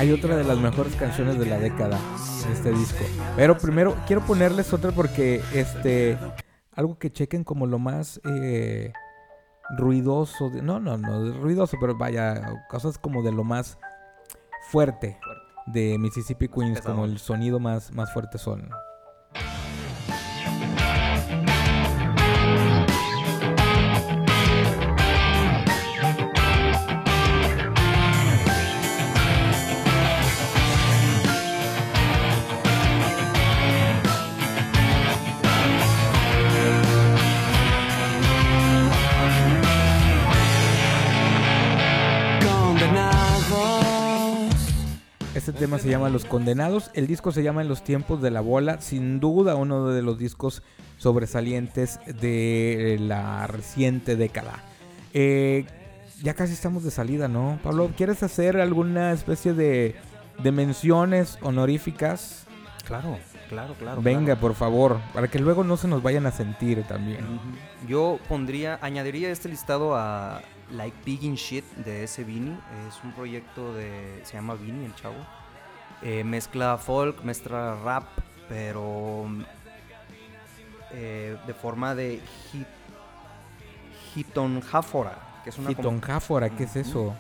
Hay 0.06 0.12
otra 0.12 0.36
de 0.38 0.44
las 0.44 0.60
mejores 0.60 0.96
canciones 0.98 1.40
de 1.40 1.48
la 1.48 1.58
década 1.58 2.00
en 2.46 2.52
este 2.52 2.70
disco. 2.72 3.04
Pero 3.36 3.58
primero 3.58 3.96
quiero 4.06 4.22
ponerles 4.24 4.72
otra 4.72 4.92
porque 4.92 5.42
este 5.52 6.16
algo 6.76 7.00
que 7.00 7.12
chequen 7.12 7.44
como 7.44 7.66
lo 7.66 7.80
más 7.80 8.22
eh, 8.24 8.94
ruidoso, 9.80 10.52
de- 10.52 10.62
no, 10.62 10.80
no, 10.80 10.96
no, 11.00 11.34
ruidoso, 11.42 11.78
pero 11.82 11.98
vaya, 11.98 12.66
cosas 12.70 13.00
como 13.00 13.24
de 13.24 13.32
lo 13.32 13.44
más 13.44 13.80
fuerte 14.70 15.18
de 15.66 15.98
Mississippi 15.98 16.50
Queens, 16.50 16.82
como 16.82 17.06
el 17.06 17.18
sonido 17.18 17.60
más, 17.60 17.92
más 17.92 18.14
fuerte 18.14 18.38
son. 18.38 18.70
Tema 45.56 45.80
se 45.80 45.90
llama 45.90 46.10
Los 46.10 46.26
Condenados. 46.26 46.92
El 46.94 47.08
disco 47.08 47.32
se 47.32 47.44
llama 47.44 47.62
En 47.62 47.68
los 47.68 47.84
tiempos 47.84 48.22
de 48.22 48.32
la 48.32 48.42
bola. 48.42 48.82
Sin 48.82 49.20
duda 49.20 49.56
uno 49.56 49.88
de 49.88 50.02
los 50.02 50.18
discos 50.18 50.64
sobresalientes 50.98 52.00
de 52.06 52.98
la 53.00 53.48
reciente 53.48 54.16
década. 54.16 54.64
Eh, 55.14 55.66
ya 56.22 56.34
casi 56.34 56.54
estamos 56.54 56.84
de 56.84 56.92
salida, 56.92 57.28
¿no? 57.28 57.60
Pablo, 57.64 57.92
¿quieres 57.96 58.24
hacer 58.24 58.58
alguna 58.58 59.12
especie 59.12 59.54
de, 59.54 59.96
de 60.44 60.52
menciones 60.52 61.38
honoríficas? 61.42 62.46
Claro, 62.88 63.18
claro, 63.50 63.74
claro. 63.76 64.02
Venga, 64.02 64.26
claro. 64.26 64.42
por 64.42 64.54
favor, 64.54 65.00
para 65.14 65.28
que 65.28 65.40
luego 65.40 65.64
no 65.64 65.78
se 65.78 65.88
nos 65.88 66.04
vayan 66.04 66.26
a 66.26 66.32
sentir 66.32 66.84
también. 66.84 67.20
Yo 67.88 68.20
pondría, 68.30 68.80
añadiría 68.82 69.30
este 69.30 69.50
listado 69.50 69.96
a 69.96 70.42
Like 70.72 70.98
Big 71.06 71.24
in 71.24 71.36
Shit 71.36 71.66
de 71.78 72.04
ese 72.04 72.24
Vini. 72.24 72.58
Es 72.88 73.04
un 73.04 73.12
proyecto 73.14 73.74
de. 73.74 74.22
Se 74.24 74.34
llama 74.34 74.56
Vini, 74.56 74.86
el 74.86 74.96
chavo. 74.96 75.16
Eh, 76.02 76.24
mezcla 76.24 76.78
folk, 76.78 77.24
mezcla 77.24 77.78
rap, 77.84 78.06
pero. 78.50 79.26
eh, 80.92 81.38
de 81.48 81.54
forma 81.54 81.96
de 81.96 82.22
hit. 82.52 82.68
Hitonjáfora, 84.16 85.42
que 85.44 85.50
es 85.50 85.58
una. 85.58 85.68
com- 85.68 85.74
Hitonjáfora, 85.80 86.50
¿qué 86.50 86.64
es 86.64 86.76
eso? 86.76 87.14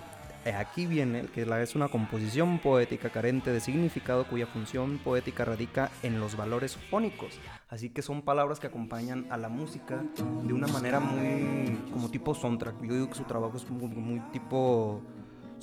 Eh, 0.45 0.53
Aquí 0.53 0.85
viene 0.85 1.23
que 1.25 1.43
la- 1.45 1.61
es 1.61 1.75
una 1.75 1.87
composición 1.87 2.59
poética 2.59 3.09
carente 3.09 3.51
de 3.51 3.59
significado 3.59 4.25
cuya 4.27 4.45
función 4.45 4.99
poética 4.99 5.43
radica 5.43 5.89
en 6.03 6.19
los 6.19 6.37
valores 6.37 6.77
fónicos. 6.91 7.39
Así 7.67 7.89
que 7.89 8.03
son 8.03 8.21
palabras 8.21 8.59
que 8.59 8.67
acompañan 8.67 9.25
a 9.31 9.37
la 9.37 9.49
música 9.49 10.03
de 10.43 10.53
una 10.53 10.67
manera 10.67 10.99
muy 10.99 11.75
como 11.91 12.09
tipo 12.09 12.35
soundtrack. 12.35 12.79
Yo 12.83 12.93
digo 12.93 13.09
que 13.09 13.15
su 13.15 13.23
trabajo 13.23 13.57
es 13.57 13.67
muy, 13.69 13.87
muy 13.89 14.19
tipo 14.31 15.01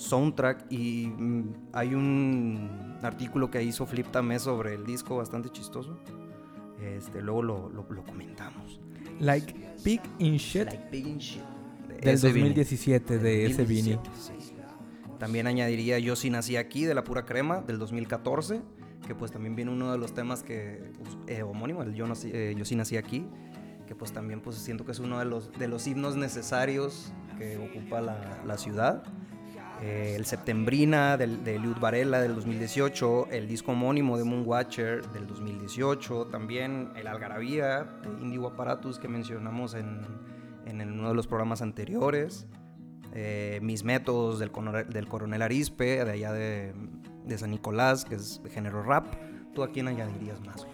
soundtrack 0.03 0.67
y 0.71 1.07
mm, 1.07 1.53
hay 1.73 1.95
un 1.95 2.99
artículo 3.03 3.51
que 3.51 3.63
hizo 3.63 3.87
Flip 3.87 4.07
Tamé 4.11 4.39
sobre 4.39 4.75
el 4.75 4.85
disco 4.85 5.17
bastante 5.17 5.49
chistoso. 5.51 5.99
Este, 6.81 7.23
luego 7.23 7.43
lo, 7.43 7.69
lo- 7.71 7.87
lo 7.89 8.03
comentamos. 8.05 8.81
Like 9.21 9.55
Big 9.85 10.01
in 10.19 10.37
Shit 10.37 10.65
Like 10.67 10.89
Big 10.91 11.07
in 11.07 11.19
Shit, 11.19 11.43
de 11.89 11.95
del 11.97 12.15
ese 12.15 12.29
Vini. 12.33 12.41
2017 12.49 13.19
de 13.19 13.47
ese 13.47 13.65
Vini. 13.65 13.93
2017, 13.95 14.43
sí. 14.45 14.53
También 15.19 15.47
añadiría 15.47 15.99
Yo 16.01 16.17
sí 16.17 16.31
nací 16.31 16.57
aquí 16.57 16.85
de 16.85 16.95
la 16.95 17.05
pura 17.05 17.25
crema 17.25 17.61
del 17.61 17.79
2014, 17.79 18.61
que 19.07 19.15
pues 19.15 19.31
también 19.31 19.55
viene 19.55 19.71
uno 19.71 19.93
de 19.93 19.99
los 19.99 20.13
temas 20.15 20.43
que 20.43 20.91
pues, 20.99 21.17
eh, 21.29 21.43
homónimo, 21.45 21.83
el 21.85 21.95
Yo, 21.95 22.07
nací- 22.09 22.31
eh, 22.35 22.55
Yo 22.59 22.65
sí 22.65 22.75
nací 22.75 22.97
aquí, 22.97 23.25
que 23.87 23.95
pues 23.95 24.11
también 24.13 24.41
pues 24.41 24.57
siento 24.57 24.85
que 24.85 24.91
es 24.91 24.99
uno 24.99 25.21
de 25.21 25.25
los, 25.27 25.53
de 25.57 25.69
los 25.69 25.87
himnos 25.87 26.17
necesarios 26.17 27.13
que 27.39 27.59
ocupa 27.59 28.01
la, 28.01 28.43
la 28.45 28.59
ciudad. 28.59 29.05
Eh, 29.83 30.15
el 30.17 30.27
Septembrina 30.27 31.17
del, 31.17 31.43
de 31.43 31.59
Liud 31.59 31.77
Varela 31.81 32.21
del 32.21 32.37
2018, 32.37 33.29
el 33.33 33.49
disco 33.49 33.73
homónimo 33.73 34.17
de 34.17 34.23
Moonwatcher 34.23 35.05
del 35.11 35.27
2018, 35.27 36.27
también 36.27 36.91
el 36.95 37.09
Algarabía 37.09 37.83
de 37.83 38.23
Indigo 38.23 38.47
Apparatus 38.47 39.01
que 39.01 39.09
mencionamos 39.09 39.75
en, 39.75 40.07
en 40.67 40.81
uno 40.81 41.09
de 41.09 41.15
los 41.15 41.27
programas 41.27 41.63
anteriores, 41.63 42.47
eh, 43.13 43.59
Mis 43.61 43.83
Métodos 43.83 44.39
del, 44.39 44.53
del 44.89 45.09
Coronel 45.09 45.43
Arispe, 45.43 46.05
de 46.05 46.13
allá 46.13 46.33
de, 46.33 46.73
de 47.27 47.39
San 47.39 47.51
Nicolás, 47.51 48.05
que 48.05 48.15
es 48.15 48.41
de 48.41 48.51
género 48.51 48.85
rap. 48.85 49.07
¿Tú 49.53 49.65
a 49.65 49.73
quién 49.73 49.89
añadirías 49.89 50.41
más? 50.43 50.65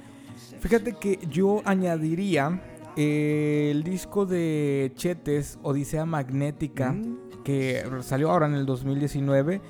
Fíjate 0.60 0.92
que 0.92 1.18
yo 1.30 1.62
añadiría 1.64 2.60
el 2.94 3.82
disco 3.84 4.26
de 4.26 4.92
Chetes, 4.96 5.58
Odisea 5.62 6.04
Magnética, 6.04 6.92
Mm. 6.92 7.27
Que 7.48 7.82
salió 8.02 8.30
ahora 8.30 8.46
en 8.46 8.52
el 8.52 8.66
2019, 8.66 9.62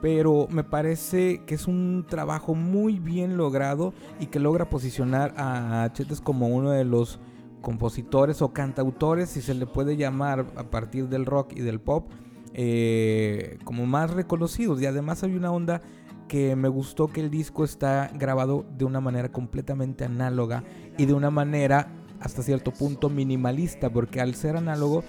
pero 0.00 0.46
me 0.48 0.62
parece 0.62 1.42
que 1.44 1.56
es 1.56 1.66
un 1.66 2.06
trabajo 2.08 2.54
muy 2.54 3.00
bien 3.00 3.36
logrado 3.36 3.94
y 4.20 4.26
que 4.26 4.38
logra 4.38 4.70
posicionar 4.70 5.34
a 5.36 5.90
Chetes 5.92 6.20
como 6.20 6.46
uno 6.46 6.70
de 6.70 6.84
los 6.84 7.18
compositores 7.62 8.42
o 8.42 8.52
cantautores, 8.52 9.30
si 9.30 9.42
se 9.42 9.54
le 9.54 9.66
puede 9.66 9.96
llamar 9.96 10.46
a 10.54 10.70
partir 10.70 11.08
del 11.08 11.26
rock 11.26 11.54
y 11.56 11.62
del 11.62 11.80
pop, 11.80 12.08
eh, 12.54 13.58
como 13.64 13.86
más 13.86 14.12
reconocidos. 14.12 14.80
Y 14.80 14.86
además 14.86 15.24
hay 15.24 15.34
una 15.34 15.50
onda 15.50 15.82
que 16.28 16.54
me 16.54 16.68
gustó 16.68 17.08
que 17.08 17.22
el 17.22 17.30
disco 17.30 17.64
está 17.64 18.08
grabado 18.14 18.64
de 18.78 18.84
una 18.84 19.00
manera 19.00 19.32
completamente 19.32 20.04
análoga 20.04 20.62
y 20.96 21.06
de 21.06 21.14
una 21.14 21.32
manera 21.32 21.88
hasta 22.20 22.44
cierto 22.44 22.70
punto 22.70 23.10
minimalista, 23.10 23.90
porque 23.90 24.20
al 24.20 24.36
ser 24.36 24.56
análogo 24.56 25.02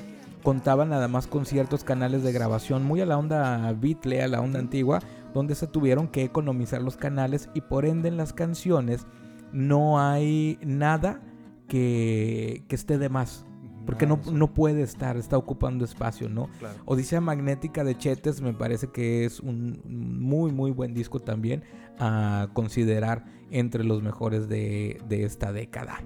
contaba 0.48 0.86
nada 0.86 1.10
más 1.10 1.28
con 1.28 1.46
ciertos 1.46 1.84
canales 1.84 2.24
de 2.24 2.32
grabación 2.32 2.86
muy 2.86 3.02
a 3.02 3.06
la 3.06 3.18
onda 3.18 3.70
Beatle, 3.74 4.24
a 4.24 4.30
la 4.30 4.40
onda 4.40 4.60
antigua, 4.60 5.02
donde 5.34 5.56
se 5.56 5.68
tuvieron 5.68 6.08
que 6.08 6.24
economizar 6.24 6.82
los 6.82 6.96
canales 6.96 7.50
y 7.54 7.60
por 7.60 7.84
ende 7.84 8.08
en 8.08 8.16
las 8.16 8.32
canciones 8.32 9.08
no 9.52 10.00
hay 10.00 10.58
nada 10.66 11.22
que, 11.68 12.64
que 12.70 12.76
esté 12.78 12.98
de 12.98 13.10
más. 13.10 13.46
Porque 13.86 14.08
no, 14.08 14.22
no 14.32 14.54
puede 14.54 14.84
estar, 14.84 15.18
está 15.18 15.38
ocupando 15.38 15.84
espacio, 15.84 16.30
¿no? 16.30 16.48
Claro. 16.60 16.80
Odisea 16.86 17.20
Magnética 17.20 17.84
de 17.84 17.98
Chetes 17.98 18.40
me 18.40 18.54
parece 18.54 18.88
que 18.88 19.26
es 19.26 19.42
un 19.42 19.82
muy 19.86 20.54
muy 20.54 20.72
buen 20.72 20.94
disco 20.94 21.20
también 21.20 21.66
a 22.00 22.48
considerar 22.54 23.26
entre 23.52 23.84
los 23.84 24.02
mejores 24.02 24.48
de, 24.48 25.02
de 25.10 25.26
esta 25.26 25.52
década. 25.52 25.98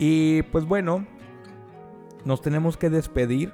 Y 0.00 0.42
pues 0.50 0.64
bueno, 0.64 1.06
nos 2.24 2.40
tenemos 2.42 2.76
que 2.76 2.90
despedir. 2.90 3.52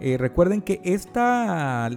Eh, 0.00 0.16
recuerden 0.18 0.62
que 0.62 0.80
esta, 0.84 1.90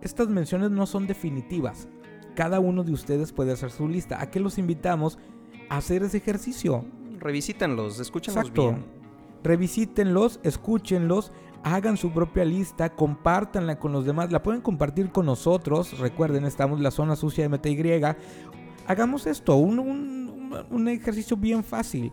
estas 0.00 0.28
menciones 0.28 0.70
no 0.70 0.86
son 0.86 1.06
definitivas. 1.06 1.88
Cada 2.34 2.58
uno 2.60 2.82
de 2.84 2.92
ustedes 2.92 3.32
puede 3.32 3.52
hacer 3.52 3.70
su 3.70 3.88
lista. 3.88 4.20
¿A 4.20 4.30
qué 4.30 4.40
los 4.40 4.58
invitamos? 4.58 5.18
A 5.68 5.76
hacer 5.78 6.02
ese 6.02 6.16
ejercicio. 6.18 6.84
Revisítenlos, 7.18 8.00
escúchenlos 8.00 8.42
Exacto. 8.48 8.70
bien. 8.72 8.84
Revisítenlos, 9.42 10.40
escúchenlos, 10.42 11.30
hagan 11.62 11.96
su 11.96 12.10
propia 12.12 12.44
lista, 12.44 12.88
compártanla 12.90 13.78
con 13.78 13.92
los 13.92 14.04
demás, 14.06 14.32
la 14.32 14.42
pueden 14.42 14.62
compartir 14.62 15.10
con 15.12 15.26
nosotros. 15.26 15.98
Recuerden, 15.98 16.44
estamos 16.44 16.78
en 16.78 16.82
la 16.82 16.90
zona 16.90 17.14
sucia 17.14 17.46
de 17.46 17.50
MTY. 17.50 18.00
Hagamos 18.86 19.26
esto, 19.26 19.56
un, 19.56 19.78
un- 19.78 20.54
un 20.70 20.88
ejercicio 20.88 21.36
bien 21.36 21.62
fácil. 21.62 22.12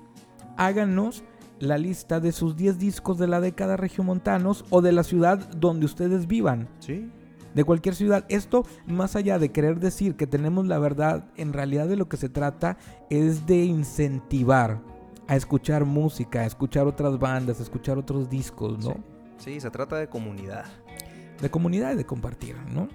Háganos 0.57 1.23
la 1.62 1.78
lista 1.78 2.20
de 2.20 2.32
sus 2.34 2.55
10 2.57 2.78
discos 2.80 3.18
de 3.18 3.28
la 3.28 3.39
década 3.39 3.78
regiomontanos 3.78 4.66
o 4.70 4.82
de 4.82 4.91
la 4.91 5.03
ciudad 5.03 5.38
donde 5.51 5.86
ustedes 5.86 6.28
vivan 6.28 6.68
Sí. 6.80 7.09
de 7.53 7.64
cualquier 7.64 7.95
ciudad. 7.95 8.26
Esto, 8.30 8.66
más 8.88 9.16
allá 9.16 9.39
de 9.39 9.51
querer 9.51 9.80
decir 9.80 10.16
que 10.16 10.28
tenemos 10.28 10.68
la 10.68 10.80
verdad, 10.80 11.26
en 11.38 11.53
realidad 11.53 11.88
de 11.88 11.95
lo 11.97 12.09
que 12.09 12.18
se 12.18 12.30
trata 12.30 12.78
es 13.09 13.45
de 13.45 13.64
incentivar 13.66 14.82
a 15.28 15.36
escuchar 15.36 15.86
música, 15.86 16.41
a 16.41 16.45
escuchar 16.45 16.88
otras 16.88 17.18
bandas, 17.20 17.59
a 17.59 17.64
escuchar 17.64 17.97
otros 17.97 18.30
discos, 18.30 18.84
¿no? 18.84 18.95
Sí, 19.38 19.59
se 19.62 19.70
trata 19.72 19.97
de 19.97 20.07
comunidad. 20.07 20.66
De 21.41 21.49
comunidad 21.49 21.93
y 21.93 21.95
de 21.95 22.05
compartir, 22.05 22.55
¿no? 22.74 22.88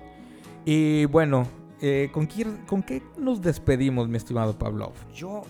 Y 0.65 1.05
bueno, 1.07 1.47
eh, 1.81 2.11
¿con, 2.13 2.27
quién- 2.27 2.59
¿con 2.67 2.83
qué 2.83 3.03
nos 3.19 3.41
despedimos, 3.43 4.09
mi 4.09 4.17
estimado 4.17 4.59
Pavlov? 4.59 4.93
Yo 5.15 5.43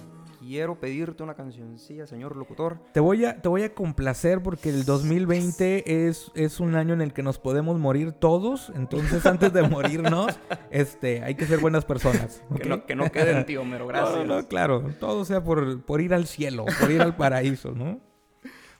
quiero 0.46 0.78
pedirte 0.78 1.22
una 1.22 1.34
cancioncilla, 1.34 2.06
señor 2.06 2.36
locutor. 2.36 2.78
Te 2.92 3.00
voy 3.00 3.24
a, 3.24 3.40
te 3.40 3.48
voy 3.48 3.62
a 3.62 3.74
complacer 3.74 4.42
porque 4.42 4.68
el 4.70 4.84
2020 4.84 6.06
es, 6.06 6.30
es 6.34 6.60
un 6.60 6.76
año 6.76 6.94
en 6.94 7.00
el 7.00 7.12
que 7.12 7.22
nos 7.22 7.38
podemos 7.38 7.78
morir 7.78 8.12
todos. 8.12 8.72
Entonces, 8.74 9.26
antes 9.26 9.52
de 9.52 9.62
morirnos, 9.62 10.38
este, 10.70 11.22
hay 11.22 11.34
que 11.34 11.46
ser 11.46 11.58
buenas 11.58 11.84
personas. 11.84 12.42
Que, 12.56 12.68
no, 12.68 12.86
que 12.86 12.94
no 12.94 13.10
queden, 13.10 13.44
tío, 13.44 13.64
mero, 13.64 13.86
gracias. 13.86 14.26
No, 14.26 14.42
no, 14.42 14.48
claro. 14.48 14.84
Todo 15.00 15.24
sea 15.24 15.42
por, 15.42 15.82
por 15.82 16.00
ir 16.00 16.14
al 16.14 16.26
cielo, 16.26 16.64
por 16.80 16.90
ir 16.90 17.02
al 17.02 17.16
paraíso, 17.16 17.72
¿no? 17.72 18.00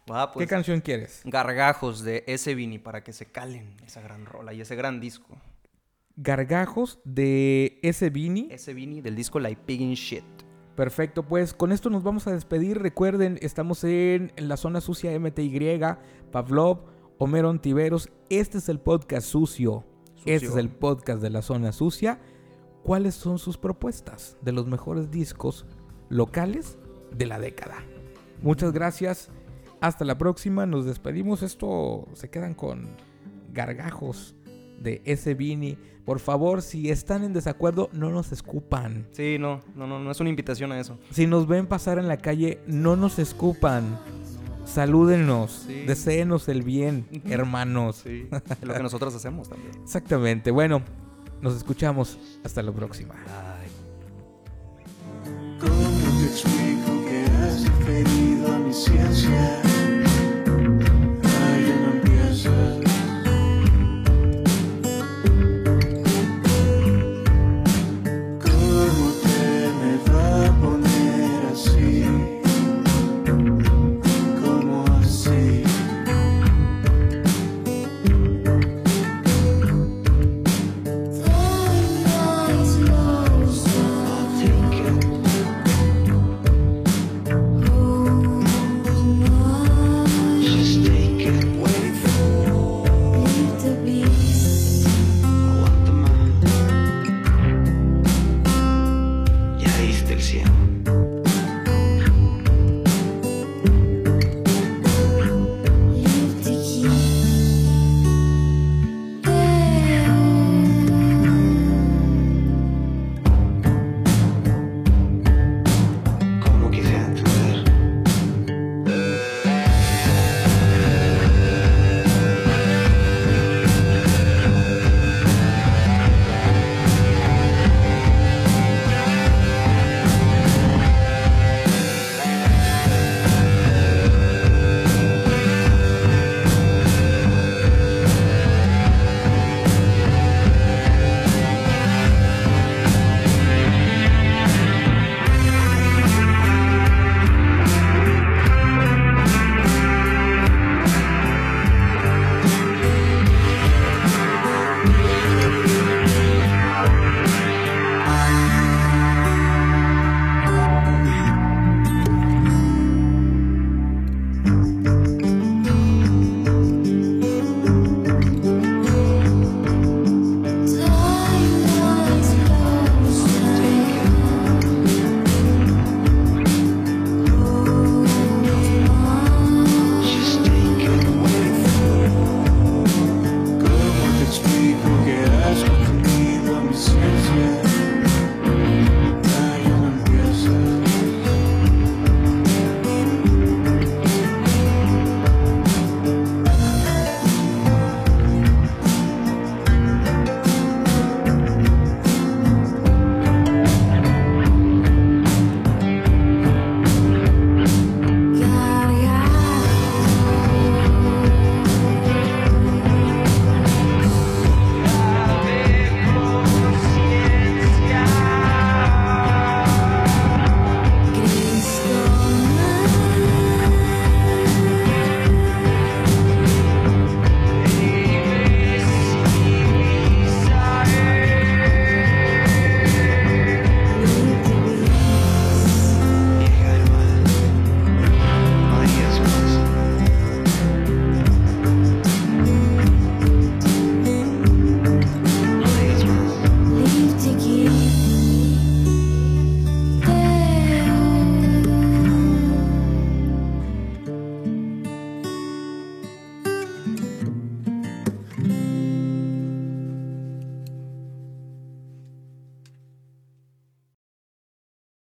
Pues, 0.07 0.31
¿Qué 0.39 0.47
canción 0.47 0.81
quieres? 0.81 1.23
Gargajos 1.25 2.05
de 2.05 2.23
ese 2.29 2.55
Vini 2.55 2.79
para 2.79 3.03
que 3.03 3.13
se 3.13 3.27
calen 3.27 3.77
esa 3.85 4.01
gran 4.01 4.25
rola 4.25 4.55
y 4.55 4.61
ese 4.61 4.77
gran 4.77 5.01
disco. 5.01 5.37
Gargajos 6.15 7.01
de 7.03 7.81
ese 7.83 8.09
Vini. 8.11 8.47
Ese 8.53 8.73
Vini 8.73 9.01
del 9.01 9.17
disco 9.17 9.41
Like 9.41 9.63
Piggin 9.67 9.95
Shit. 9.95 10.46
Perfecto, 10.77 11.23
pues 11.23 11.55
con 11.55 11.73
esto 11.73 11.89
nos 11.89 12.03
vamos 12.03 12.27
a 12.27 12.33
despedir. 12.33 12.79
Recuerden, 12.79 13.39
estamos 13.41 13.83
en, 13.83 14.31
en 14.37 14.49
la 14.49 14.59
zona 14.59 14.83
sucia 14.83 15.19
MTY, 15.19 15.81
Pavlov, 16.31 16.81
Homero 17.19 17.49
Ontiveros. 17.49 18.11
Este 18.29 18.59
es 18.59 18.69
el 18.69 18.79
podcast 18.79 19.27
sucio. 19.27 19.85
Este 20.19 20.35
es 20.35 20.43
Sucio. 20.43 20.59
el 20.59 20.69
podcast 20.69 21.23
de 21.23 21.31
la 21.31 21.41
zona 21.41 21.73
sucia. 21.73 22.21
¿Cuáles 22.83 23.15
son 23.15 23.39
sus 23.39 23.57
propuestas 23.57 24.37
de 24.43 24.53
los 24.53 24.67
mejores 24.67 25.11
discos 25.11 25.65
locales 26.11 26.79
de 27.11 27.25
la 27.25 27.39
década? 27.39 27.77
Muchas 28.43 28.73
gracias. 28.73 29.31
Hasta 29.81 30.05
la 30.05 30.19
próxima. 30.19 30.67
Nos 30.67 30.85
despedimos. 30.85 31.43
Esto 31.43 32.07
se 32.13 32.29
quedan 32.29 32.53
con 32.53 32.97
gargajos 33.51 34.36
de 34.79 35.03
ese 35.05 35.35
Vini. 35.35 35.79
Por 36.05 36.21
favor, 36.21 36.63
si 36.63 36.91
están 36.91 37.25
en 37.25 37.33
desacuerdo, 37.33 37.91
no 37.93 38.11
nos 38.11 38.31
escupan. 38.31 39.09
Sí, 39.13 39.39
no, 39.41 39.61
no, 39.75 39.87
no, 39.87 39.99
no 39.99 40.11
es 40.11 40.21
una 40.21 40.31
invitación 40.31 40.71
a 40.73 40.79
eso. 40.79 40.99
Si 41.11 41.27
nos 41.27 41.49
ven 41.49 41.67
pasar 41.67 41.99
en 41.99 42.07
la 42.07 42.19
calle, 42.19 42.61
no 42.67 42.95
nos 42.97 43.19
escupan. 43.19 43.99
Salúdenos, 44.65 45.65
Sí. 45.67 45.85
deseenos 45.87 46.49
el 46.49 46.63
bien, 46.63 47.07
hermanos. 47.25 48.03
Sí, 48.05 48.29
es 48.31 48.63
lo 48.67 48.75
que 48.75 48.83
nosotros 48.83 49.15
hacemos 49.15 49.49
también. 49.49 49.71
Exactamente. 49.83 50.51
Bueno, 50.51 50.83
nos 51.41 51.57
escuchamos. 51.57 52.19
Hasta 52.45 52.63
la 52.63 52.73
próxima. 52.73 53.15
Ay. 53.27 53.69
¿Cómo 55.61 56.19
te 56.19 56.27
explico 56.27 57.05
que 57.09 57.25
has 57.43 58.59
mi 58.67 58.73
ciencia? 58.73 59.66